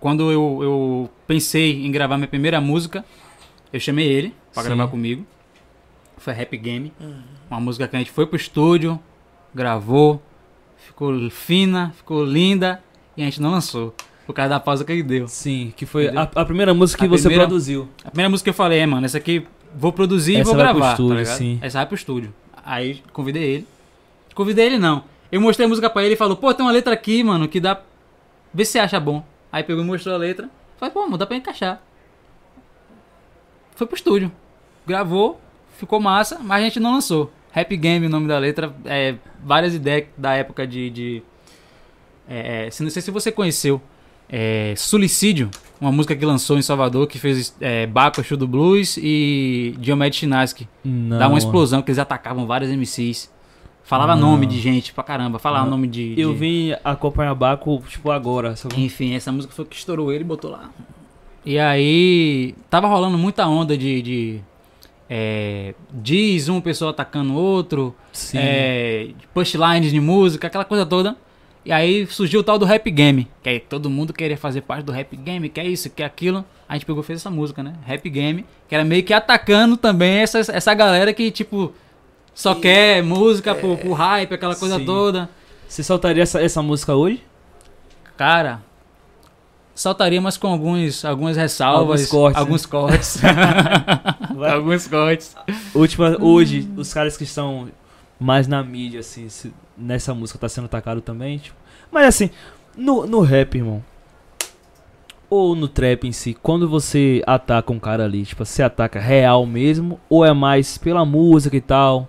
quando 0.00 0.30
eu, 0.30 0.58
eu 0.62 1.10
pensei 1.26 1.84
em 1.84 1.90
gravar 1.90 2.16
minha 2.16 2.28
primeira 2.28 2.60
música, 2.60 3.04
eu 3.72 3.80
chamei 3.80 4.06
ele 4.06 4.34
pra 4.52 4.62
Sim. 4.62 4.68
gravar 4.70 4.88
comigo. 4.88 5.24
Foi 6.22 6.32
Rap 6.32 6.56
Game. 6.56 6.92
Uhum. 7.00 7.22
Uma 7.50 7.58
música 7.60 7.88
que 7.88 7.96
a 7.96 7.98
gente 7.98 8.10
foi 8.12 8.26
pro 8.26 8.36
estúdio, 8.36 8.98
gravou, 9.54 10.22
ficou 10.76 11.28
fina, 11.30 11.92
ficou 11.96 12.24
linda 12.24 12.82
e 13.16 13.22
a 13.22 13.24
gente 13.24 13.42
não 13.42 13.50
lançou. 13.50 13.94
Por 14.24 14.32
causa 14.32 14.50
da 14.50 14.60
pausa 14.60 14.84
que 14.84 14.92
ele 14.92 15.02
deu. 15.02 15.26
Sim, 15.26 15.74
que 15.76 15.84
foi 15.84 16.08
a, 16.08 16.22
a 16.22 16.44
primeira 16.44 16.72
música 16.72 17.00
que 17.00 17.06
A 17.06 17.08
você 17.18 17.24
primeira- 17.24 17.44
produziu. 17.46 17.88
A 18.04 18.10
primeira 18.10 18.30
música 18.30 18.44
que 18.44 18.50
eu 18.50 18.54
falei 18.54 18.78
é, 18.78 18.86
mano, 18.86 19.04
essa 19.04 19.18
aqui 19.18 19.44
vou 19.74 19.92
produzir 19.92 20.34
e 20.34 20.36
Essa 20.36 20.44
vou 20.44 20.54
vai 20.56 20.66
pro 20.68 20.74
gravar. 20.76 20.92
estúdio, 20.92 21.24
tá 21.24 21.30
sim. 21.32 21.58
Essa 21.60 21.78
vai 21.78 21.86
pro 21.86 21.94
estúdio. 21.96 22.32
Aí 22.64 23.02
convidei 23.12 23.42
ele. 23.42 23.68
Convidei 24.34 24.66
ele 24.66 24.78
não. 24.78 25.02
Eu 25.30 25.40
mostrei 25.40 25.66
a 25.66 25.68
música 25.68 25.90
pra 25.90 26.04
ele 26.04 26.14
e 26.14 26.16
falou, 26.16 26.36
pô, 26.36 26.54
tem 26.54 26.64
uma 26.64 26.70
letra 26.72 26.94
aqui, 26.94 27.24
mano, 27.24 27.48
que 27.48 27.58
dá. 27.58 27.80
Vê 28.54 28.64
se 28.64 28.72
você 28.72 28.78
acha 28.78 29.00
bom. 29.00 29.24
Aí 29.50 29.64
pegou 29.64 29.82
e 29.82 29.86
mostrou 29.86 30.14
a 30.14 30.18
letra. 30.18 30.48
Falei, 30.76 30.92
pô, 30.94 31.02
mano, 31.02 31.18
dá 31.18 31.26
pra 31.26 31.36
encaixar. 31.36 31.82
Foi 33.74 33.86
pro 33.86 33.96
estúdio. 33.96 34.30
Gravou, 34.86 35.40
ficou 35.82 36.00
massa, 36.00 36.38
mas 36.42 36.62
a 36.62 36.64
gente 36.64 36.80
não 36.80 36.92
lançou. 36.94 37.30
Rap 37.52 37.76
Game, 37.76 38.06
o 38.06 38.08
nome 38.08 38.26
da 38.28 38.38
letra, 38.38 38.74
é, 38.84 39.14
várias 39.44 39.74
ideias 39.74 40.06
da 40.16 40.32
época 40.34 40.66
de. 40.66 40.88
de 40.90 41.22
é, 42.28 42.66
é, 42.66 42.70
se- 42.70 42.82
não 42.82 42.90
sei 42.90 43.02
se 43.02 43.10
você 43.10 43.30
conheceu. 43.30 43.80
É, 44.34 44.72
Suicídio, 44.78 45.50
uma 45.78 45.92
música 45.92 46.16
que 46.16 46.24
lançou 46.24 46.56
em 46.56 46.62
Salvador, 46.62 47.06
que 47.06 47.18
fez 47.18 47.54
é, 47.60 47.86
Baco, 47.86 48.22
Show 48.24 48.38
do 48.38 48.46
Blues 48.48 48.96
e 48.96 49.74
Diomed 49.78 50.16
Chinaski. 50.16 50.66
Dá 50.82 51.28
uma 51.28 51.36
explosão, 51.36 51.82
que 51.82 51.90
eles 51.90 51.98
atacavam 51.98 52.46
vários 52.46 52.70
MCs. 52.70 53.30
Falava 53.84 54.14
Não. 54.16 54.30
nome 54.30 54.46
de 54.46 54.58
gente 54.58 54.94
pra 54.94 55.04
caramba, 55.04 55.38
falava 55.38 55.64
Não. 55.64 55.72
nome 55.72 55.88
de, 55.88 56.14
Eu 56.16 56.32
de- 56.32 56.38
vim 56.38 56.72
acompanhar 56.82 57.34
Baco, 57.34 57.82
tipo, 57.86 58.10
agora. 58.10 58.56
Só... 58.56 58.68
Enfim, 58.76 59.14
essa 59.14 59.30
música 59.30 59.52
foi 59.52 59.66
que 59.66 59.76
estourou 59.76 60.10
ele 60.10 60.22
e 60.22 60.26
botou 60.26 60.50
lá. 60.50 60.70
E 61.44 61.58
aí, 61.58 62.54
tava 62.70 62.86
rolando 62.86 63.18
muita 63.18 63.46
onda 63.46 63.76
de. 63.76 64.00
de 64.00 64.40
é, 65.08 65.74
diz 65.92 66.48
um 66.48 66.60
pessoal 66.60 66.90
atacando 66.90 67.32
o 67.32 67.36
outro, 67.36 67.94
Sim. 68.12 68.38
é, 68.40 69.10
pushlines 69.34 69.90
de 69.92 70.00
música, 70.00 70.46
aquela 70.46 70.64
coisa 70.64 70.84
toda. 70.86 71.16
E 71.64 71.70
aí 71.70 72.06
surgiu 72.08 72.40
o 72.40 72.42
tal 72.42 72.58
do 72.58 72.64
rap 72.64 72.90
game, 72.90 73.28
que 73.40 73.48
aí 73.48 73.60
todo 73.60 73.88
mundo 73.88 74.12
queria 74.12 74.36
fazer 74.36 74.62
parte 74.62 74.84
do 74.84 74.90
rap 74.90 75.14
game, 75.16 75.48
que 75.48 75.60
é 75.60 75.64
isso, 75.66 75.88
que 75.90 76.02
é 76.02 76.06
aquilo. 76.06 76.44
A 76.68 76.74
gente 76.74 76.84
pegou 76.84 77.02
e 77.02 77.06
fez 77.06 77.20
essa 77.20 77.30
música, 77.30 77.62
né? 77.62 77.74
Rap 77.86 78.08
game, 78.10 78.44
que 78.68 78.74
era 78.74 78.84
meio 78.84 79.04
que 79.04 79.12
atacando 79.14 79.76
também 79.76 80.18
essa, 80.18 80.38
essa 80.40 80.74
galera 80.74 81.12
que, 81.12 81.30
tipo, 81.30 81.72
só 82.34 82.54
Que- 82.56 82.62
quer 82.62 83.02
música 83.04 83.54
por, 83.54 83.78
por 83.78 83.92
hype, 83.92 84.34
aquela 84.34 84.56
coisa 84.56 84.78
Sim. 84.78 84.84
toda. 84.84 85.30
Você 85.68 85.84
soltaria 85.84 86.24
essa, 86.24 86.42
essa 86.42 86.60
música 86.62 86.96
hoje? 86.96 87.22
Cara, 88.16 88.60
saltaria, 89.82 90.20
mas 90.20 90.36
com 90.36 90.48
alguns, 90.48 91.04
algumas 91.04 91.36
ressalvas. 91.36 92.00
Alguns 92.02 92.08
cortes, 92.10 92.40
Alguns 92.40 92.66
cortes. 92.66 93.20
Vai. 94.36 94.50
alguns 94.52 94.86
cortes. 94.88 95.36
Última, 95.74 96.16
hoje, 96.20 96.68
os 96.76 96.92
caras 96.94 97.16
que 97.16 97.24
estão 97.24 97.68
mais 98.18 98.46
na 98.46 98.62
mídia, 98.62 99.00
assim, 99.00 99.28
se- 99.28 99.52
nessa 99.76 100.14
música 100.14 100.38
tá 100.38 100.48
sendo 100.48 100.66
atacado 100.66 101.00
também. 101.00 101.38
Tipo. 101.38 101.56
Mas 101.90 102.06
assim, 102.06 102.30
no, 102.76 103.06
no 103.06 103.20
rap, 103.20 103.56
irmão. 103.56 103.82
Ou 105.28 105.54
no 105.56 105.66
trap 105.66 106.06
em 106.06 106.12
si, 106.12 106.34
quando 106.42 106.68
você 106.68 107.22
ataca 107.26 107.72
um 107.72 107.78
cara 107.78 108.04
ali, 108.04 108.22
tipo, 108.24 108.44
você 108.44 108.62
ataca 108.62 109.00
real 109.00 109.46
mesmo? 109.46 109.98
Ou 110.08 110.24
é 110.24 110.32
mais 110.34 110.76
pela 110.76 111.04
música 111.06 111.56
e 111.56 111.60
tal? 111.60 112.06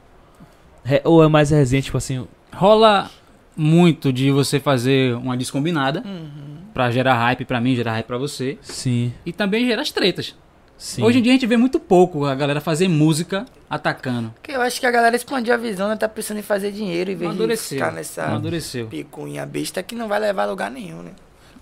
Re- 0.83 1.01
ou 1.05 1.23
é 1.23 1.27
mais 1.29 1.49
resenha, 1.49 1.81
tipo 1.81 1.97
assim. 1.97 2.27
Rola 2.53 3.09
muito 3.55 4.11
de 4.11 4.31
você 4.31 4.59
fazer 4.59 5.15
uma 5.15 5.35
descombinada 5.37 6.01
Uhum. 6.05 6.57
pra 6.73 6.89
gerar 6.91 7.15
hype 7.15 7.45
pra 7.45 7.59
mim, 7.61 7.75
gerar 7.75 7.91
hype 7.93 8.05
pra 8.07 8.17
você. 8.17 8.57
Sim, 8.61 9.13
E 9.25 9.31
também 9.33 9.65
gerar 9.65 9.81
as 9.81 9.91
tretas. 9.91 10.35
sim. 10.77 11.03
Hoje 11.03 11.19
em 11.19 11.21
dia 11.21 11.31
a 11.31 11.35
gente 11.35 11.45
vê 11.47 11.55
muito 11.57 11.79
pouco 11.79 12.25
a 12.25 12.33
galera 12.35 12.59
fazer 12.59 12.87
música 12.87 13.45
atacando. 13.69 14.33
Porque 14.41 14.51
eu 14.55 14.61
acho 14.61 14.79
que 14.79 14.85
a 14.85 14.91
galera 14.91 15.15
expandiu 15.15 15.53
a 15.53 15.57
visão, 15.57 15.87
né? 15.89 15.95
Tá 15.95 16.07
pensando 16.09 16.39
em 16.39 16.43
fazer 16.43 16.71
dinheiro 16.71 17.11
em 17.11 17.15
vez 17.15 17.35
de 17.37 17.57
ficar 17.57 17.91
nessa 17.91 18.23
Amadureceu. 18.25 18.87
picuinha 18.87 19.45
besta 19.45 19.81
que 19.83 19.95
não 19.95 20.07
vai 20.07 20.19
levar 20.19 20.43
a 20.43 20.45
lugar 20.47 20.69
nenhum, 20.71 21.01
né? 21.03 21.11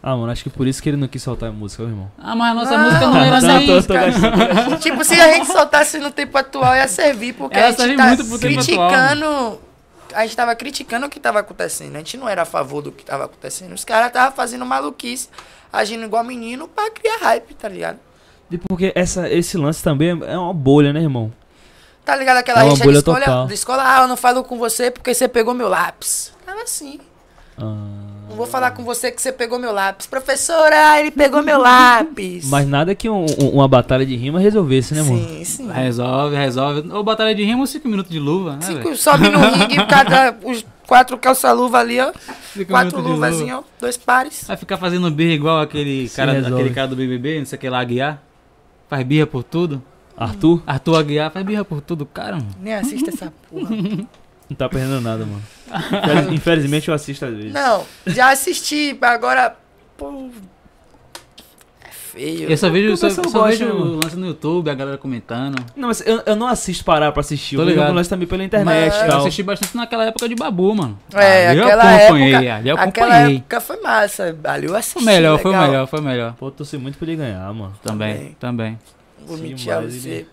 Ah, 0.04 0.16
mano, 0.18 0.32
acho 0.32 0.42
que 0.44 0.50
por 0.50 0.66
isso 0.66 0.82
que 0.82 0.90
ele 0.90 0.98
não 0.98 1.08
quis 1.08 1.22
soltar 1.22 1.50
a 1.50 1.52
música, 1.52 1.84
meu 1.84 1.92
irmão. 1.92 2.12
Ah, 2.18 2.36
mas 2.36 2.52
a 2.52 2.54
nossa 2.56 2.76
Não, 2.78 2.86
música 2.86 3.06
não 3.08 3.22
era 3.22 3.40
não, 3.42 3.58
nem 3.60 3.68
tô- 3.68 3.78
isso, 3.78 3.88
tô 3.88 3.94
cara. 3.94 4.10
gastando. 4.12 4.80
tipo, 4.80 5.04
se 5.06 5.14
a 5.14 5.34
gente 5.34 5.46
soltasse 5.46 6.00
no 6.00 6.10
tempo 6.10 6.36
atual 6.40 6.74
ia 6.76 6.88
servir, 6.88 7.34
porque 7.34 7.56
Ela 7.60 7.68
a 7.68 7.72
gente 7.72 7.96
tá 7.98 8.08
muito 8.08 8.26
pro 8.26 8.40
tempo 8.40 8.54
criticando. 8.56 9.62
A 10.14 10.24
gente 10.24 10.36
tava 10.36 10.56
criticando 10.56 11.06
o 11.06 11.10
que 11.10 11.20
tava 11.20 11.40
acontecendo. 11.40 11.96
A 11.96 12.00
gente 12.00 12.18
não 12.18 12.28
era 12.28 12.44
a 12.44 12.46
favor 12.46 12.82
do 12.82 12.92
que 12.92 13.04
tava 13.04 13.26
acontecendo. 13.26 13.74
Os 13.74 13.84
caras 13.86 14.12
tava 14.12 14.36
fazendo 14.36 14.66
maluquice, 14.66 15.30
agindo 15.72 16.04
igual 16.04 16.24
menino 16.24 16.68
pra 16.68 16.90
criar 16.92 17.18
hype, 17.18 17.54
tá 17.54 17.68
ligado? 17.68 18.00
E 18.50 18.58
porque 18.58 18.92
essa, 18.96 19.30
esse 19.30 19.58
lance 19.58 19.82
também 19.82 20.10
é 20.10 20.38
uma 20.38 20.54
bolha, 20.54 20.92
né, 20.92 21.02
irmão? 21.02 21.32
Tá 22.04 22.16
ligado 22.16 22.38
aquela 22.38 22.66
É 22.66 22.70
rixa 22.70 22.84
de 22.84 22.98
escola, 22.98 23.46
de 23.48 23.54
escola? 23.54 23.84
Ah, 23.86 24.02
eu 24.02 24.08
não 24.08 24.18
falo 24.18 24.44
com 24.44 24.58
você 24.58 24.92
porque 24.92 25.14
você 25.14 25.28
pegou 25.28 25.54
meu 25.54 25.70
lápis. 25.70 26.34
Tava 26.46 26.62
assim. 26.64 27.00
Ah, 27.58 28.11
Não 28.32 28.38
vou 28.38 28.48
falar 28.48 28.72
com 28.72 28.84
você 28.84 29.12
que 29.12 29.22
você 29.22 29.32
pegou 29.32 29.60
meu 29.60 29.72
lápis. 29.74 30.08
Professora, 30.08 31.00
ele 31.00 31.12
pegou 31.12 31.44
meu 31.44 31.60
lápis. 31.60 32.50
Mas 32.50 32.66
nada 32.68 32.96
que 32.96 33.10
um- 33.10 33.26
um- 33.40 33.50
uma 33.50 33.68
batalha 33.68 34.06
de 34.06 34.16
rima 34.16 34.40
resolvesse, 34.40 34.94
né, 34.94 35.04
mano? 35.04 35.18
Sim, 35.18 35.44
sim. 35.44 35.72
Resolve, 35.72 36.36
resolve. 36.36 36.90
Ou 36.92 37.04
batalha 37.04 37.36
de 37.36 37.44
rima 37.44 37.60
ou 37.60 37.68
5 37.68 37.88
minutos 37.88 38.12
de 38.12 38.20
luva, 38.20 38.54
né, 38.54 38.62
Cinco, 38.62 38.84
velho? 38.84 38.96
sobe 38.98 39.30
no 39.30 39.38
ringue, 39.52 39.86
cada, 39.86 40.36
os 40.44 40.66
quatro 40.88 41.18
calça-luva 41.18 41.80
ali, 41.80 42.00
ó. 42.00 42.12
Cinco 42.54 42.72
Quatro 42.72 43.02
luvas, 43.02 43.38
luva. 43.40 43.58
ó. 43.60 43.64
Dois 43.80 43.98
pares. 43.98 44.46
Vai 44.48 44.56
ficar 44.58 44.78
fazendo 44.78 45.12
birra 45.12 45.34
igual 45.34 45.60
aquele 45.60 46.10
cara, 46.10 46.32
resolve. 46.32 46.56
aquele 46.56 46.74
cara 46.74 46.88
do 46.88 46.96
BBB, 46.96 47.40
não 47.40 47.46
sei 47.46 47.58
o 47.58 47.60
que 47.60 47.70
lá, 47.70 47.80
Aguiar. 47.82 48.22
Faz 48.90 49.04
birra 49.06 49.28
por 49.28 49.44
tudo. 49.44 49.82
Arthur? 50.18 50.62
Arthur 50.68 50.98
Aguiar 51.00 51.32
faz 51.32 51.46
birra 51.46 51.66
por 51.66 51.82
tudo, 51.82 52.06
cara. 52.06 52.38
Nem 52.62 52.76
assista 52.76 53.10
essa 53.10 53.34
porra. 53.50 53.70
Não 54.52 54.56
tá 54.58 54.68
perdendo 54.68 55.00
nada, 55.00 55.26
mano. 55.26 55.42
Infeliz- 56.04 56.34
Infelizmente 56.34 56.88
eu 56.90 56.94
assisto 56.94 57.24
às 57.24 57.34
vezes. 57.34 57.54
Não, 57.54 57.86
já 58.06 58.32
assisti, 58.32 58.98
agora. 59.02 59.56
Pô. 59.98 60.30
É 61.82 61.88
feio. 61.90 62.50
Eu 62.52 62.58
só 62.58 62.70
vejo, 62.70 62.92
o 62.92 62.98
só, 62.98 63.10
só 63.10 63.22
gosta, 63.22 63.48
vejo 63.48 63.66
mano? 63.68 64.00
lance 64.04 64.18
no 64.18 64.28
YouTube, 64.28 64.70
a 64.70 64.74
galera 64.74 64.98
comentando. 64.98 65.56
Não, 65.74 65.88
mas 65.88 66.06
eu, 66.06 66.22
eu 66.26 66.36
não 66.36 66.48
assisto 66.48 66.84
parar 66.84 67.14
pra 67.14 67.22
assistir. 67.22 67.56
Tô 67.56 67.62
Eu 67.62 67.66
ligado. 67.70 67.94
lance 67.94 68.10
também 68.10 68.28
pela 68.28 68.44
internet 68.44 68.92
Mas- 68.94 69.10
Eu 69.14 69.20
assisti 69.20 69.42
bastante 69.42 69.78
naquela 69.78 70.04
época 70.04 70.28
de 70.28 70.36
Babu, 70.36 70.76
mano. 70.76 71.00
É, 71.14 71.48
Ali 71.48 71.62
aquela 71.62 71.84
eu 71.86 71.98
acompanhei, 72.06 72.34
época. 72.34 72.56
ali 72.56 72.70
eu 72.70 72.76
aquela 72.78 73.08
acompanhei. 73.16 73.38
época 73.38 73.62
foi 73.62 73.82
massa. 73.82 74.38
Ali 74.44 74.66
eu 74.68 74.76
assisti. 74.76 74.94
Foi 74.96 75.04
melhor, 75.14 75.40
foi 75.40 75.52
legal. 75.52 75.68
melhor, 75.68 75.88
foi 75.88 76.02
melhor. 76.02 76.34
Pô, 76.34 76.48
eu 76.48 76.52
torci 76.52 76.78
muito 76.78 76.98
pra 76.98 77.08
ele 77.08 77.16
ganhar, 77.16 77.54
mano. 77.54 77.74
Também, 77.82 78.14
Também. 78.14 78.36
também. 78.38 78.80
Vou 79.26 79.38
mentir 79.38 79.72
a 79.72 79.80
você. 79.80 80.10
ele- 80.10 80.28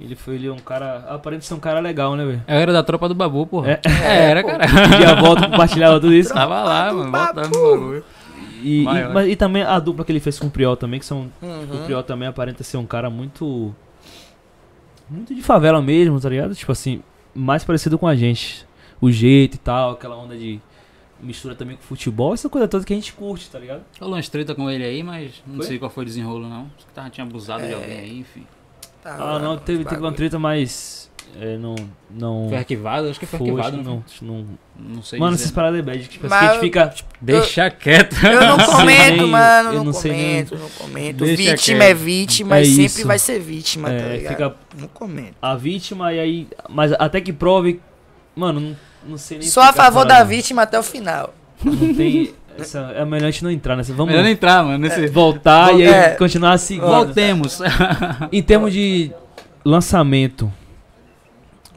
Ele 0.00 0.14
foi 0.14 0.36
ele 0.36 0.46
é 0.46 0.52
um 0.52 0.58
cara. 0.58 0.98
Aparente 1.08 1.44
ser 1.44 1.54
um 1.54 1.58
cara 1.60 1.80
legal, 1.80 2.14
né, 2.14 2.24
velho? 2.24 2.44
Eu 2.46 2.54
era 2.54 2.72
da 2.72 2.82
tropa 2.84 3.08
do 3.08 3.14
Babu, 3.14 3.46
porra. 3.46 3.72
É. 3.72 3.80
É, 4.04 4.30
era, 4.30 4.42
pô. 4.42 4.48
cara. 4.48 4.64
E 5.00 5.04
a 5.04 5.14
volta 5.20 5.48
compartilhava 5.48 5.98
tudo 6.00 6.14
isso. 6.14 6.32
Tava 6.32 6.62
lá, 6.62 6.90
do 6.90 6.98
mano, 6.98 7.10
Babu. 7.10 7.34
botando 7.34 7.54
no 7.54 7.70
bagulho. 7.80 8.04
E, 8.62 8.80
e, 8.82 8.84
mas- 8.84 9.28
e 9.28 9.36
também 9.36 9.62
a 9.62 9.78
dupla 9.78 10.04
que 10.04 10.12
ele 10.12 10.20
fez 10.20 10.38
com 10.38 10.46
o 10.46 10.50
Priol 10.50 10.76
também, 10.76 11.00
que 11.00 11.06
são. 11.06 11.30
O 11.42 11.46
Uhum. 11.46 11.84
Priol 11.84 12.02
também 12.04 12.28
aparenta 12.28 12.62
ser 12.62 12.76
um 12.76 12.86
cara 12.86 13.08
muito. 13.10 13.74
Muito 15.10 15.34
de 15.34 15.42
favela 15.42 15.80
mesmo, 15.80 16.20
tá 16.20 16.28
ligado? 16.28 16.54
Tipo 16.54 16.72
assim, 16.72 17.02
mais 17.34 17.64
parecido 17.64 17.98
com 17.98 18.06
a 18.06 18.14
gente. 18.14 18.66
O 19.00 19.10
jeito 19.10 19.54
e 19.54 19.58
tal, 19.58 19.92
aquela 19.92 20.16
onda 20.16 20.36
de 20.36 20.60
mistura 21.20 21.54
também 21.54 21.76
com 21.76 21.82
futebol, 21.82 22.34
essa 22.34 22.48
coisa 22.48 22.68
toda 22.68 22.84
que 22.84 22.92
a 22.92 22.96
gente 22.96 23.12
curte, 23.12 23.48
tá 23.50 23.58
ligado? 23.58 23.82
Rolou 24.00 24.14
umas 24.16 24.28
treta 24.28 24.54
com 24.54 24.70
ele 24.70 24.84
aí, 24.84 25.02
mas 25.02 25.42
não 25.46 25.56
Foi? 25.56 25.66
sei 25.66 25.78
qual 25.78 25.90
foi 25.90 26.02
o 26.04 26.06
desenrolo, 26.06 26.48
não. 26.48 26.66
Acho 26.76 26.86
que 26.86 26.92
tava, 26.92 27.10
tinha 27.10 27.24
abusado 27.26 27.64
de 27.64 27.72
É. 27.72 27.74
alguém 27.74 27.98
aí, 27.98 28.18
enfim. 28.20 28.44
Tá 29.02 29.16
Ah, 29.18 29.38
não, 29.38 29.56
teve, 29.56 29.84
teve 29.84 30.00
uma 30.00 30.12
treta, 30.12 30.38
mas. 30.38 31.08
É, 31.40 31.56
não. 31.56 31.76
Não. 32.10 32.46
Foi 32.48 32.56
arquivado? 32.58 33.08
Acho 33.08 33.20
que 33.20 33.26
foi 33.26 33.38
foi, 33.38 33.48
arquivado, 33.50 33.76
não, 33.76 34.02
não, 34.22 34.44
não. 34.78 35.02
sei 35.02 35.18
Mano, 35.20 35.32
dizer. 35.32 35.44
essas 35.44 35.54
paradas 35.54 35.78
é 35.78 35.82
bad, 35.82 36.06
tipo, 36.08 36.26
assim, 36.26 36.34
Mas 36.34 36.40
que 36.40 36.46
a 36.46 36.48
gente 36.48 36.56
eu- 36.56 36.60
fica. 36.62 36.94
Deixa 37.20 37.70
quieto. 37.70 38.16
Eu 38.26 38.40
não 38.56 38.56
comento, 38.66 39.16
nem- 39.22 39.26
mano. 39.30 39.68
eu 39.70 39.74
não, 39.74 39.84
não 39.84 39.92
sei 39.92 40.10
nem- 40.12 40.44
comento, 40.46 40.56
não 40.58 40.68
comento. 40.70 41.24
Deixa 41.24 41.36
vítima 41.52 41.78
quieto. 41.80 41.90
é 41.90 41.94
vítima 41.94 42.58
É 42.58 42.62
e 42.62 42.66
sempre 42.66 42.84
isso. 42.86 43.06
vai 43.06 43.18
ser 43.18 43.38
vítima, 43.40 43.88
tá 43.88 43.94
É, 43.94 44.16
ligado? 44.16 44.32
fica 44.32 44.56
Não 44.78 44.88
comento. 44.88 45.34
a 45.40 45.54
vítima 45.54 46.12
e 46.12 46.18
aí. 46.18 46.48
Mas 46.68 46.92
até 46.92 47.20
que 47.20 47.32
prove. 47.32 47.80
Mano, 48.34 48.60
não, 48.60 48.76
não 49.06 49.18
sei 49.18 49.38
nem. 49.38 49.46
Só 49.48 49.60
a 49.62 49.72
favor 49.72 50.04
da 50.06 50.24
vítima 50.24 50.62
até 50.62 50.78
o 50.78 50.82
final. 50.82 51.34
Não 51.62 51.94
tem. 51.94 52.32
Essa- 52.60 52.92
é 52.94 53.04
melhor 53.04 53.28
a 53.28 53.30
gente 53.30 53.44
não 53.44 53.50
entrar 53.50 53.76
nessa. 53.76 53.92
Vamos 53.92 54.12
Melhor 54.12 54.24
não 54.24 54.30
entrar, 54.30 54.64
mano, 54.64 54.78
nesse... 54.78 55.06
voltar 55.08 55.72
e 55.78 55.82
aí 55.82 55.88
É. 55.88 56.10
continuar 56.14 56.52
a 56.52 56.58
seguir. 56.58 56.80
Voltemos. 56.80 57.60
Em 58.32 58.42
termos 58.42 58.72
de 58.72 59.10
lançamento, 59.64 60.52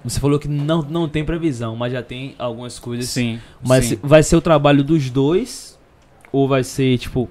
você 0.04 0.20
falou 0.20 0.40
que 0.40 0.48
não, 0.48 0.82
não 0.82 1.08
tem 1.08 1.24
previsão, 1.24 1.76
mas 1.76 1.94
já 1.94 2.02
tem 2.02 2.36
algumas 2.40 2.80
coisas. 2.80 3.08
sim, 3.10 3.40
Mas 3.64 3.86
sim. 3.86 4.00
vai 4.02 4.24
ser 4.24 4.36
o 4.36 4.42
trabalho 4.42 4.84
dos 4.84 5.10
dois? 5.10 5.78
Ou 6.32 6.48
vai 6.48 6.64
ser, 6.64 6.98
tipo, 6.98 7.30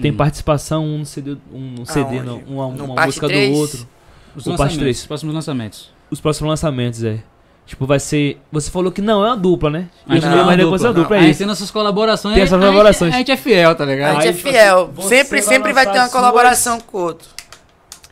tem 0.00 0.10
Hum. 0.12 0.16
participação 0.16 0.84
um 0.84 0.98
no 0.98 1.06
CD, 1.06 1.36
um 1.52 1.60
no 1.78 1.86
CD 1.86 2.20
não, 2.22 2.38
uma, 2.46 2.66
uma 2.66 3.06
música 3.06 3.26
três? 3.26 3.50
do 3.52 3.56
outro? 3.58 3.88
Os 4.36 4.42
o 4.46 4.50
parte 4.50 4.50
lançamentos, 4.50 4.78
três. 4.78 5.00
os 5.00 5.06
próximos 5.06 5.34
lançamentos. 5.34 5.90
Os 6.10 6.20
próximos 6.20 6.48
lançamentos, 6.50 7.02
é. 7.04 7.20
Tipo, 7.66 7.86
vai 7.86 7.98
ser. 7.98 8.38
Você 8.52 8.70
falou 8.70 8.92
que 8.92 9.00
não 9.00 9.24
é 9.24 9.28
uma 9.30 9.36
dupla, 9.36 9.70
né? 9.70 9.88
Mas 10.06 10.22
Eu 10.22 10.30
não, 10.30 10.44
mas 10.44 10.54
é 10.54 10.56
depois 10.58 10.82
é 10.82 10.86
dupla, 10.88 11.00
a 11.00 11.02
dupla, 11.02 11.16
a 11.16 11.18
é 11.18 11.22
gente 11.22 11.30
isso. 11.30 11.38
tem 11.38 11.46
nossas 11.46 11.70
colaborações. 11.70 12.34
Tem 12.34 12.42
essas 12.42 12.52
a 12.52 12.56
gente- 12.56 12.66
colaborações. 12.66 13.14
A 13.14 13.16
gente 13.18 13.30
é 13.32 13.36
fiel, 13.38 13.74
tá 13.74 13.84
A 13.84 13.86
ligado? 13.86 14.14
gente 14.16 14.22
Aí, 14.22 14.28
é 14.28 14.32
fiel. 14.34 14.90
você 14.94 15.08
sempre, 15.16 15.40
vai 15.40 15.42
sempre 15.42 15.72
vai 15.72 15.84
ter 15.86 15.90
uma 15.92 16.04
as 16.04 16.10
suas- 16.10 16.22
colaboração 16.22 16.80
com 16.80 16.98
o 16.98 17.00
outro. 17.02 17.28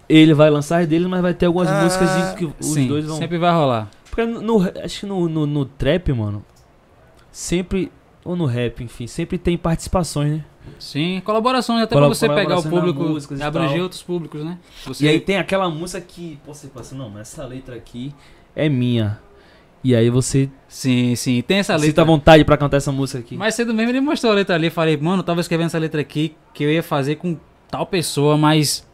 Ele 0.09 0.33
vai 0.35 0.49
lançar 0.51 0.81
as 0.81 0.87
dele, 0.89 1.07
mas 1.07 1.21
vai 1.23 1.35
ter 1.35 1.47
algumas 1.47 1.69
Ah, 1.69 1.83
músicas 1.83 2.35
que 2.35 2.45
os 2.47 2.67
Sim, 2.67 2.87
dois 2.89 3.05
vão. 3.05 3.17
sempre 3.19 3.37
vai 3.39 3.53
rolar. 3.53 3.89
Porque 4.11 4.25
no, 4.25 4.41
no- 4.41 4.73
acho 4.83 5.01
que 5.01 5.07
no, 5.07 5.29
no, 5.29 5.47
no 5.47 5.65
trap, 5.67 6.13
mano, 6.13 6.43
sempre. 7.31 7.91
Ou 8.25 8.37
no 8.37 8.47
rap, 8.47 8.85
enfim, 8.85 9.07
sempre 9.09 9.37
tem 9.37 9.59
participações, 9.59 10.31
né? 10.35 10.45
Sim, 10.79 11.21
colaborações, 11.25 11.83
até 11.83 11.95
Cola- 11.97 12.07
pra 12.07 12.15
você 12.15 12.29
pegar 12.29 12.57
o 12.59 12.63
colaboração 12.63 12.71
público, 12.95 13.35
e 13.35 13.43
abranger 13.43 13.75
tal. 13.75 13.83
outros 13.83 14.03
públicos, 14.03 14.45
né? 14.45 14.59
Você... 14.87 15.05
E 15.05 15.09
aí 15.09 15.19
tem 15.19 15.39
aquela 15.39 15.69
música 15.69 16.01
que 16.01 16.39
pô, 16.47 16.55
você 16.55 16.69
fala 16.69 16.83
assim, 16.83 16.97
não, 16.97 17.11
mas 17.11 17.23
essa 17.23 17.45
letra 17.45 17.75
aqui 17.75 18.15
é 18.55 18.69
minha. 18.69 19.19
E 19.85 19.95
aí 19.97 20.09
você 20.11 20.49
Sim, 20.69 21.15
sim, 21.17 21.43
tem 21.43 21.59
essa 21.59 21.75
sinta 21.75 21.87
letra. 21.87 22.05
vontade 22.05 22.45
pra 22.45 22.57
cantar 22.57 22.79
essa 22.79 22.91
música 22.91 23.19
aqui. 23.19 23.37
Mais 23.37 23.55
cedo 23.55 23.75
mesmo 23.75 23.91
ele 23.91 24.01
mostrou 24.01 24.33
a 24.33 24.35
letra 24.35 24.55
ali. 24.55 24.71
Falei, 24.71 24.97
mano, 24.97 25.19
eu 25.19 25.23
tava 25.25 25.41
escrevendo 25.41 25.67
essa 25.67 25.79
letra 25.79 26.01
aqui 26.01 26.35
que 26.55 26.65
eu 26.65 26.71
ia 26.71 26.83
fazer 26.83 27.17
com 27.17 27.37
tal 27.71 27.85
pessoa, 27.85 28.39
mas 28.39 28.87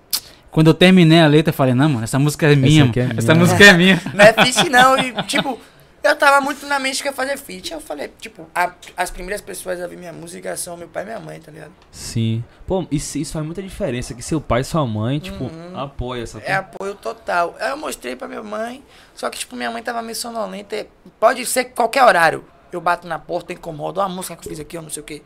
quando 0.50 0.68
eu 0.68 0.74
terminei 0.74 1.20
a 1.20 1.26
letra, 1.26 1.50
eu 1.50 1.54
falei, 1.54 1.74
não, 1.74 1.88
mano, 1.88 2.04
essa 2.04 2.18
música 2.18 2.50
é 2.50 2.56
minha, 2.56 2.84
aqui 2.84 3.00
é 3.00 3.06
mano. 3.06 3.18
Essa 3.18 3.34
minha. 3.34 3.44
música 3.46 3.64
é 3.64 3.72
minha. 3.74 4.02
Não 4.14 4.24
é 4.24 4.32
feat 4.32 4.68
não. 4.70 4.98
E, 4.98 5.12
tipo, 5.24 5.58
eu 6.02 6.16
tava 6.16 6.40
muito 6.40 6.64
na 6.66 6.78
mente 6.78 7.02
que 7.02 7.08
ia 7.08 7.12
fazer 7.12 7.36
feat. 7.36 7.72
Eu 7.72 7.80
falei, 7.80 8.08
tipo, 8.20 8.48
a- 8.54 8.72
as 8.96 9.10
primeiras 9.10 9.40
pessoas 9.40 9.80
a 9.80 9.86
ver 9.86 9.96
minha 9.96 10.12
música 10.12 10.56
são 10.56 10.76
meu 10.76 10.88
pai 10.88 11.02
e 11.02 11.06
minha 11.06 11.20
mãe, 11.20 11.40
tá 11.40 11.50
ligado? 11.50 11.72
Sim. 11.90 12.42
Pô, 12.66 12.86
isso, 12.90 13.18
isso 13.18 13.32
faz 13.32 13.44
muita 13.44 13.62
diferença. 13.62 14.14
Que 14.14 14.22
seu 14.22 14.40
pai 14.40 14.60
e 14.60 14.64
sua 14.64 14.86
mãe, 14.86 15.18
tipo, 15.18 15.44
Uhum. 15.44 15.78
apoia 15.78 16.22
essa 16.22 16.38
É 16.40 16.54
apoio 16.54 16.94
total. 16.94 17.54
Aí 17.60 17.70
eu 17.70 17.76
mostrei 17.76 18.14
pra 18.16 18.28
minha 18.28 18.42
mãe, 18.42 18.84
só 19.14 19.28
que, 19.28 19.38
tipo, 19.38 19.54
minha 19.56 19.70
mãe 19.70 19.82
tava 19.82 20.00
meio 20.02 20.14
sonolenta. 20.16 20.86
Pode 21.20 21.44
ser 21.46 21.64
qualquer 21.66 22.04
horário. 22.04 22.44
Eu 22.70 22.80
bato 22.80 23.06
na 23.06 23.18
porta, 23.18 23.52
incomodo. 23.52 24.00
Ó, 24.00 24.04
a 24.04 24.08
música 24.08 24.36
que 24.36 24.46
eu 24.46 24.50
fiz 24.50 24.60
aqui, 24.60 24.76
eu 24.76 24.82
não 24.82 24.90
sei 24.90 25.02
o 25.02 25.06
quê. 25.06 25.22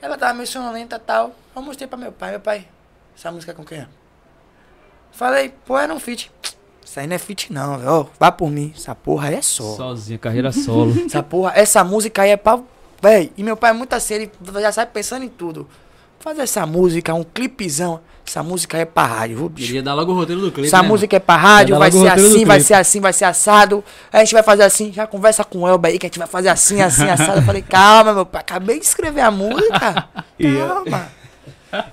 Ela 0.00 0.16
tava 0.16 0.32
meio 0.34 0.46
sonolenta 0.46 0.96
e 0.96 0.98
tal. 1.00 1.34
Eu 1.54 1.62
mostrei 1.62 1.86
pra 1.88 1.98
meu 1.98 2.12
pai. 2.12 2.30
Meu 2.30 2.40
pai, 2.40 2.66
essa 3.16 3.30
música 3.30 3.52
é 3.52 3.54
com 3.54 3.64
quem 3.64 3.78
é? 3.78 3.88
Falei, 5.12 5.52
pô, 5.66 5.76
era 5.78 5.92
um 5.92 6.00
feat. 6.00 6.30
Isso 6.90 6.98
aí 6.98 7.06
não 7.06 7.14
é 7.14 7.18
feat 7.20 7.52
não, 7.52 7.78
velho. 7.78 7.88
Ó, 7.88 8.06
Vá 8.18 8.32
por 8.32 8.50
mim. 8.50 8.72
Essa 8.76 8.96
porra 8.96 9.28
aí 9.28 9.36
é 9.36 9.42
só. 9.42 9.76
Sozinha, 9.76 10.18
carreira 10.18 10.50
solo. 10.50 10.92
Essa 11.06 11.22
porra, 11.22 11.52
essa 11.54 11.84
música 11.84 12.22
aí 12.22 12.30
é 12.30 12.36
pra. 12.36 12.58
Véi, 13.00 13.30
e 13.36 13.44
meu 13.44 13.56
pai 13.56 13.70
é 13.70 13.72
muito 13.72 13.92
assim, 13.92 14.14
ele 14.14 14.30
já 14.60 14.72
sai 14.72 14.86
pensando 14.86 15.24
em 15.24 15.28
tudo. 15.28 15.68
Fazer 16.18 16.42
essa 16.42 16.66
música, 16.66 17.14
um 17.14 17.22
clipezão. 17.22 18.00
Essa 18.26 18.42
música 18.42 18.76
aí 18.76 18.82
é 18.82 18.84
pra 18.84 19.06
rádio, 19.06 19.36
viu, 19.36 19.48
bicho? 19.48 19.70
Ele 19.70 19.76
ia 19.76 19.82
dar 19.84 19.94
logo 19.94 20.10
o 20.10 20.14
roteiro 20.16 20.40
do 20.40 20.50
clipe. 20.50 20.66
Essa 20.66 20.82
né, 20.82 20.88
música 20.88 21.14
é 21.16 21.20
pra 21.20 21.36
rádio, 21.36 21.78
vai 21.78 21.92
ser 21.92 22.08
assim, 22.08 22.44
vai 22.44 22.60
ser 22.60 22.74
assim, 22.74 23.00
vai 23.00 23.12
ser 23.12 23.24
assado. 23.24 23.84
Aí 24.12 24.22
a 24.22 24.24
gente 24.24 24.34
vai 24.34 24.42
fazer 24.42 24.64
assim, 24.64 24.92
já 24.92 25.06
conversa 25.06 25.44
com 25.44 25.60
o 25.60 25.68
Elber 25.68 25.92
aí 25.92 25.98
que 25.98 26.06
a 26.06 26.08
gente 26.08 26.18
vai 26.18 26.28
fazer 26.28 26.48
assim, 26.48 26.82
assim, 26.82 27.06
assado. 27.08 27.38
Eu 27.38 27.44
falei, 27.44 27.62
calma, 27.62 28.12
meu 28.12 28.26
pai, 28.26 28.40
acabei 28.40 28.80
de 28.80 28.84
escrever 28.84 29.20
a 29.20 29.30
música. 29.30 30.08
Eu- 30.36 30.66
Calma. 30.66 31.08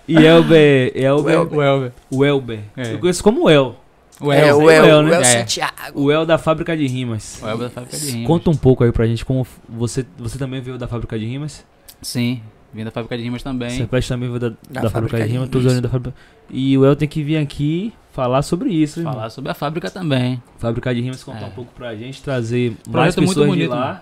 E 0.07 0.17
Elber. 0.25 0.91
Elber. 0.95 1.37
mano? 1.37 1.55
O 1.55 1.61
Elber. 1.61 1.91
O 2.09 2.25
Elber. 2.25 2.59
É. 2.75 2.93
Eu 2.93 2.99
conheço 2.99 3.23
como 3.23 3.47
El. 3.47 3.75
O 4.19 4.31
É, 4.31 4.47
Elber. 4.49 4.65
o 4.65 4.71
El, 4.71 4.85
El, 4.85 4.97
o 4.99 5.03
né? 5.03 5.15
El 5.15 5.21
É. 5.21 5.23
Santiago. 5.23 5.73
O 6.01 6.11
El 6.11 6.25
da 6.25 6.37
fábrica 6.37 6.75
de 6.75 6.87
rimas. 6.87 7.39
O 7.41 7.47
Elber 7.47 7.67
da 7.67 7.69
Fábrica 7.69 7.97
de 7.97 8.11
Rimas. 8.11 8.27
Conta 8.27 8.49
um 8.49 8.55
pouco 8.55 8.83
aí 8.83 8.91
pra 8.91 9.05
gente 9.05 9.23
como 9.23 9.45
você, 9.69 10.05
você 10.17 10.37
também 10.39 10.59
veio 10.61 10.77
da 10.77 10.87
fábrica 10.87 11.17
de 11.19 11.25
rimas. 11.25 11.65
Sim, 12.01 12.41
vim 12.73 12.83
da 12.83 12.91
Fábrica 12.91 13.17
de 13.17 13.23
Rimas 13.23 13.41
também. 13.43 13.69
Serpete 13.71 14.07
também 14.07 14.27
veio 14.29 14.39
da, 14.39 14.49
da, 14.49 14.55
Da 14.55 14.73
fábrica, 14.73 14.89
fábrica 14.91 15.17
de 15.19 15.23
de 15.25 15.31
rimas, 15.33 15.49
todos 15.49 15.81
da 15.81 15.89
fábrica. 15.89 16.15
E 16.49 16.77
o 16.77 16.85
El 16.85 16.95
tem 16.95 17.07
que 17.07 17.21
vir 17.23 17.37
aqui 17.37 17.93
falar 18.11 18.41
sobre 18.41 18.69
isso, 18.71 18.99
irmão. 18.99 19.13
Falar 19.13 19.29
sobre 19.29 19.51
a 19.51 19.53
fábrica 19.53 19.89
também. 19.91 20.41
Fábrica 20.57 20.93
de 20.95 21.01
rimas 21.01 21.23
contar 21.23 21.43
É. 21.43 21.45
um 21.47 21.51
pouco 21.51 21.71
pra 21.75 21.95
gente, 21.95 22.21
trazer 22.21 22.71
mais 22.71 23.15
Projeto 23.15 23.17
muito 23.17 23.29
pessoas 23.29 23.47
bonito, 23.47 23.63
de 23.63 23.75
lá. 23.75 23.85
mano. 23.87 23.99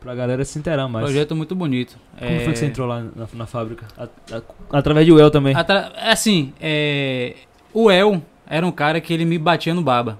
Pra 0.00 0.14
galera 0.14 0.44
se 0.44 0.58
inteirar 0.58 0.86
mais. 0.88 1.04
Projeto 1.06 1.34
muito 1.34 1.54
bonito. 1.54 1.98
Como 2.18 2.30
É, 2.30 2.38
foi 2.40 2.52
que 2.52 2.58
você 2.58 2.66
entrou 2.66 2.86
lá 2.86 3.02
na, 3.02 3.26
na 3.34 3.46
fábrica? 3.46 3.86
A- 3.98 4.04
a- 4.36 4.78
através 4.78 5.04
de 5.06 5.12
El 5.12 5.30
também. 5.30 5.54
Atra- 5.56 5.92
Assim, 5.96 6.52
é, 6.60 7.34
o 7.74 7.90
El 7.90 8.22
era 8.48 8.66
um 8.66 8.72
cara 8.72 9.00
que 9.00 9.12
ele 9.12 9.24
me 9.24 9.38
batia 9.38 9.74
no 9.74 9.82
baba. 9.82 10.18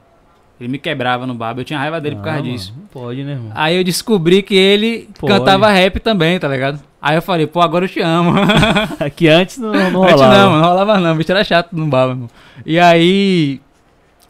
Ele 0.60 0.68
me 0.68 0.78
quebrava 0.78 1.26
no 1.26 1.34
baba. 1.34 1.60
Eu 1.60 1.64
tinha 1.64 1.78
raiva 1.78 2.00
dele 2.00 2.16
por 2.16 2.24
causa 2.24 2.40
mano, 2.40 2.52
disso. 2.52 2.74
Não 2.76 2.86
pode, 2.86 3.22
né, 3.22 3.32
irmão? 3.32 3.52
Aí 3.54 3.76
eu 3.76 3.84
descobri 3.84 4.42
que 4.42 4.56
ele 4.56 5.08
Pode. 5.18 5.32
cantava 5.32 5.70
rap 5.70 6.00
também, 6.00 6.38
tá 6.38 6.48
ligado? 6.48 6.80
Aí 7.00 7.16
eu 7.16 7.22
falei, 7.22 7.46
pô, 7.46 7.60
agora 7.60 7.84
eu 7.84 7.88
te 7.88 8.00
amo. 8.00 8.32
Aqui 8.98 9.28
antes 9.28 9.58
não, 9.58 9.72
não 9.72 10.02
Antes 10.02 10.20
rolava. 10.20 10.36
não, 10.36 10.52
não 10.56 10.68
rolava 10.68 10.98
não, 10.98 11.12
o 11.12 11.16
bicho 11.16 11.30
era 11.30 11.44
chato 11.44 11.72
no 11.72 11.86
baba, 11.86 12.12
irmão. 12.12 12.28
E 12.66 12.78
aí, 12.78 13.60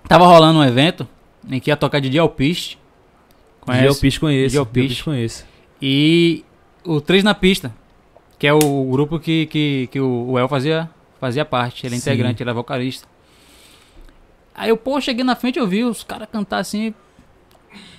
tava 0.06 0.26
rolando 0.26 0.58
um 0.58 0.64
evento 0.64 1.08
em 1.50 1.58
que 1.58 1.70
ia 1.70 1.76
tocar 1.76 1.98
de 1.98 2.18
Alpiste. 2.18 2.78
Conhece? 3.62 3.82
Geopis 3.84 4.18
conheço. 4.18 4.52
Geopis 4.52 5.02
conheço. 5.02 5.44
E 5.80 6.44
o 6.84 7.00
Três 7.00 7.24
na 7.24 7.34
Pista, 7.34 7.72
que 8.38 8.46
é 8.46 8.52
o 8.52 8.84
grupo 8.90 9.18
que, 9.18 9.46
que, 9.46 9.88
que 9.90 10.00
o 10.00 10.30
o 10.30 10.38
El 10.38 10.48
fazia, 10.48 10.88
fazia 11.18 11.44
parte. 11.44 11.86
Ele 11.86 11.94
é 11.94 11.98
Sim. 11.98 12.10
integrante, 12.10 12.42
ele 12.42 12.50
é 12.50 12.54
vocalista. 12.54 13.06
Aí 14.58 14.70
eu, 14.70 14.76
pô, 14.76 15.00
cheguei 15.00 15.24
na 15.24 15.36
frente, 15.36 15.58
eu 15.58 15.66
vi 15.66 15.84
os 15.84 16.02
caras 16.02 16.28
cantar 16.30 16.58
assim. 16.58 16.92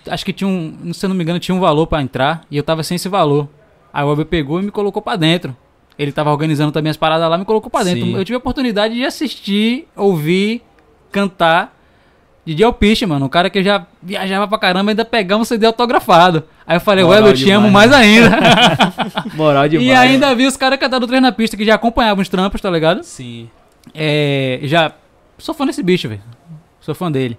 Acho 0.07 0.25
que 0.25 0.33
tinha 0.33 0.47
um, 0.47 0.93
se 0.93 1.05
eu 1.05 1.09
não 1.09 1.15
me 1.15 1.23
engano, 1.23 1.39
tinha 1.39 1.55
um 1.55 1.59
valor 1.59 1.87
pra 1.87 2.01
entrar 2.01 2.41
e 2.51 2.57
eu 2.57 2.63
tava 2.63 2.83
sem 2.83 2.95
esse 2.95 3.07
valor. 3.07 3.47
Aí 3.93 4.03
o 4.03 4.09
Elber 4.09 4.25
pegou 4.25 4.59
e 4.59 4.63
me 4.63 4.71
colocou 4.71 5.01
pra 5.01 5.15
dentro. 5.15 5.55
Ele 5.97 6.11
tava 6.11 6.31
organizando 6.31 6.71
também 6.71 6.89
as 6.89 6.97
paradas 6.97 7.29
lá, 7.29 7.37
me 7.37 7.45
colocou 7.45 7.69
pra 7.69 7.83
dentro. 7.83 8.05
Sim. 8.05 8.15
Eu 8.15 8.25
tive 8.25 8.35
a 8.35 8.39
oportunidade 8.39 8.93
de 8.93 9.05
assistir, 9.05 9.87
ouvir, 9.95 10.61
cantar 11.11 11.77
Didi 12.45 12.63
Alpiste, 12.63 13.05
mano. 13.05 13.25
Um 13.25 13.29
cara 13.29 13.49
que 13.49 13.63
já 13.63 13.85
viajava 14.01 14.47
pra 14.47 14.57
caramba, 14.57 14.91
ainda 14.91 15.05
pegamos 15.05 15.47
CD 15.47 15.65
autografado. 15.65 16.43
Aí 16.65 16.75
eu 16.75 16.81
falei, 16.81 17.03
Moral 17.03 17.23
Weber, 17.23 17.33
eu 17.33 17.45
te 17.45 17.51
amo 17.51 17.69
mais 17.71 17.91
ainda. 17.93 18.31
Moral 19.33 19.69
demais. 19.69 19.87
e 19.87 19.91
ainda 19.93 20.33
vi 20.35 20.45
os 20.45 20.57
caras 20.57 20.79
cantando 20.79 21.07
três 21.07 21.21
na 21.21 21.31
pista, 21.31 21.55
que 21.55 21.63
já 21.63 21.75
acompanhavam 21.75 22.21
os 22.21 22.27
trampos, 22.29 22.59
tá 22.59 22.69
ligado? 22.69 23.03
Sim. 23.03 23.49
É, 23.93 24.59
já 24.63 24.91
sou 25.39 25.55
fã 25.55 25.65
desse 25.65 25.81
bicho, 25.81 26.07
velho. 26.07 26.21
Sou 26.79 26.93
fã 26.93 27.11
dele. 27.11 27.37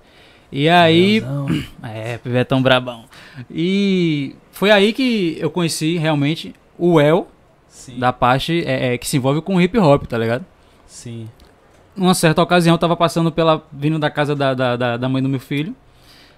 E 0.52 0.68
aí. 0.68 1.20
Leozão. 1.20 1.46
É, 1.82 2.18
Pivetão 2.18 2.62
Brabão. 2.62 3.04
E 3.50 4.34
foi 4.52 4.70
aí 4.70 4.92
que 4.92 5.36
eu 5.40 5.50
conheci 5.50 5.96
realmente 5.96 6.54
o 6.78 7.00
El, 7.00 7.28
Sim. 7.68 7.98
da 7.98 8.12
parte 8.12 8.62
é, 8.66 8.94
é, 8.94 8.98
que 8.98 9.08
se 9.08 9.16
envolve 9.16 9.40
com 9.40 9.60
hip 9.60 9.78
hop, 9.78 10.04
tá 10.06 10.18
ligado? 10.18 10.44
Sim. 10.86 11.28
Numa 11.96 12.14
certa 12.14 12.42
ocasião, 12.42 12.74
eu 12.74 12.78
tava 12.78 12.96
passando 12.96 13.32
pela. 13.32 13.64
vindo 13.72 13.98
da 13.98 14.10
casa 14.10 14.34
da, 14.34 14.54
da, 14.54 14.76
da, 14.76 14.96
da 14.96 15.08
mãe 15.08 15.22
do 15.22 15.28
meu 15.28 15.40
filho. 15.40 15.74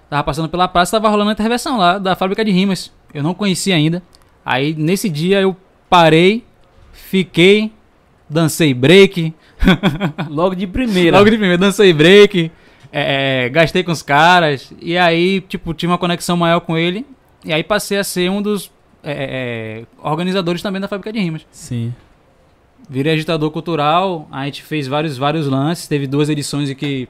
Tava 0.09 0.23
passando 0.23 0.49
pela 0.49 0.67
praça, 0.67 0.97
tava 0.97 1.09
rolando 1.09 1.29
a 1.29 1.33
intervenção 1.33 1.77
lá 1.77 1.97
da 1.97 2.15
fábrica 2.15 2.43
de 2.43 2.51
rimas. 2.51 2.91
Eu 3.13 3.23
não 3.23 3.33
conhecia 3.33 3.75
ainda. 3.75 4.01
Aí 4.45 4.73
nesse 4.75 5.09
dia 5.09 5.41
eu 5.41 5.55
parei, 5.89 6.43
fiquei, 6.91 7.71
dancei 8.29 8.73
break. 8.73 9.33
Logo 10.29 10.55
de 10.55 10.67
primeira. 10.67 11.17
Logo 11.17 11.29
de 11.29 11.37
primeiro, 11.37 11.57
dancei 11.59 11.91
break. 11.93 12.51
é, 12.91 13.45
é, 13.45 13.49
gastei 13.49 13.83
com 13.83 13.91
os 13.91 14.01
caras. 14.01 14.71
E 14.81 14.97
aí, 14.97 15.41
tipo, 15.41 15.73
tive 15.73 15.91
uma 15.91 15.97
conexão 15.97 16.35
maior 16.37 16.59
com 16.61 16.77
ele. 16.77 17.05
E 17.45 17.51
aí 17.53 17.63
passei 17.63 17.97
a 17.97 18.03
ser 18.03 18.29
um 18.29 18.41
dos 18.41 18.71
é, 19.03 19.81
é, 19.81 19.85
organizadores 20.01 20.61
também 20.61 20.79
da 20.81 20.87
fábrica 20.87 21.11
de 21.11 21.19
rimas. 21.19 21.45
Sim. 21.51 21.93
Virei 22.89 23.13
agitador 23.13 23.49
cultural, 23.51 24.27
a 24.31 24.45
gente 24.45 24.61
fez 24.63 24.87
vários, 24.87 25.17
vários 25.17 25.47
lances, 25.47 25.87
teve 25.87 26.05
duas 26.05 26.29
edições 26.29 26.69
em 26.69 26.75
que 26.75 27.07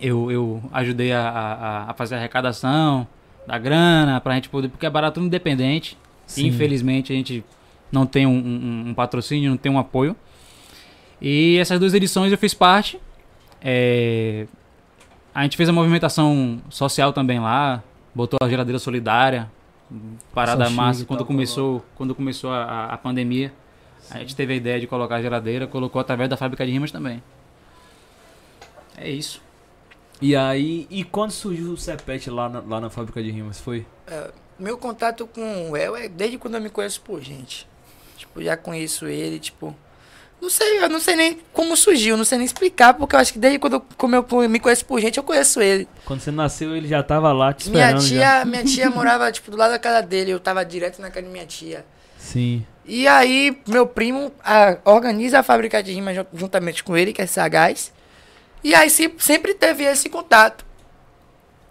eu, 0.00 0.30
eu 0.30 0.62
ajudei 0.72 1.12
a, 1.12 1.20
a, 1.28 1.90
a 1.90 1.94
fazer 1.94 2.14
a 2.14 2.18
arrecadação 2.18 3.06
da 3.46 3.56
grana 3.58 4.20
pra 4.20 4.34
gente 4.34 4.48
poder, 4.50 4.68
porque 4.68 4.84
é 4.84 4.90
barato 4.90 5.18
independente. 5.20 5.96
Sim. 6.26 6.46
Infelizmente 6.46 7.12
a 7.12 7.16
gente 7.16 7.42
não 7.90 8.04
tem 8.06 8.26
um, 8.26 8.30
um- 8.36 8.84
um 8.90 8.94
patrocínio, 8.94 9.50
não 9.50 9.56
tem 9.56 9.72
um 9.72 9.78
apoio. 9.78 10.14
E 11.24 11.56
essas 11.58 11.78
duas 11.78 11.94
edições 11.94 12.32
eu 12.32 12.36
fiz 12.38 12.52
parte. 12.52 13.00
É, 13.60 14.46
A 15.32 15.44
gente 15.44 15.56
fez 15.56 15.68
a 15.68 15.72
movimentação 15.72 16.60
social 16.68 17.12
também 17.12 17.38
lá, 17.38 17.82
botou 18.14 18.36
a 18.42 18.48
geladeira 18.48 18.78
solidária, 18.80 19.48
parada 20.34 20.64
Sachê 20.64 20.76
massa 20.76 21.02
e 21.02 21.06
quando 21.06 21.24
começou, 21.24 21.84
quando 21.94 22.14
começou 22.14 22.50
a, 22.50 22.86
a- 22.86 22.98
pandemia. 22.98 23.52
A 24.10 24.18
gente 24.18 24.34
teve 24.34 24.52
a 24.52 24.56
ideia 24.56 24.80
de 24.80 24.86
colocar 24.88 25.16
a 25.16 25.22
geladeira, 25.22 25.66
colocou 25.66 26.00
através 26.00 26.28
da 26.28 26.36
fábrica 26.36 26.66
de 26.66 26.72
rimas 26.72 26.90
também. 26.90 27.22
É 28.96 29.08
isso. 29.08 29.40
E 30.20 30.34
aí, 30.36 30.86
e 30.90 31.02
quando 31.04 31.30
surgiu 31.30 31.70
o 31.72 31.76
Cepete 31.76 32.28
lá 32.30 32.48
na, 32.48 32.60
lá 32.60 32.80
na 32.80 32.90
fábrica 32.90 33.22
de 33.22 33.30
rimas? 33.30 33.60
Foi? 33.60 33.86
Meu 34.58 34.76
contato 34.76 35.26
com 35.26 35.70
o 35.70 35.76
El 35.76 35.96
é 35.96 36.08
desde 36.08 36.36
quando 36.36 36.56
eu 36.56 36.60
me 36.60 36.68
conheço 36.68 37.00
por 37.00 37.20
gente. 37.22 37.66
Tipo, 38.16 38.42
já 38.42 38.56
conheço 38.56 39.06
ele, 39.06 39.38
tipo. 39.38 39.74
Não 40.42 40.50
sei, 40.50 40.82
eu 40.82 40.88
não 40.88 40.98
sei 40.98 41.14
nem 41.14 41.38
como 41.52 41.76
surgiu, 41.76 42.16
não 42.16 42.24
sei 42.24 42.36
nem 42.36 42.44
explicar, 42.44 42.94
porque 42.94 43.14
eu 43.14 43.20
acho 43.20 43.32
que 43.32 43.38
desde 43.38 43.60
quando 43.60 43.74
eu, 43.74 43.80
como 43.96 44.16
eu 44.16 44.48
me 44.48 44.58
conheço 44.58 44.84
por 44.84 45.00
gente, 45.00 45.16
eu 45.16 45.22
conheço 45.22 45.60
ele. 45.62 45.86
Quando 46.04 46.20
você 46.20 46.32
nasceu, 46.32 46.74
ele 46.76 46.88
já 46.88 47.00
tava 47.00 47.32
lá 47.32 47.52
te 47.52 47.70
Minha 47.70 47.90
esperando. 47.96 48.02
já. 48.08 48.40
tia, 48.40 48.44
minha 48.44 48.64
tia 48.64 48.90
morava, 48.90 49.30
tipo, 49.30 49.52
do 49.52 49.56
lado 49.56 49.70
da 49.70 49.78
casa 49.78 50.02
dele, 50.04 50.32
eu 50.32 50.40
tava 50.40 50.64
direto 50.64 51.00
na 51.00 51.10
casa 51.12 51.24
de 51.24 51.32
minha 51.32 51.46
tia. 51.46 51.86
Sim. 52.18 52.66
E 52.84 53.06
aí, 53.06 53.56
meu 53.68 53.86
primo 53.86 54.32
ah, 54.44 54.76
organiza 54.84 55.38
a 55.38 55.42
fábrica 55.44 55.80
de 55.80 55.92
rimas 55.92 56.16
jun- 56.16 56.26
juntamente 56.34 56.82
com 56.82 56.96
ele, 56.96 57.12
que 57.12 57.22
é 57.22 57.26
Sagaz. 57.26 57.92
E 58.64 58.74
aí 58.74 58.90
se- 58.90 59.14
sempre 59.20 59.54
teve 59.54 59.84
esse 59.84 60.08
contato. 60.08 60.66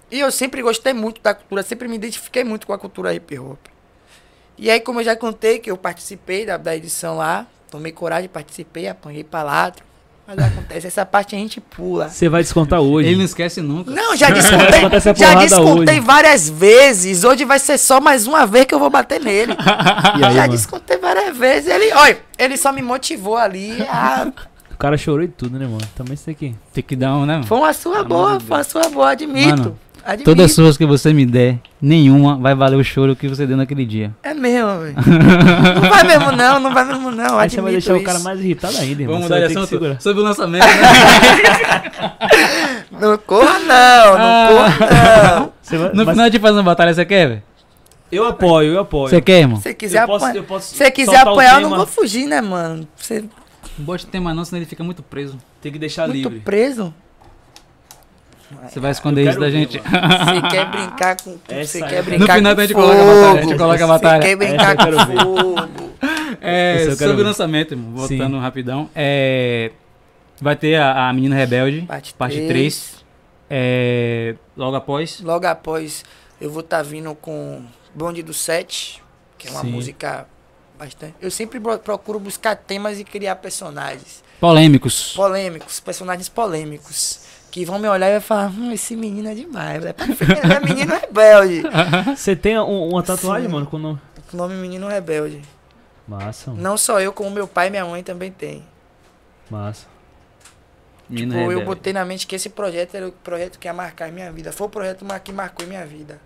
E 0.10 0.18
eu 0.20 0.32
sempre 0.32 0.62
gostei 0.62 0.94
muito 0.94 1.22
da 1.22 1.34
cultura, 1.34 1.62
sempre 1.64 1.90
me 1.90 1.96
identifiquei 1.98 2.46
muito 2.46 2.66
com 2.66 2.72
a 2.72 2.80
cultura 2.80 3.14
hip 3.14 3.38
hop. 3.38 3.60
E 4.58 4.72
aí, 4.72 4.80
como 4.80 5.02
eu 5.02 5.04
já 5.04 5.16
contei 5.16 5.60
que 5.60 5.70
eu 5.70 5.76
participei 5.78 6.46
da, 6.46 6.56
da 6.56 6.74
edição 6.76 7.18
lá, 7.18 7.46
tomei 7.72 7.92
coragem, 7.92 8.30
participei, 8.30 8.88
apanhei 8.88 9.24
palavra. 9.24 9.90
Mas 10.28 10.38
acontece, 10.38 10.88
essa 10.88 11.06
parte 11.06 11.36
a 11.36 11.38
gente 11.40 11.60
pula. 11.60 12.08
Você 12.08 12.30
vai 12.30 12.44
descontar 12.44 12.80
hoje. 12.80 13.08
Ele 13.10 13.18
não 13.18 13.26
esquece 13.26 13.60
nunca. 13.60 13.90
Não, 13.92 14.16
já 14.16 14.30
descontei, 14.32 14.82
já 15.16 15.34
descontei 15.36 15.96
hoje. 15.96 16.00
várias 16.06 16.50
vezes. 16.50 17.24
Hoje 17.24 17.44
vai 17.44 17.58
ser 17.60 17.78
só 17.78 18.00
mais 18.00 18.28
uma 18.28 18.46
vez 18.46 18.66
que 18.66 18.74
eu 18.76 18.80
vou 18.80 18.90
bater 18.90 19.20
nele. 19.20 19.54
E 20.20 20.24
aí, 20.24 20.34
já 20.34 20.42
mano? 20.42 20.54
descontei 20.54 20.98
várias 20.98 21.36
vezes. 21.36 21.70
Ele, 21.70 21.92
olha, 21.94 22.20
ele 22.38 22.56
só 22.56 22.72
me 22.72 22.82
motivou 22.82 23.36
ali. 23.36 23.82
a- 23.90 24.32
O 24.72 24.78
cara 24.78 24.98
chorou 24.98 25.24
e 25.24 25.28
tudo, 25.28 25.58
né, 25.58 25.66
mano? 25.66 25.82
Também 25.96 26.14
isso 26.14 26.30
aqui. 26.30 26.56
Tem 26.74 26.84
que 26.84 26.96
dar 26.96 27.16
um, 27.16 27.26
né? 27.26 27.34
mano? 27.36 27.48
Foi 27.48 27.58
uma 27.58 27.74
sua 27.74 28.04
boa, 28.04 28.40
foi 28.40 28.58
uma 28.58 28.64
sua 28.64 28.90
boa, 28.90 29.10
admito. 29.12 29.50
Mano, 29.50 29.80
admito. 30.06 30.24
Todas 30.24 30.46
as 30.46 30.52
suas 30.54 30.78
que 30.78 30.86
você 30.86 31.14
me 31.14 31.26
der, 31.26 31.60
nenhuma 31.82 32.38
vai 32.38 32.54
valer 32.56 32.78
o 32.78 32.84
choro 32.84 33.16
que 33.16 33.28
você 33.28 33.46
deu 33.48 33.58
naquele 33.58 33.86
dia. 33.86 34.12
É 34.24 34.34
mesmo, 34.34 34.70
velho. 34.82 34.96
não 35.82 35.90
vai 35.90 36.04
mesmo 36.04 36.32
não, 36.32 36.60
não 36.60 36.74
vai 36.74 36.86
mesmo 36.86 37.12
não. 37.12 37.40
Aí 37.40 37.50
você 37.50 37.62
vai 37.62 37.72
deixar 37.72 37.94
o 37.94 37.98
isso. 37.98 38.06
cara 38.06 38.20
mais 38.20 38.40
irritado 38.40 38.78
ainda, 38.78 39.02
irmão. 39.02 39.20
Vamos 39.20 39.24
mudar 39.24 39.40
de 39.48 39.58
assunto 39.58 39.98
sobre 40.02 40.22
o 40.22 40.24
lançamento, 40.24 40.66
né? 40.66 40.72
Não 43.00 43.18
corra 43.18 43.60
não, 43.60 43.66
não 43.66 44.20
Ah. 44.20 44.48
corra 44.78 45.40
não. 45.40 45.54
Você 45.62 45.78
vai- 45.78 45.90
No 45.94 46.06
mas 46.06 46.16
final 46.16 46.30
de 46.30 46.40
fazer 46.40 46.54
uma 46.58 46.64
batalha, 46.64 46.94
você 46.94 47.06
quer, 47.06 47.28
velho? 47.28 47.44
Eu 48.12 48.26
apoio, 48.28 48.74
eu 48.74 48.80
apoio. 48.82 49.10
Você 49.10 49.22
quer, 49.22 49.40
irmão? 49.40 49.58
Se 49.58 49.64
você 49.64 49.74
quiser 49.74 50.04
eu 50.04 50.08
posso, 50.08 50.26
apanhar, 50.26 50.38
eu 50.38 50.44
posso 50.44 50.68
se 50.72 50.78
você 50.78 50.92
quiser 50.92 51.26
o 51.26 51.30
apanhar, 51.30 51.62
eu 51.62 51.70
não 51.70 51.78
vou 51.78 51.88
fugir, 51.88 52.28
né, 52.28 52.42
mano? 52.42 52.88
Você 52.96 53.22
Não 53.22 53.86
bote 53.86 54.06
tema 54.06 54.34
não, 54.34 54.44
senão 54.46 54.60
ele 54.60 54.66
fica 54.66 54.84
muito 54.84 55.02
preso. 55.02 55.38
Tem 55.62 55.72
que 55.72 55.80
deixar 55.80 56.08
muito 56.08 56.28
livre. 56.30 56.40
preso. 56.42 56.94
Você 58.70 58.80
vai 58.80 58.92
esconder 58.92 59.28
isso 59.30 59.40
da 59.40 59.46
ver, 59.48 59.52
gente. 59.52 59.78
Você 59.80 60.42
quer 60.50 60.66
brincar 60.72 61.18
com 61.22 61.38
você 61.64 61.84
aí. 61.84 61.90
quer 61.90 61.98
No 62.04 62.10
brincar 62.10 62.36
final 62.38 62.56
com 62.56 62.62
a 62.62 62.66
gente 62.66 62.74
fogo. 62.74 62.88
coloca 62.88 63.04
a 63.04 63.08
batalha, 63.08 63.40
a 63.40 63.42
gente 63.44 63.58
coloca 63.58 63.84
a 63.84 63.88
batalha. 63.88 64.22
Você 64.22 64.28
quer 64.28 64.36
brincar 64.36 64.78
com 64.78 65.18
fogo. 65.18 65.92
É, 66.42 66.96
sobre 66.96 67.22
o 67.22 67.26
lançamento, 67.26 67.74
irmão, 67.74 68.08
Sim. 68.08 68.18
voltando 68.18 68.40
rapidão. 68.40 68.90
É, 68.96 69.72
vai 70.42 70.56
ter 70.56 70.76
a, 70.76 71.10
a 71.10 71.14
Menina 71.14 71.36
Rebelde, 71.36 71.82
Parte, 71.84 72.14
parte 72.14 72.36
três. 72.48 72.92
3. 72.92 73.02
É, 73.50 74.36
logo 74.56 74.76
após. 74.76 75.20
Logo 75.22 75.46
após, 75.46 76.04
eu 76.40 76.50
vou 76.50 76.62
estar 76.62 76.82
vindo 76.84 77.14
com 77.16 77.62
Bonde 77.94 78.24
do 78.24 78.34
Sete, 78.34 79.04
que 79.38 79.48
é 79.48 79.52
uma 79.52 79.62
Sim. 79.62 79.72
música 79.72 80.26
bastante. 80.80 81.14
Eu 81.22 81.30
sempre 81.30 81.60
pro- 81.60 81.78
procuro 81.78 82.20
buscar 82.20 82.56
temas 82.56 83.00
e 83.00 83.04
criar 83.04 83.36
personagens 83.36 84.24
Polêmicos. 84.40 85.14
polêmicos, 85.16 85.80
personagens 85.80 86.28
polêmicos. 86.30 87.20
Que 87.52 87.66
vão 87.66 87.78
me 87.78 87.88
olhar 87.88 88.08
e 88.08 88.12
vai 88.14 88.22
falar, 88.22 88.50
hum, 88.50 88.72
esse 88.72 88.96
menino 88.96 89.28
é 89.28 89.36
demais, 89.36 89.84
é, 89.86 89.92
pra- 89.94 90.06
é 90.08 90.60
menino 90.66 90.94
rebelde. 90.96 91.62
Você 92.16 92.36
tem 92.36 92.58
um- 92.58 92.88
uma 92.90 93.04
tatuagem, 93.04 93.48
Sim. 93.48 93.54
mano? 93.54 93.66
Com 93.68 93.76
o 93.76 93.80
nome? 93.80 94.00
O 94.34 94.38
nome 94.38 94.56
Menino 94.56 94.88
Rebelde. 94.88 95.42
Massa, 96.08 96.52
mano. 96.52 96.64
Não 96.64 96.78
só 96.78 97.02
eu, 97.02 97.12
como 97.12 97.30
meu 97.30 97.46
pai 97.48 97.68
e 97.68 97.70
minha 97.70 97.84
mãe 97.86 98.02
também 98.02 98.32
tem. 98.32 98.66
Massa. 99.50 99.86
Menina 101.10 101.34
Tipo, 101.34 101.44
eu 101.44 101.50
Rebelde. 101.60 101.66
botei 101.66 101.92
na 101.94 102.06
mente 102.06 102.26
que 102.26 102.36
esse 102.36 102.50
projeto 102.50 102.96
era 102.96 103.08
o 103.10 103.12
projeto 103.12 103.60
que 103.60 103.68
ia 103.68 103.74
marcar 103.74 104.08
a 104.08 104.12
minha 104.12 104.32
vida. 104.32 104.54
Foi 104.54 104.68
o 104.68 104.70
projeto 104.70 105.06
que 105.22 105.34
marcou 105.34 105.66
a 105.66 105.68
minha 105.68 105.86
vida. 105.86 106.22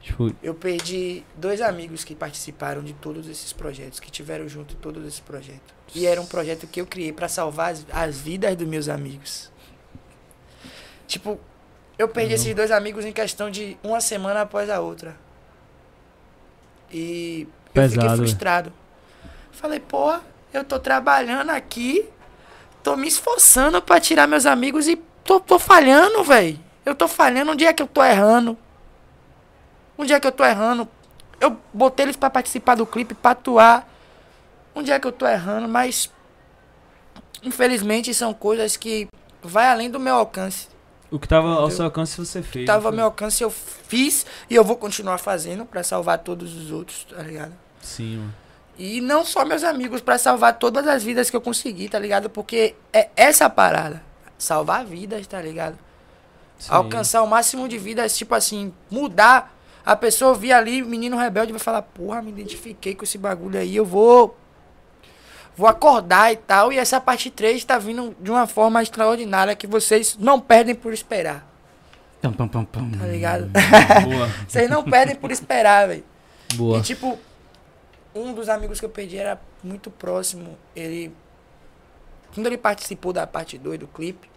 Tipo, 0.00 0.34
Eu 0.42 0.54
perdi 0.54 1.22
dois 1.36 1.60
amigos 1.60 2.04
que 2.04 2.14
participaram 2.14 2.82
de 2.82 2.92
todos 2.94 3.28
esses 3.28 3.52
projetos, 3.52 4.00
que 4.00 4.10
tiveram 4.10 4.48
junto 4.48 4.72
em 4.74 4.76
todos 4.78 5.06
esses 5.06 5.20
projetos. 5.20 5.74
E 5.94 6.06
era 6.06 6.20
um 6.20 6.26
projeto 6.26 6.66
que 6.66 6.80
eu 6.80 6.86
criei 6.86 7.12
pra 7.12 7.28
salvar 7.28 7.72
as, 7.72 7.84
as 7.92 8.18
vidas 8.18 8.56
dos 8.56 8.66
meus 8.66 8.88
amigos. 8.88 9.50
Tipo, 11.14 11.38
eu 11.96 12.08
perdi 12.08 12.30
Uhum. 12.30 12.34
esses 12.34 12.54
dois 12.56 12.72
amigos 12.72 13.04
em 13.04 13.12
questão 13.12 13.48
de 13.48 13.78
uma 13.84 14.00
semana 14.00 14.40
após 14.40 14.68
a 14.68 14.80
outra. 14.80 15.14
E 16.90 17.42
eu 17.66 17.72
Pesado, 17.72 17.92
fiquei 17.92 18.08
velho. 18.08 18.18
frustrado. 18.18 18.72
Falei, 19.52 19.78
porra, 19.78 20.22
eu 20.52 20.64
tô 20.64 20.76
trabalhando 20.80 21.50
aqui, 21.50 22.08
tô 22.82 22.96
me 22.96 23.06
esforçando 23.06 23.80
pra 23.80 24.00
tirar 24.00 24.26
meus 24.26 24.44
amigos 24.44 24.88
e 24.88 24.96
tô, 25.24 25.38
tô 25.38 25.56
falhando, 25.56 26.24
velho. 26.24 26.58
Eu 26.84 26.96
tô 26.96 27.06
falhando, 27.06 27.52
um 27.52 27.56
dia 27.56 27.72
que 27.72 27.80
eu 27.82 27.86
tô 27.86 28.02
errando. 28.04 28.58
Um 29.96 30.04
dia 30.04 30.18
que 30.18 30.26
eu 30.26 30.32
tô 30.32 30.44
errando, 30.44 30.88
eu 31.40 31.56
botei 31.72 32.06
eles 32.06 32.16
pra 32.16 32.28
participar 32.28 32.74
do 32.74 32.84
clipe, 32.84 33.14
pra 33.14 33.30
atuar. 33.30 33.88
Um 34.74 34.82
dia 34.82 34.98
que 34.98 35.06
eu 35.06 35.12
tô 35.12 35.28
errando, 35.28 35.68
mas 35.68 36.10
infelizmente 37.40 38.12
são 38.12 38.34
coisas 38.34 38.76
que 38.76 39.06
vai 39.40 39.68
além 39.68 39.88
do 39.88 40.00
meu 40.00 40.16
alcance. 40.16 40.73
O 41.14 41.18
que 41.20 41.28
tava 41.28 41.48
ao 41.48 41.70
seu 41.70 41.84
alcance 41.84 42.18
você 42.18 42.42
fez. 42.42 42.66
Tava 42.66 42.78
não 42.78 42.86
ao 42.86 42.90
foi? 42.90 42.96
meu 42.96 43.04
alcance, 43.04 43.44
eu 43.44 43.50
fiz 43.50 44.26
e 44.50 44.54
eu 44.56 44.64
vou 44.64 44.76
continuar 44.76 45.18
fazendo 45.18 45.64
pra 45.64 45.84
salvar 45.84 46.18
todos 46.18 46.56
os 46.56 46.72
outros, 46.72 47.04
tá 47.04 47.22
ligado? 47.22 47.52
Sim, 47.80 48.16
mano. 48.16 48.34
E 48.76 49.00
não 49.00 49.24
só 49.24 49.44
meus 49.44 49.62
amigos, 49.62 50.00
pra 50.00 50.18
salvar 50.18 50.58
todas 50.58 50.84
as 50.88 51.04
vidas 51.04 51.30
que 51.30 51.36
eu 51.36 51.40
consegui, 51.40 51.88
tá 51.88 52.00
ligado? 52.00 52.28
Porque 52.28 52.74
é 52.92 53.10
essa 53.14 53.48
parada. 53.48 54.02
Salvar 54.36 54.84
vidas, 54.84 55.24
tá 55.28 55.40
ligado? 55.40 55.78
Sim. 56.58 56.72
Alcançar 56.72 57.22
o 57.22 57.28
máximo 57.28 57.68
de 57.68 57.78
vidas, 57.78 58.16
tipo 58.16 58.34
assim, 58.34 58.72
mudar. 58.90 59.56
A 59.86 59.94
pessoa 59.94 60.30
ouvir 60.30 60.52
ali, 60.52 60.82
menino 60.82 61.16
rebelde, 61.16 61.52
vai 61.52 61.60
falar, 61.60 61.82
porra, 61.82 62.20
me 62.20 62.30
identifiquei 62.30 62.96
com 62.96 63.04
esse 63.04 63.18
bagulho 63.18 63.60
aí, 63.60 63.76
eu 63.76 63.84
vou. 63.84 64.36
Vou 65.56 65.68
acordar 65.68 66.32
e 66.32 66.36
tal. 66.36 66.72
E 66.72 66.78
essa 66.78 67.00
parte 67.00 67.30
3 67.30 67.64
tá 67.64 67.78
vindo 67.78 68.14
de 68.20 68.30
uma 68.30 68.46
forma 68.46 68.82
extraordinária 68.82 69.54
que 69.54 69.66
vocês 69.66 70.16
não 70.18 70.40
perdem 70.40 70.74
por 70.74 70.92
esperar, 70.92 71.46
Pam, 72.20 72.32
pam, 72.32 72.48
pam, 72.48 72.64
pam. 72.64 72.90
tá 72.98 73.06
ligado? 73.06 73.50
Boa, 74.02 74.28
vocês 74.48 74.68
não 74.70 74.82
perdem 74.82 75.14
por 75.14 75.30
esperar, 75.30 75.88
velho. 75.88 76.04
boa. 76.54 76.78
E 76.78 76.82
tipo, 76.82 77.18
um 78.14 78.32
dos 78.32 78.48
amigos 78.48 78.80
que 78.80 78.86
eu 78.86 78.90
perdi 78.90 79.18
era 79.18 79.38
muito 79.62 79.90
próximo. 79.90 80.56
Ele. 80.74 81.12
Quando 82.34 82.46
ele 82.46 82.58
participou 82.58 83.12
da 83.12 83.26
parte 83.26 83.56
2 83.58 83.78
do 83.78 83.86
clipe, 83.86 84.28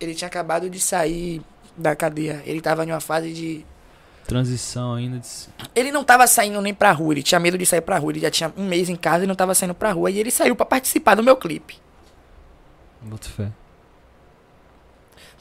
ele 0.00 0.14
tinha 0.14 0.26
acabado 0.26 0.68
de 0.70 0.80
sair 0.80 1.42
da 1.76 1.94
cadeia. 1.94 2.42
Ele 2.46 2.60
tava 2.60 2.84
em 2.84 2.90
uma 2.90 3.00
fase 3.00 3.32
de. 3.32 3.64
Transição 4.28 4.92
ainda. 4.92 5.18
De... 5.18 5.28
Ele 5.74 5.90
não 5.90 6.04
tava 6.04 6.26
saindo 6.26 6.60
nem 6.60 6.74
pra 6.74 6.92
rua, 6.92 7.14
ele 7.14 7.22
tinha 7.22 7.40
medo 7.40 7.56
de 7.56 7.64
sair 7.64 7.80
pra 7.80 7.96
rua. 7.96 8.12
Ele 8.12 8.20
já 8.20 8.30
tinha 8.30 8.52
um 8.58 8.66
mês 8.66 8.90
em 8.90 8.94
casa 8.94 9.24
e 9.24 9.26
não 9.26 9.34
tava 9.34 9.54
saindo 9.54 9.74
pra 9.74 9.90
rua. 9.90 10.10
E 10.10 10.18
ele 10.18 10.30
saiu 10.30 10.54
pra 10.54 10.66
participar 10.66 11.14
do 11.14 11.22
meu 11.22 11.34
clipe. 11.34 11.78
Boto 13.00 13.30
fé. 13.30 13.50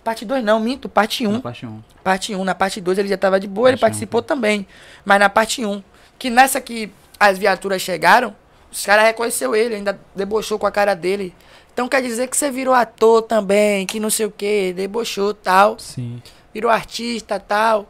Parte 0.05 0.23
2 0.23 0.41
não, 0.41 0.57
minto, 0.57 0.88
parte 0.88 1.27
1. 1.27 1.31
Na 1.33 1.39
parte 1.41 1.65
1. 1.65 1.83
Parte 2.01 2.33
1. 2.33 2.43
Na 2.45 2.55
parte 2.55 2.79
2 2.79 2.97
ele 2.97 3.09
já 3.09 3.17
tava 3.17 3.38
de 3.41 3.45
boa, 3.45 3.67
ele 3.67 3.75
Parte 3.75 3.81
um, 3.81 3.88
participou 3.89 4.21
também. 4.21 4.65
Mas 5.03 5.19
na 5.19 5.27
parte 5.27 5.65
1, 5.65 5.83
que 6.17 6.29
nessa 6.29 6.61
que 6.61 6.89
as 7.19 7.38
viaturas 7.38 7.81
chegaram, 7.81 8.33
os 8.71 8.85
caras 8.85 9.03
reconheceu 9.03 9.53
ele, 9.53 9.75
ainda 9.75 9.99
debochou 10.15 10.57
com 10.57 10.65
a 10.65 10.71
cara 10.71 10.93
dele. 10.93 11.35
Então 11.73 11.89
quer 11.89 12.01
dizer 12.01 12.29
que 12.29 12.38
você 12.38 12.49
virou 12.49 12.73
ator 12.73 13.21
também, 13.21 13.85
que 13.85 13.99
não 13.99 14.09
sei 14.09 14.27
o 14.27 14.31
que, 14.31 14.71
debochou 14.71 15.33
tal, 15.33 15.77
Sim. 15.77 16.21
virou 16.53 16.71
artista 16.71 17.38
tal. 17.38 17.85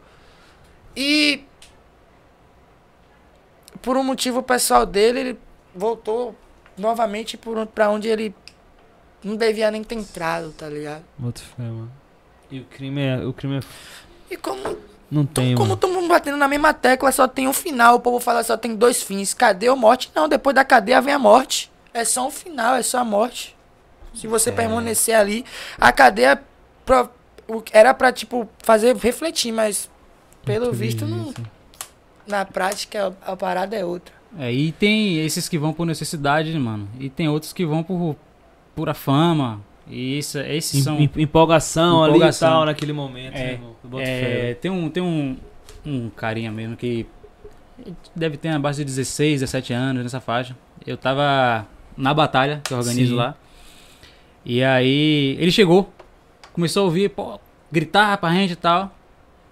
E 1.00 1.44
por 3.84 3.96
um 3.98 4.04
motivo 4.04 4.42
pessoal 4.42 4.84
dele, 4.86 5.20
ele 5.20 5.40
voltou 5.76 6.36
novamente 6.76 7.40
pra 7.74 7.90
onde 7.90 8.08
ele 8.08 8.34
não 9.24 9.36
devia 9.36 9.70
nem 9.70 9.84
ter 9.84 9.96
entrado, 9.96 10.52
tá 10.58 10.68
ligado? 10.68 11.04
Boto 11.18 11.42
fé, 11.42 11.62
mano. 11.64 11.92
E 12.50 12.60
o 12.62 12.66
crime 12.66 13.02
é. 13.02 13.18
O 13.26 13.32
crime 13.34 13.58
é. 13.58 13.60
E 14.32 14.38
como 14.38 14.78
Não 15.10 15.26
tem, 15.26 15.56
Como 15.56 15.70
mano. 15.70 15.80
todo 15.80 15.94
mundo 15.94 16.08
batendo 16.10 16.36
na 16.38 16.48
mesma 16.50 16.74
tecla, 16.74 17.12
só 17.14 17.28
tem 17.28 17.48
um 17.48 17.54
final. 17.54 17.96
O 17.96 18.00
povo 18.00 18.20
fala 18.20 18.44
só 18.44 18.58
tem 18.58 18.76
dois 18.76 19.02
fins. 19.04 19.34
Cadeia 19.34 19.72
ou 19.72 19.78
morte? 19.78 20.12
Não, 20.16 20.28
depois 20.28 20.54
da 20.56 20.66
cadeia 20.66 21.00
vem 21.02 21.14
a 21.14 21.20
morte. 21.20 21.72
É 21.94 22.04
só 22.04 22.28
um 22.28 22.32
final, 22.32 22.76
é 22.76 22.82
só 22.82 22.98
a 23.00 23.06
morte. 23.06 23.56
Se 24.14 24.28
você 24.28 24.50
É. 24.50 24.54
permanecer 24.54 25.16
ali, 25.16 25.46
a 25.80 25.92
cadeia 25.94 26.42
o- 27.48 27.64
era 27.72 27.94
pra, 27.94 28.12
tipo, 28.12 28.50
fazer 28.64 28.96
refletir, 28.98 29.52
mas 29.54 29.90
pelo 30.48 30.72
visto, 30.74 31.06
não, 31.06 31.34
na 32.28 32.44
prática, 32.46 33.14
a, 33.26 33.32
a 33.34 33.36
parada 33.38 33.76
é 33.76 33.86
outra. 33.86 34.14
É, 34.38 34.52
e 34.52 34.72
tem 34.72 35.20
esses 35.20 35.48
que 35.48 35.58
vão 35.58 35.72
por 35.74 35.86
necessidade, 35.86 36.58
mano. 36.60 36.88
E 37.00 37.10
tem 37.10 37.28
outros 37.30 37.54
que 37.54 37.66
vão 37.66 37.84
por 37.84 38.16
pura 38.76 38.94
fama. 38.94 39.62
E 39.90 40.18
isso, 40.18 40.38
esses 40.40 40.84
são. 40.84 40.98
Em- 41.00 41.04
em- 41.16 41.22
empolgação, 41.22 42.06
Empolgação. 42.06 42.48
ali 42.50 42.56
e 42.56 42.58
tal, 42.58 42.66
naquele 42.66 42.94
momento. 42.94 43.36
É, 43.36 43.58
né, 43.86 44.50
É, 44.52 44.54
tem 44.56 44.70
um, 44.70 44.90
tem 44.90 45.02
um, 45.02 45.38
um 45.86 46.10
carinha 46.10 46.52
mesmo 46.52 46.76
que 46.76 47.06
deve 48.16 48.36
ter 48.38 48.58
base 48.60 48.80
de 48.80 48.86
16, 48.86 49.40
17 49.40 49.72
anos 49.74 50.04
nessa 50.04 50.20
faixa. 50.20 50.56
Eu 50.86 50.98
tava 50.98 51.66
na 51.96 52.14
batalha 52.14 52.62
que 52.64 52.74
eu 52.74 52.78
organizo 52.78 53.12
Sim. 53.12 53.18
lá. 53.18 53.36
E 54.46 54.64
aí 54.64 55.36
ele 55.40 55.52
chegou, 55.52 55.92
começou 56.54 56.82
a 56.84 56.86
ouvir, 56.86 57.10
pô, 57.10 57.40
gritar 57.72 58.18
pra 58.18 58.32
gente 58.34 58.52
e 58.54 58.56
tal. 58.56 58.92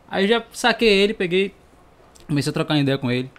Aí 0.09 0.23
eu 0.25 0.27
já 0.27 0.43
saquei 0.51 0.87
ele, 0.89 1.13
peguei, 1.13 1.53
comecei 2.27 2.49
a 2.49 2.53
trocar 2.53 2.77
ideia 2.77 2.97
com 2.97 3.11
ele, 3.11 3.29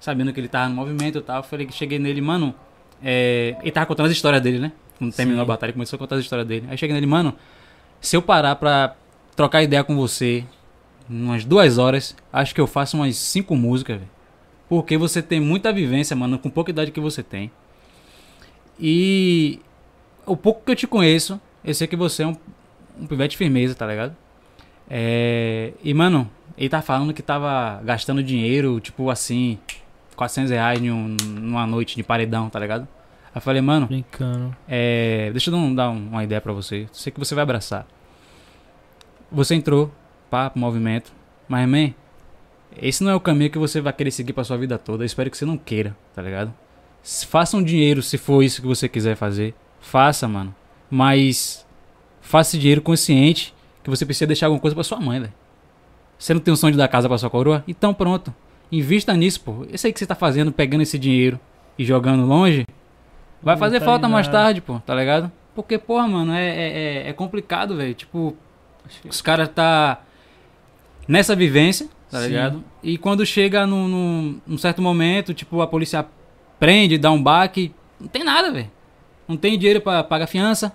sabendo 0.00 0.32
que 0.32 0.40
ele 0.40 0.48
tava 0.48 0.68
no 0.68 0.74
movimento 0.74 1.18
e 1.18 1.22
tal. 1.22 1.42
Falei 1.42 1.66
que 1.66 1.72
cheguei 1.74 1.98
nele, 1.98 2.20
mano. 2.20 2.54
é, 3.02 3.56
ele 3.60 3.70
tava 3.70 3.86
contando 3.86 4.06
as 4.06 4.12
histórias 4.12 4.42
dele, 4.42 4.58
né? 4.58 4.72
Quando 4.98 5.12
terminou 5.14 5.40
Sim. 5.40 5.42
a 5.42 5.46
batalha, 5.46 5.68
ele 5.70 5.74
começou 5.74 5.96
a 5.96 5.98
contar 5.98 6.16
as 6.16 6.22
histórias 6.22 6.46
dele. 6.48 6.66
Aí 6.70 6.78
cheguei 6.78 6.94
nele, 6.94 7.06
mano, 7.06 7.34
se 8.00 8.16
eu 8.16 8.22
parar 8.22 8.56
pra 8.56 8.96
trocar 9.34 9.62
ideia 9.62 9.84
com 9.84 9.94
você 9.94 10.44
umas 11.08 11.44
duas 11.44 11.78
horas, 11.78 12.16
acho 12.32 12.54
que 12.54 12.60
eu 12.60 12.66
faço 12.66 12.96
umas 12.96 13.16
cinco 13.16 13.54
músicas, 13.54 13.98
velho. 13.98 14.10
Porque 14.68 14.96
você 14.96 15.22
tem 15.22 15.38
muita 15.38 15.72
vivência, 15.72 16.16
mano, 16.16 16.38
com 16.38 16.50
pouca 16.50 16.70
idade 16.70 16.90
que 16.90 16.98
você 16.98 17.22
tem. 17.22 17.50
E 18.80 19.60
o 20.24 20.36
pouco 20.36 20.62
que 20.64 20.72
eu 20.72 20.76
te 20.76 20.86
conheço, 20.86 21.40
eu 21.64 21.74
sei 21.74 21.86
que 21.86 21.94
você 21.94 22.22
é 22.24 22.26
um, 22.26 22.36
um 23.00 23.06
pivete 23.06 23.36
firmeza, 23.36 23.74
tá 23.74 23.86
ligado? 23.86 24.16
É, 24.88 25.72
e, 25.82 25.92
mano, 25.92 26.30
ele 26.56 26.68
tá 26.68 26.80
falando 26.82 27.12
que 27.12 27.22
tava 27.22 27.80
gastando 27.84 28.22
dinheiro, 28.22 28.78
tipo 28.80 29.10
assim, 29.10 29.58
400 30.14 30.50
reais 30.50 30.80
em 30.80 30.90
um- 30.90 31.16
numa 31.26 31.66
noite 31.66 31.96
de 31.96 32.02
paredão, 32.02 32.48
tá 32.48 32.58
ligado? 32.58 32.82
Aí 33.26 33.32
eu 33.36 33.40
falei, 33.40 33.60
mano, 33.60 33.86
Brincando. 33.86 34.56
é, 34.68 35.30
deixa 35.32 35.50
eu 35.50 35.74
dar, 35.74 35.90
um- 35.90 35.96
um- 35.96 36.08
uma 36.08 36.24
ideia 36.24 36.40
pra 36.40 36.52
você. 36.52 36.86
Sei 36.92 37.12
que 37.12 37.18
você 37.18 37.34
vai 37.34 37.42
abraçar. 37.42 37.86
Você 39.30 39.54
entrou, 39.54 39.92
pro 40.30 40.52
movimento. 40.54 41.12
Mas, 41.48 41.68
man, 41.68 41.92
esse 42.80 43.02
não 43.04 43.10
é 43.10 43.14
o 43.14 43.20
caminho 43.20 43.50
que 43.50 43.58
você 43.58 43.80
vai 43.80 43.92
querer 43.92 44.10
seguir 44.10 44.32
pra 44.32 44.44
sua 44.44 44.56
vida 44.56 44.78
toda. 44.78 45.02
Eu 45.02 45.06
espero 45.06 45.30
que 45.30 45.36
você 45.36 45.44
não 45.44 45.56
queira, 45.58 45.96
tá 46.14 46.22
ligado? 46.22 46.52
Faça 47.28 47.56
um 47.56 47.62
dinheiro 47.62 48.02
se 48.02 48.18
for 48.18 48.42
isso 48.42 48.60
que 48.60 48.66
você 48.66 48.88
quiser 48.88 49.16
fazer. 49.16 49.54
Faça, 49.80 50.26
mano. 50.26 50.54
Mas 50.90 51.64
faça 52.20 52.50
esse 52.50 52.58
dinheiro 52.58 52.82
consciente 52.82 53.54
que 53.86 53.90
você 53.90 54.04
precisa 54.04 54.26
deixar 54.26 54.46
alguma 54.46 54.60
coisa 54.60 54.74
pra 54.74 54.82
sua 54.82 54.98
mãe, 54.98 55.20
velho. 55.20 55.32
Você 56.18 56.34
não 56.34 56.40
tem 56.40 56.52
um 56.52 56.56
sonho 56.56 56.72
de 56.72 56.78
dar 56.78 56.88
casa 56.88 57.08
pra 57.08 57.16
sua 57.16 57.30
coroa? 57.30 57.62
Então 57.68 57.94
pronto. 57.94 58.34
Invista 58.72 59.14
nisso, 59.14 59.40
pô. 59.42 59.64
Esse 59.72 59.86
aí 59.86 59.92
que 59.92 59.98
você 60.00 60.06
tá 60.06 60.16
fazendo, 60.16 60.50
pegando 60.50 60.82
esse 60.82 60.98
dinheiro 60.98 61.38
e 61.78 61.84
jogando 61.84 62.26
longe, 62.26 62.66
vai 63.40 63.54
Não 63.54 63.60
fazer 63.60 63.78
tá 63.78 63.84
falta 63.86 64.08
mais 64.08 64.26
tarde, 64.26 64.60
pô, 64.60 64.80
tá 64.80 64.92
ligado? 64.92 65.30
Porque, 65.54 65.78
porra, 65.78 66.08
mano, 66.08 66.32
é, 66.32 66.48
é, 66.48 66.78
é- 67.06 67.08
é 67.10 67.12
complicado, 67.12 67.76
velho. 67.76 67.94
Tipo, 67.94 68.36
os 69.08 69.20
caras 69.22 69.48
tá 69.48 70.00
nessa 71.06 71.36
vivência, 71.36 71.88
tá 72.10 72.20
Sim. 72.22 72.26
ligado? 72.28 72.64
E 72.82 72.98
quando 72.98 73.24
chega 73.24 73.64
num, 73.66 73.86
num, 73.86 74.40
num 74.46 74.58
certo 74.58 74.82
momento, 74.82 75.32
tipo, 75.32 75.60
a 75.60 75.66
polícia 75.66 76.04
prende, 76.58 76.98
dá 76.98 77.12
um 77.12 77.22
baque, 77.22 77.72
não 78.00 78.08
tem 78.08 78.24
nada, 78.24 78.50
velho. 78.50 78.70
Não 79.28 79.36
tem 79.36 79.56
dinheiro 79.56 79.80
pra 79.80 80.02
pagar 80.02 80.26
fiança, 80.26 80.72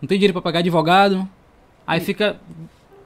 não 0.00 0.08
tem 0.08 0.16
dinheiro 0.18 0.32
pra 0.32 0.40
pagar 0.42 0.60
advogado. 0.60 1.28
Aí 1.86 2.00
fica. 2.00 2.36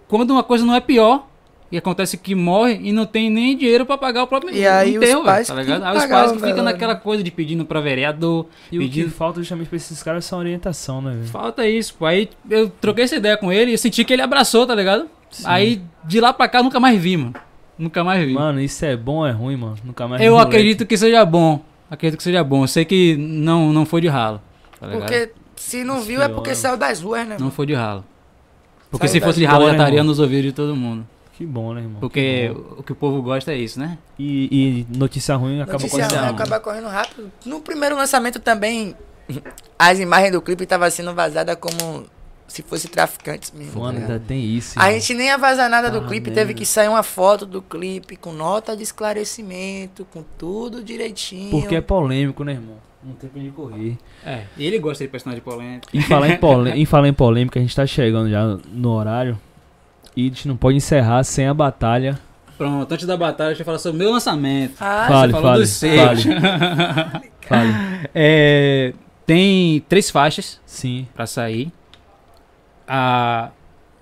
Quando 0.09 0.31
uma 0.31 0.43
coisa 0.43 0.65
não 0.65 0.75
é 0.75 0.81
pior, 0.81 1.27
e 1.71 1.77
acontece 1.77 2.17
que 2.17 2.35
morre 2.35 2.79
e 2.81 2.93
não 2.93 3.05
tem 3.05 3.29
nem 3.29 3.57
dinheiro 3.57 3.85
pra 3.85 3.99
pagar 3.99 4.23
o 4.23 4.27
próprio 4.27 4.55
E 4.55 4.67
aí 4.67 4.91
os 4.91 4.97
enterro, 4.97 5.23
velho, 5.23 5.25
pais 5.25 5.49
tá 5.49 5.55
ligado? 5.55 5.83
Aí 5.83 5.97
os 5.97 6.03
pagar 6.03 6.17
pais 6.29 6.33
que 6.33 6.47
ficam 6.47 6.63
naquela 6.63 6.95
coisa 6.95 7.23
de 7.25 7.31
pedindo 7.31 7.65
pra 7.65 7.81
vereador, 7.81 8.47
E 8.71 8.79
o 8.79 8.81
que 8.83 8.87
pedindo. 8.87 9.11
falta 9.11 9.41
justamente 9.41 9.69
pra 9.69 9.77
esses 9.77 10.01
caras 10.03 10.25
é 10.25 10.27
essa 10.27 10.37
orientação, 10.37 11.03
né, 11.03 11.11
velho? 11.13 11.27
Falta 11.27 11.67
isso, 11.69 11.95
pô. 11.95 12.07
Aí 12.07 12.29
eu 12.49 12.71
troquei 12.71 13.05
essa 13.05 13.17
ideia 13.17 13.37
com 13.37 13.51
ele 13.51 13.73
e 13.73 13.75
eu 13.75 13.79
senti 13.79 14.05
que 14.05 14.13
ele 14.13 14.23
abraçou, 14.23 14.65
tá 14.67 14.75
ligado? 14.75 15.09
Sim. 15.31 15.43
Aí 15.47 15.83
de 16.05 16.21
lá 16.21 16.33
pra 16.33 16.49
cá 16.49 16.59
eu 16.61 16.65
nunca 16.65 16.79
mais 16.79 17.01
vi, 17.01 17.17
mano. 17.17 17.35
Nunca 17.77 18.05
mais 18.05 18.25
vi. 18.25 18.33
Mano, 18.33 18.61
isso 18.61 18.85
é 18.85 18.97
bom 18.97 19.17
ou 19.17 19.27
é 19.27 19.33
ruim, 19.33 19.57
mano? 19.57 19.77
Nunca 19.85 20.07
mais 20.07 20.23
eu 20.23 20.27
vi 20.27 20.31
moleque. 20.31 20.49
acredito 20.57 20.87
que 20.87 20.97
seja 20.97 21.25
bom. 21.25 21.61
Acredito 21.91 22.17
que 22.17 22.23
seja 22.23 22.43
bom. 22.45 22.63
Eu 22.63 22.69
sei 22.69 22.85
que 22.85 23.17
não, 23.17 23.73
não 23.73 23.85
foi 23.85 24.01
de 24.01 24.09
ralo. 24.09 24.41
Tá 24.79 24.87
ligado? 24.87 25.01
Porque 25.01 25.33
se 25.57 25.83
não 25.83 25.99
Isso 25.99 26.07
viu 26.07 26.23
é 26.23 26.29
porque 26.29 26.55
saiu 26.55 26.77
das 26.77 27.01
ruas, 27.01 27.27
né? 27.27 27.37
Não 27.41 27.51
foi 27.51 27.67
de 27.67 27.75
ralo. 27.75 28.05
Porque 28.99 29.09
Saiu 29.09 29.21
se 29.21 29.25
fosse 29.27 29.39
de 29.39 29.45
ralo 29.45 29.67
já 29.67 29.73
estaria 29.73 30.03
nos 30.05 30.19
ouvidos 30.19 30.45
de 30.47 30.53
todo 30.53 30.75
mundo. 30.77 31.07
Que 31.37 31.45
bom, 31.45 31.75
né, 31.75 31.83
irmão? 31.83 32.01
Porque 32.01 32.51
o 32.79 32.83
que 32.83 32.93
o 32.93 32.95
povo 32.95 33.21
gosta 33.21 33.53
é 33.53 33.57
isso, 33.59 33.79
né? 33.79 33.99
E, 34.19 34.87
e 34.91 34.97
notícia 34.99 35.35
ruim 35.37 35.61
acaba 35.61 35.73
Notícia 35.75 35.99
acontecendo. 35.99 36.19
ruim, 36.21 36.31
ruim. 36.33 36.43
acaba 36.43 36.61
correndo 36.61 36.89
rápido. 36.89 37.31
No 37.45 37.61
primeiro 37.61 37.95
lançamento 37.95 38.41
também, 38.41 38.97
as 39.79 39.99
imagens 39.99 40.33
do 40.33 40.41
clipe 40.41 40.63
estavam 40.65 40.91
sendo 40.91 41.13
vazadas 41.15 41.57
como 41.61 42.05
se 42.49 42.63
fosse 42.63 42.89
traficantes 42.89 43.53
mesmo. 43.53 43.81
Mano, 43.83 43.99
ligado? 43.99 44.13
ainda 44.13 44.25
tem 44.27 44.43
isso. 44.43 44.79
A 44.79 44.87
irmão. 44.87 45.01
gente 45.01 45.15
nem 45.15 45.27
ia 45.27 45.37
vazar 45.37 45.69
nada 45.69 45.91
do 45.91 45.99
Ah, 45.99 46.07
clipe, 46.09 46.31
teve 46.31 46.55
que 46.55 46.65
sair 46.65 46.89
uma 46.89 47.03
foto 47.03 47.45
do 47.45 47.61
clipe 47.61 48.17
com 48.17 48.33
nota 48.33 48.75
de 48.75 48.83
esclarecimento, 48.85 50.07
com 50.13 50.25
tudo 50.39 50.83
direitinho. 50.83 51.51
Porque 51.51 51.75
é 51.77 51.81
polêmico, 51.83 52.45
né, 52.45 52.53
irmão? 52.53 52.77
Não 53.07 53.15
tem 53.15 53.31
pra 53.31 53.41
correr. 53.55 53.97
É. 54.25 54.43
E 54.57 54.67
ele 54.67 54.79
gosta 54.81 55.05
de 55.05 55.11
personagem 55.11 55.43
polêmico. 55.43 55.87
Em 55.95 56.01
falar 56.01 56.29
em, 56.31 56.37
polê- 56.39 56.73
em 56.73 56.85
falar 56.85 57.09
em 57.09 57.13
polêmica, 57.13 57.59
a 57.61 57.63
gente 57.63 57.77
tá 57.77 57.87
chegando 57.87 58.29
já 58.29 58.59
no 58.73 58.91
horário. 58.91 59.39
E 60.17 60.23
a 60.23 60.29
gente 60.29 60.49
não 60.49 60.57
pode 60.57 60.77
encerrar 60.77 61.23
sem 61.23 61.47
a 61.47 61.55
batalha. 61.55 62.19
Pronto, 62.59 62.91
antes 62.93 63.07
da 63.07 63.17
batalha, 63.17 63.51
deixa 63.51 63.63
eu 63.63 63.67
falar 63.67 63.79
sobre 63.79 63.97
o 63.97 63.99
meu 64.05 64.13
lançamento. 64.13 64.75
Ah, 64.81 65.07
Fale, 65.09 65.33
falou 65.33 65.49
fale, 65.51 65.63
dos 65.63 65.81
fale. 65.81 66.23
Fale. 67.47 67.71
É, 68.15 68.93
tem 69.25 69.81
três 69.89 70.11
faixas 70.11 70.61
Sim. 70.67 71.07
pra 71.15 71.27
sair. 71.27 71.71
A, 72.89 73.51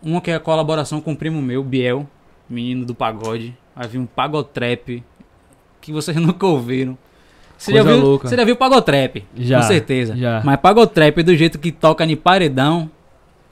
uma 0.03 0.21
que 0.21 0.31
é 0.31 0.35
a 0.35 0.41
colaboração 0.41 1.01
com 1.01 1.13
o 1.13 1.17
primo 1.17 1.43
meu, 1.43 1.63
Biel, 1.63 2.09
menino 2.49 2.87
do 2.87 2.95
pagode. 2.95 3.55
Vai 3.75 3.89
vir 3.89 3.99
um 3.99 4.07
pagotrap 4.07 5.03
que 5.81 5.93
vocês 5.93 6.17
nunca 6.21 6.47
ouviram. 6.47 6.97
Você 7.65 7.73
já, 7.73 7.83
viu, 7.83 8.01
louca. 8.01 8.29
você 8.29 8.37
já 8.37 8.45
viu 8.45 8.57
pagotrap? 8.57 9.25
Já, 9.37 9.61
Com 9.61 9.67
certeza. 9.67 10.17
já. 10.17 10.43
Mas 10.45 10.61
pagotrap 10.61 11.23
do 11.23 11.35
jeito 11.35 11.59
que 11.59 11.73
toca 11.73 12.05
em 12.05 12.17
paredão, 12.17 12.91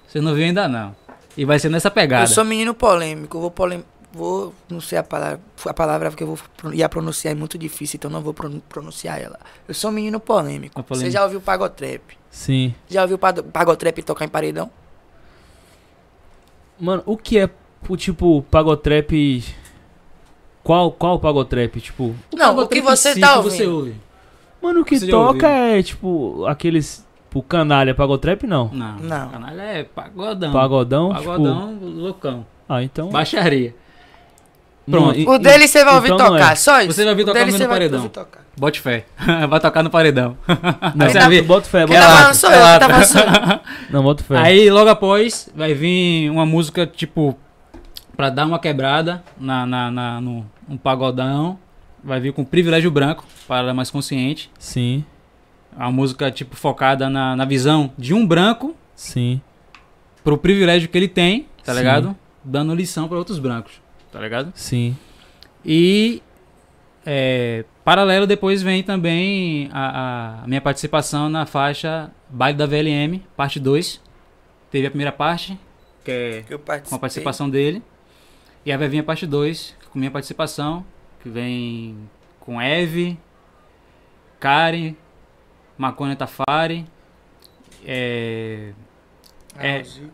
você 0.07 0.21
não 0.21 0.35
viu 0.35 0.45
ainda 0.45 0.69
não. 0.69 0.95
E 1.37 1.45
vai 1.45 1.59
ser 1.59 1.69
nessa 1.71 1.91
pegada. 1.91 2.25
Eu 2.25 2.29
sou 2.29 2.45
menino 2.45 2.75
polêmico, 2.75 3.41
vou 3.41 3.51
polem... 3.51 3.85
Vou, 4.15 4.53
não 4.69 4.79
sei 4.79 4.99
a 4.99 5.03
palavra, 5.03 5.41
a 5.65 5.73
palavra 5.73 6.11
que 6.11 6.23
eu 6.23 6.27
vou 6.27 6.39
ia 6.75 6.87
pronunciar 6.87 7.33
é 7.33 7.35
muito 7.35 7.57
difícil, 7.57 7.97
então 7.97 8.11
não 8.11 8.21
vou 8.21 8.35
pron- 8.35 8.61
pronunciar 8.69 9.19
ela. 9.19 9.39
Eu 9.67 9.73
sou 9.73 9.91
menino 9.91 10.21
polêmico. 10.21 10.79
É 10.79 10.83
polêmico. 10.83 11.07
Você 11.07 11.11
já 11.11 11.25
ouviu 11.25 11.41
pagotrap? 11.41 12.03
Sim. 12.31 12.75
Já 12.91 13.01
ouviu 13.01 13.17
pagotrap 13.19 14.03
tocar 14.03 14.27
em 14.27 14.29
paredão? 14.29 14.71
Mano, 16.79 17.03
o 17.07 17.17
que 17.17 17.39
é 17.39 17.49
o 17.89 17.97
tipo 17.97 18.43
pagotrap. 18.51 19.11
Qual, 20.63 20.93
qual 20.93 21.19
pagotrap? 21.19 21.81
Tipo. 21.81 22.15
Não, 22.33 22.57
o 22.59 22.69
que 22.69 22.81
você 22.81 23.15
si 23.15 23.21
tá 23.21 23.33
que 23.33 23.37
ouvindo? 23.39 23.57
Você 23.57 23.67
ouve. 23.67 23.97
Mano, 24.63 24.81
o 24.81 24.85
que 24.85 24.99
Você 24.99 25.09
toca 25.09 25.49
é 25.49 25.83
tipo 25.83 26.45
aqueles. 26.47 27.05
Tipo, 27.29 27.43
canalha, 27.43 27.95
pagotrap 27.95 28.45
não. 28.47 28.69
Não. 28.73 28.97
Não. 28.99 29.29
Canalha 29.31 29.63
é 29.63 29.85
pagodão. 29.85 30.53
Pagodão, 30.53 31.09
Pagodão, 31.15 31.79
loucão. 31.81 32.33
Tipo, 32.41 32.47
ah, 32.69 32.83
então. 32.83 33.09
Baixaria. 33.09 33.75
não, 34.87 35.01
pronto. 35.05 35.19
e- 35.19 35.27
O 35.27 35.39
dele 35.39 35.67
você 35.67 35.83
vai 35.85 35.95
ouvir 35.95 36.13
então 36.13 36.29
não 36.29 36.37
é. 36.37 36.41
tocar, 36.41 36.57
só 36.57 36.81
isso. 36.83 36.93
Você 36.93 37.05
vai 37.05 37.13
ouvir 37.13 37.23
O 37.23 37.27
tocar 37.27 37.47
no 37.47 37.59
vai 37.59 37.69
paredão. 37.69 38.11
Bote 38.57 38.81
fé. 38.81 39.07
vai 39.49 39.61
tocar 39.61 39.83
no 39.83 39.91
paredão. 39.91 40.37
Não, 40.95 41.09
você 41.09 41.19
vai 41.19 41.43
bota 41.43 41.69
fé, 41.69 41.87
bota 41.87 42.01
tá 42.01 42.35
sou 42.35 42.51
eu, 42.51 42.79
tá 42.79 42.89
falando 42.89 43.05
sou 43.05 43.21
eu. 43.21 43.61
Não, 43.91 44.03
bota 44.03 44.23
fé. 44.23 44.37
Aí 44.37 44.71
logo 44.71 44.91
após 44.91 45.49
vai 45.57 45.73
vir 45.73 46.31
uma 46.31 46.45
música 46.45 46.87
tipo 46.87 47.37
pra 48.17 48.31
dar 48.31 48.47
uma 48.47 48.59
quebrada 48.59 49.23
na, 49.39 49.67
na, 49.67 49.91
na- 49.91 50.21
no 50.21 50.47
um 50.69 50.77
pagodão. 50.77 51.59
Vai 52.05 52.19
vir 52.21 52.33
com 52.33 52.45
privilégio 52.45 52.91
branco 52.91 53.25
para 53.47 53.73
mais 53.73 53.89
consciente. 53.91 54.51
Sim, 54.59 55.05
A 55.77 55.91
música 55.91 56.31
tipo 56.33 56.57
focada 56.57 57.09
na, 57.09 57.37
na 57.37 57.45
visão 57.45 57.93
de 57.97 58.13
um 58.13 58.27
branco 58.27 58.75
sim. 58.95 59.41
pro 60.25 60.37
privilégio 60.37 60.89
que 60.89 60.99
ele 60.99 61.07
tem, 61.09 61.47
tá 61.65 61.73
Sim. 61.73 61.79
ligado? 61.79 62.17
Dando 62.45 62.75
lição 62.75 63.07
para 63.07 63.17
outros 63.19 63.39
brancos, 63.39 63.81
tá 64.11 64.19
ligado? 64.21 64.53
Sim. 64.57 64.97
E 65.65 66.21
é, 67.07 67.65
paralelo 67.85 68.27
depois 68.27 68.63
vem 68.63 68.83
também 68.83 69.69
a, 69.73 70.43
a 70.43 70.47
minha 70.49 70.61
participação 70.61 71.29
na 71.29 71.47
faixa 71.47 72.11
Baile 72.29 72.59
da 72.59 72.67
VLM, 72.67 73.21
parte 73.37 73.61
2. 73.61 74.01
Teve 74.73 74.87
a 74.89 74.91
primeira 74.91 75.13
parte, 75.13 75.57
que 76.05 76.11
é 76.11 76.45
com 76.89 76.95
a 76.97 76.99
participação 76.99 77.49
dele. 77.49 77.81
E 78.65 78.71
aí 78.73 78.79
vai 78.79 78.89
vir 78.89 79.01
a 79.01 79.03
parte 79.03 79.27
2, 79.27 79.77
com 79.91 79.99
minha 79.99 80.11
participação, 80.11 80.85
que 81.21 81.29
vem 81.29 81.97
com 82.39 82.61
Eve, 82.61 83.19
Karen, 84.39 84.95
Maconha 85.77 86.15
Tafari, 86.17 86.87
é, 87.85 88.73
é- 89.59 89.83
Raulzito 89.83 90.13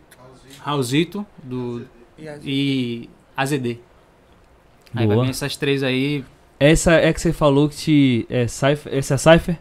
Raulzito 0.60 1.26
do, 1.42 1.86
e 2.18 2.28
e 2.44 3.10
AZD. 3.36 3.80
Aí 4.94 5.06
vai 5.06 5.14
Boa. 5.14 5.24
vir 5.24 5.30
essas 5.30 5.56
três 5.56 5.82
aí. 5.82 6.24
Essa 6.58 6.94
é 6.94 7.12
que 7.12 7.20
você 7.20 7.32
falou 7.32 7.68
que 7.68 7.76
te. 7.76 8.26
É 8.28 8.48
Cypher? 8.48 8.94
Essa 8.94 9.14
é 9.14 9.16
a 9.16 9.18
Cypher? 9.18 9.58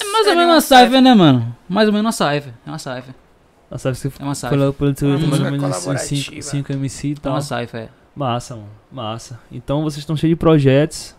É 0.00 0.04
mais 0.10 0.26
ou 0.26 0.34
menos 0.34 0.44
uma 0.44 0.54
uma 0.54 0.60
Cypher, 0.60 1.02
né, 1.02 1.14
mano? 1.14 1.56
Mais 1.68 1.86
ou 1.86 1.92
menos 1.94 2.18
uma 2.20 2.32
Cypher. 2.32 2.52
É 2.66 2.70
uma 2.70 2.78
Cypher. 2.78 3.14
A 3.74 3.78
Cypher 3.78 4.12
que 4.12 4.22
É 4.22 4.24
uma 4.24 4.34
Cypher. 4.34 4.50
falou 4.50 4.72
pelo 4.72 4.96
seu 4.96 5.08
Uma 5.08 5.18
mais 5.18 5.40
ou 5.40 5.50
menos 5.50 5.60
colaborativa. 5.60 6.42
5 6.42 6.72
MC 6.72 7.08
e 7.08 7.12
É 7.12 7.14
tal. 7.16 7.32
uma 7.34 7.40
Cypher, 7.42 7.80
é. 7.80 7.88
Massa, 8.14 8.54
mano. 8.54 8.68
Massa. 8.92 9.40
Então 9.50 9.82
vocês 9.82 9.98
estão 9.98 10.16
cheios 10.16 10.30
de 10.32 10.36
projetos. 10.36 11.14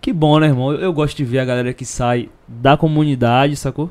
Que 0.00 0.12
bom, 0.12 0.40
né, 0.40 0.48
irmão? 0.48 0.72
Eu, 0.72 0.80
eu 0.80 0.92
gosto 0.92 1.16
de 1.16 1.24
ver 1.24 1.38
a 1.38 1.44
galera 1.44 1.72
que 1.72 1.84
sai 1.84 2.28
da 2.48 2.76
comunidade, 2.76 3.54
sacou? 3.54 3.88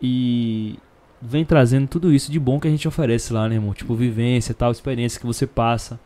E 0.00 0.78
vem 1.20 1.44
trazendo 1.44 1.86
tudo 1.86 2.12
isso 2.12 2.30
de 2.30 2.38
bom 2.38 2.58
que 2.60 2.68
a 2.68 2.70
gente 2.70 2.86
oferece 2.88 3.32
lá, 3.32 3.48
né, 3.48 3.56
irmão? 3.56 3.74
Tipo, 3.74 3.94
vivência, 3.94 4.54
tal, 4.54 4.70
experiência 4.72 5.20
que 5.20 5.26
você 5.26 5.46
passa. 5.46 5.98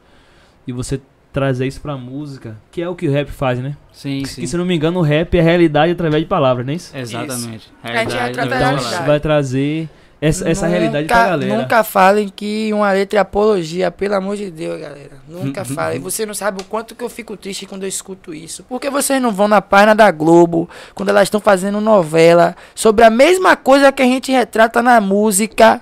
E 0.67 0.73
você 0.73 1.01
trazer 1.33 1.67
isso 1.67 1.81
pra 1.81 1.97
música, 1.97 2.57
que 2.73 2.83
é 2.83 2.89
o 2.89 2.95
que 2.97 3.07
o 3.09 3.13
rap 3.13 3.29
faz, 3.31 3.61
né? 3.61 3.77
Sim, 3.93 4.23
Que 4.23 4.29
sim. 4.29 4.47
se 4.47 4.57
eu 4.57 4.59
não 4.59 4.65
me 4.67 4.75
engano, 4.75 4.99
o 4.99 5.03
rap 5.03 5.37
é 5.39 5.41
realidade 5.41 5.93
através 5.93 6.23
de 6.25 6.29
palavras, 6.29 6.67
não 6.67 6.73
é 6.73 6.77
isso? 6.77 6.97
Exatamente. 6.97 7.71
A 7.85 7.97
gente 7.99 8.13
retrata 8.17 8.25
a 8.25 8.47
Então 8.47 8.59
realidade. 8.59 8.83
isso 8.95 9.03
vai 9.05 9.21
trazer 9.21 9.89
essa, 10.21 10.49
essa 10.49 10.67
realidade 10.67 11.07
pra 11.07 11.29
galera. 11.29 11.57
Nunca 11.57 11.83
falem 11.83 12.29
que 12.29 12.71
uma 12.75 12.93
letra 12.93 13.19
é 13.19 13.23
apologia, 13.23 13.91
pelo 13.91 14.15
amor 14.15 14.37
de 14.37 14.51
Deus, 14.51 14.79
galera. 14.81 15.13
Nunca 15.27 15.65
falem. 15.65 15.99
Você 16.01 16.27
não 16.27 16.35
sabe 16.35 16.61
o 16.61 16.65
quanto 16.65 16.95
que 16.95 17.03
eu 17.03 17.09
fico 17.09 17.37
triste 17.37 17.65
quando 17.67 17.85
eu 17.85 17.89
escuto 17.89 18.35
isso. 18.35 18.65
Porque 18.69 18.91
vocês 18.91 19.21
não 19.23 19.33
vão 19.33 19.49
na 19.49 19.63
página 19.63 19.95
da 19.95 20.11
Globo, 20.11 20.69
quando 20.95 21.09
elas 21.09 21.23
estão 21.25 21.41
fazendo 21.41 21.81
novela, 21.81 22.55
sobre 22.75 23.05
a 23.05 23.11
mesma 23.11 23.57
coisa 23.57 23.91
que 23.91 24.03
a 24.03 24.07
gente 24.07 24.31
retrata 24.31 24.83
na 24.83 25.01
música, 25.01 25.81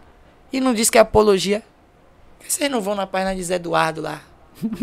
e 0.53 0.61
não 0.61 0.72
diz 0.72 0.89
que 0.89 0.99
é 0.99 1.01
apologia. 1.01 1.62
Por 2.39 2.47
que 2.47 2.53
Vocês 2.53 2.70
não 2.70 2.80
vão 2.80 2.95
na 2.95 3.07
página 3.07 3.34
de 3.34 3.43
Zé 3.43 3.57
Eduardo 3.57 4.01
lá. 4.01 4.20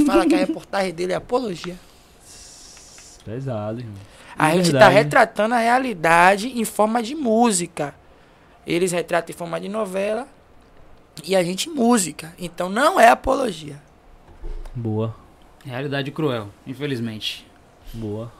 Fala 0.05 0.25
que 0.25 0.35
a 0.35 0.37
reportagem 0.37 0.93
dele 0.93 1.13
é 1.13 1.15
apologia. 1.15 1.75
Pesado, 3.23 3.79
irmão. 3.79 3.95
A 4.37 4.49
É 4.51 4.57
gente 4.57 4.65
tá 4.71 4.79
verdade. 4.79 4.95
retratando 4.95 5.55
a 5.55 5.59
realidade 5.59 6.47
em 6.59 6.65
forma 6.65 7.01
de 7.01 7.15
música. 7.15 7.95
Eles 8.65 8.91
retratam 8.91 9.33
em 9.33 9.37
forma 9.37 9.59
de 9.59 9.69
novela 9.69 10.27
e 11.23 11.35
a 11.35 11.43
gente 11.43 11.69
música. 11.69 12.33
Então 12.39 12.69
não 12.69 12.99
é 12.99 13.09
apologia. 13.09 13.81
Boa, 14.73 15.15
Realidade 15.63 16.11
cruel, 16.11 16.49
infelizmente. 16.67 17.45
boa. 17.93 18.31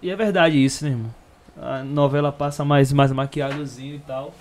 E 0.00 0.10
é 0.10 0.16
verdade 0.16 0.62
isso, 0.62 0.84
né, 0.84 0.90
irmão? 0.90 1.14
A 1.56 1.82
novela 1.82 2.30
passa 2.32 2.64
mais, 2.64 2.92
mais 2.92 3.10
maquiadozinho 3.12 3.96
e 3.96 3.98
tal. 4.00 4.34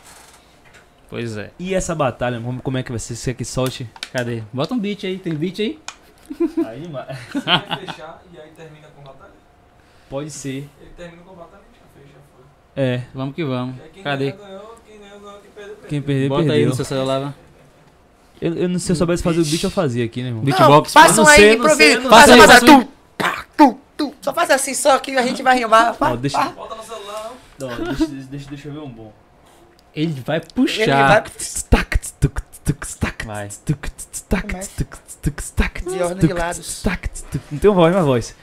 Pois 1.09 1.37
é. 1.37 1.51
E 1.59 1.73
essa 1.73 1.93
batalha, 1.93 2.35
irmão, 2.35 2.57
como 2.59 2.77
é 2.77 2.83
que 2.83 2.91
vai 2.91 2.99
ser? 2.99 3.15
Você 3.15 3.33
quer 3.33 3.37
que 3.37 3.45
solte? 3.45 3.89
Cadê? 4.11 4.43
Bota 4.51 4.73
um 4.73 4.79
beat 4.79 5.03
aí, 5.05 5.19
tem 5.19 5.33
beat 5.35 5.59
aí? 5.59 5.79
Aí, 6.65 6.87
ma- 6.89 7.05
Você 7.31 7.39
vai 7.39 7.85
fechar 7.85 8.21
e 8.33 8.39
aí 8.39 8.49
termina 8.55 8.87
com 8.95 9.03
batalha? 9.03 9.33
pode 10.09 10.31
ser. 10.31 10.69
Ele 10.81 10.89
termina 10.97 11.21
com 11.23 11.35
batalha 11.35 11.61
e 11.71 11.75
já 11.77 12.01
fecha, 12.01 12.19
foi. 12.35 12.83
É, 12.83 13.03
Vamos 13.13 13.35
que 13.35 13.43
vamos. 13.43 13.75
Cadê? 14.03 14.31
ganhou, 14.31 14.72
quem 15.87 16.01
perdeu, 16.01 16.03
perder, 16.03 16.29
Bota 16.29 16.41
aí 16.43 16.47
perdeu. 16.49 16.69
no 16.69 16.75
seu 16.75 16.85
celular. 16.85 17.33
Eu, 18.41 18.53
eu 18.55 18.69
não 18.69 18.79
sei 18.79 18.87
se 18.87 18.91
eu 18.91 18.95
soubesse 18.97 19.23
fazer 19.23 19.39
o 19.41 19.45
beat, 19.45 19.63
eu 19.63 19.71
fazia 19.71 20.03
aqui, 20.05 20.21
né, 20.21 20.29
irmão? 20.29 20.43
Beatbox. 20.43 20.91
Façam 20.91 21.25
aí, 21.27 21.55
não 21.57 22.09
Faça, 22.09 22.37
faça, 22.37 22.65
tu, 22.65 22.87
tá, 23.17 23.45
tu, 23.55 23.77
tu. 23.95 24.13
Só 24.21 24.33
faça 24.33 24.55
assim, 24.55 24.73
só 24.73 24.97
que 24.99 25.11
a 25.15 25.21
gente 25.21 25.41
vai 25.41 25.57
rimar. 25.57 25.95
Ó, 25.99 26.15
deixa, 26.15 26.43
Bota 26.49 26.75
no 26.75 26.83
celular. 26.83 27.31
não, 27.59 27.69
deixa, 27.85 28.05
deixa, 28.07 28.49
deixa 28.49 28.67
eu 28.67 28.73
ver 28.73 28.79
um 28.79 28.89
bom. 28.89 29.13
Ele 29.95 30.21
vai 30.25 30.37
Ele 30.37 30.45
puxar. 30.53 30.85
vai 31.07 31.23
Vai. 33.25 33.49
de 35.95 36.03
ordem 36.03 36.27
de 36.27 36.33
lados. 36.33 36.83
Não 37.51 37.59
tem 37.59 37.71
voz, 37.71 37.93
mas 37.95 38.05
voz. 38.05 38.35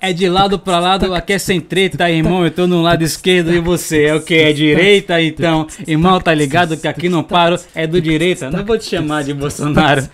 É 0.00 0.12
de 0.12 0.28
lado 0.28 0.58
pra 0.58 0.78
lado, 0.78 1.14
aqui 1.14 1.32
é 1.32 1.38
sem 1.38 1.60
treta, 1.60 2.08
irmão. 2.10 2.44
Eu 2.44 2.50
tô 2.50 2.66
no 2.66 2.80
lado 2.80 3.02
esquerdo 3.02 3.52
e 3.52 3.58
você 3.58 4.04
é 4.04 4.14
o 4.14 4.22
que? 4.22 4.34
É 4.34 4.52
direita, 4.52 5.20
então. 5.20 5.66
Irmão, 5.86 6.20
tá 6.20 6.32
ligado 6.32 6.76
que 6.76 6.86
aqui 6.86 7.08
não 7.08 7.22
paro, 7.22 7.58
é 7.74 7.86
do 7.86 8.00
direita. 8.00 8.50
Não 8.50 8.64
vou 8.64 8.78
te 8.78 8.84
chamar 8.84 9.24
de 9.24 9.34
Bolsonaro. 9.34 10.08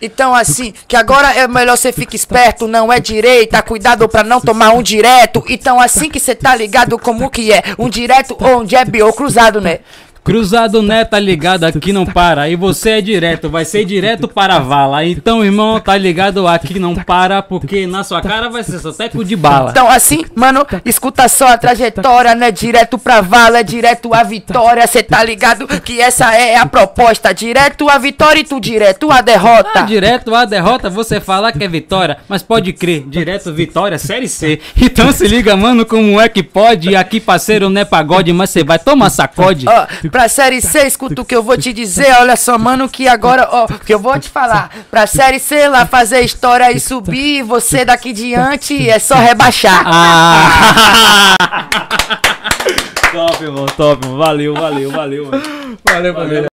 Então, 0.00 0.34
assim, 0.34 0.72
que 0.88 0.96
agora 0.96 1.32
é 1.34 1.46
melhor 1.46 1.76
você 1.76 1.92
ficar 1.92 2.16
esperto, 2.16 2.66
não 2.66 2.92
é 2.92 2.98
direita, 2.98 3.62
cuidado 3.62 4.08
pra 4.08 4.24
não 4.24 4.40
tomar 4.40 4.70
um 4.72 4.82
direto. 4.82 5.44
Então, 5.48 5.80
assim 5.80 6.10
que 6.10 6.18
você 6.18 6.34
tá 6.34 6.54
ligado 6.56 6.98
como 6.98 7.30
que 7.30 7.52
é, 7.52 7.62
um 7.78 7.88
direto 7.88 8.36
ou 8.38 8.62
um 8.62 8.68
jab 8.68 9.02
ou 9.02 9.12
cruzado, 9.12 9.60
né? 9.60 9.80
Cruzado 10.24 10.82
né, 10.82 11.04
tá 11.04 11.18
ligado, 11.20 11.64
aqui 11.64 11.92
não 11.92 12.06
para. 12.06 12.48
E 12.48 12.56
você 12.56 12.92
é 12.92 13.00
direto, 13.02 13.50
vai 13.50 13.62
ser 13.66 13.84
direto 13.84 14.26
para 14.26 14.56
a 14.56 14.58
vala. 14.58 15.04
Então, 15.04 15.44
irmão, 15.44 15.78
tá 15.78 15.94
ligado, 15.98 16.48
aqui 16.48 16.78
não 16.78 16.94
para, 16.94 17.42
porque 17.42 17.86
na 17.86 18.02
sua 18.02 18.22
cara 18.22 18.48
vai 18.48 18.64
ser 18.64 18.78
só 18.78 18.90
teco 18.90 19.22
de 19.22 19.36
bala. 19.36 19.70
Então, 19.70 19.86
assim, 19.86 20.24
mano, 20.34 20.66
escuta 20.82 21.28
só 21.28 21.48
a 21.48 21.58
trajetória, 21.58 22.34
né? 22.34 22.50
Direto 22.50 22.96
pra 22.96 23.20
vala, 23.20 23.58
é 23.58 23.62
direto 23.62 24.14
a 24.14 24.22
vitória. 24.22 24.86
Cê 24.86 25.02
tá 25.02 25.22
ligado 25.22 25.66
que 25.82 26.00
essa 26.00 26.34
é 26.34 26.56
a 26.56 26.64
proposta. 26.64 27.34
Direto 27.34 27.90
a 27.90 27.98
vitória 27.98 28.40
e 28.40 28.44
tu 28.44 28.58
direto 28.58 29.10
a 29.10 29.18
Ah, 29.18 29.20
derrota. 29.20 29.82
direto 29.82 30.34
a 30.34 30.46
derrota, 30.46 30.88
você 30.88 31.20
fala 31.20 31.52
que 31.52 31.62
é 31.62 31.68
vitória, 31.68 32.16
mas 32.28 32.42
pode 32.42 32.72
crer, 32.72 33.04
direto 33.06 33.52
vitória, 33.52 33.98
série 33.98 34.26
C. 34.28 34.58
Então 34.80 35.12
se 35.12 35.26
liga, 35.28 35.54
mano, 35.54 35.84
como 35.84 36.18
é 36.18 36.30
que 36.30 36.42
pode? 36.42 36.96
Aqui, 36.96 37.20
parceiro, 37.20 37.68
não 37.68 37.80
é 37.82 37.84
pagode, 37.84 38.32
mas 38.32 38.48
você 38.48 38.64
vai 38.64 38.78
tomar 38.78 39.10
sacode. 39.10 39.66
Ó, 39.68 39.86
pra 40.14 40.28
série 40.28 40.60
C, 40.60 40.86
escuta 40.86 41.22
o 41.22 41.24
que 41.24 41.34
eu 41.34 41.42
vou 41.42 41.58
te 41.58 41.72
dizer. 41.72 42.14
Olha 42.20 42.36
só, 42.36 42.56
mano, 42.56 42.88
que 42.88 43.08
agora, 43.08 43.48
ó, 43.50 43.66
que 43.66 43.92
eu 43.92 43.98
vou 43.98 44.16
te 44.16 44.28
falar. 44.30 44.70
Pra 44.88 45.08
série 45.08 45.40
C 45.40 45.66
lá 45.66 45.86
fazer 45.86 46.20
história 46.20 46.70
e 46.70 46.78
subir, 46.78 47.42
você 47.42 47.84
daqui 47.84 48.12
diante 48.12 48.88
é 48.88 49.00
só 49.00 49.16
rebaixar. 49.16 49.82
Ah! 49.84 51.68
Top, 53.10 53.42
irmão, 53.42 53.66
top, 53.76 54.04
irmão. 54.04 54.18
Valeu, 54.18 54.54
valeu, 54.54 54.90
valeu, 54.90 55.26
mano. 55.26 55.78
Valeu, 55.84 56.14
família. 56.14 56.53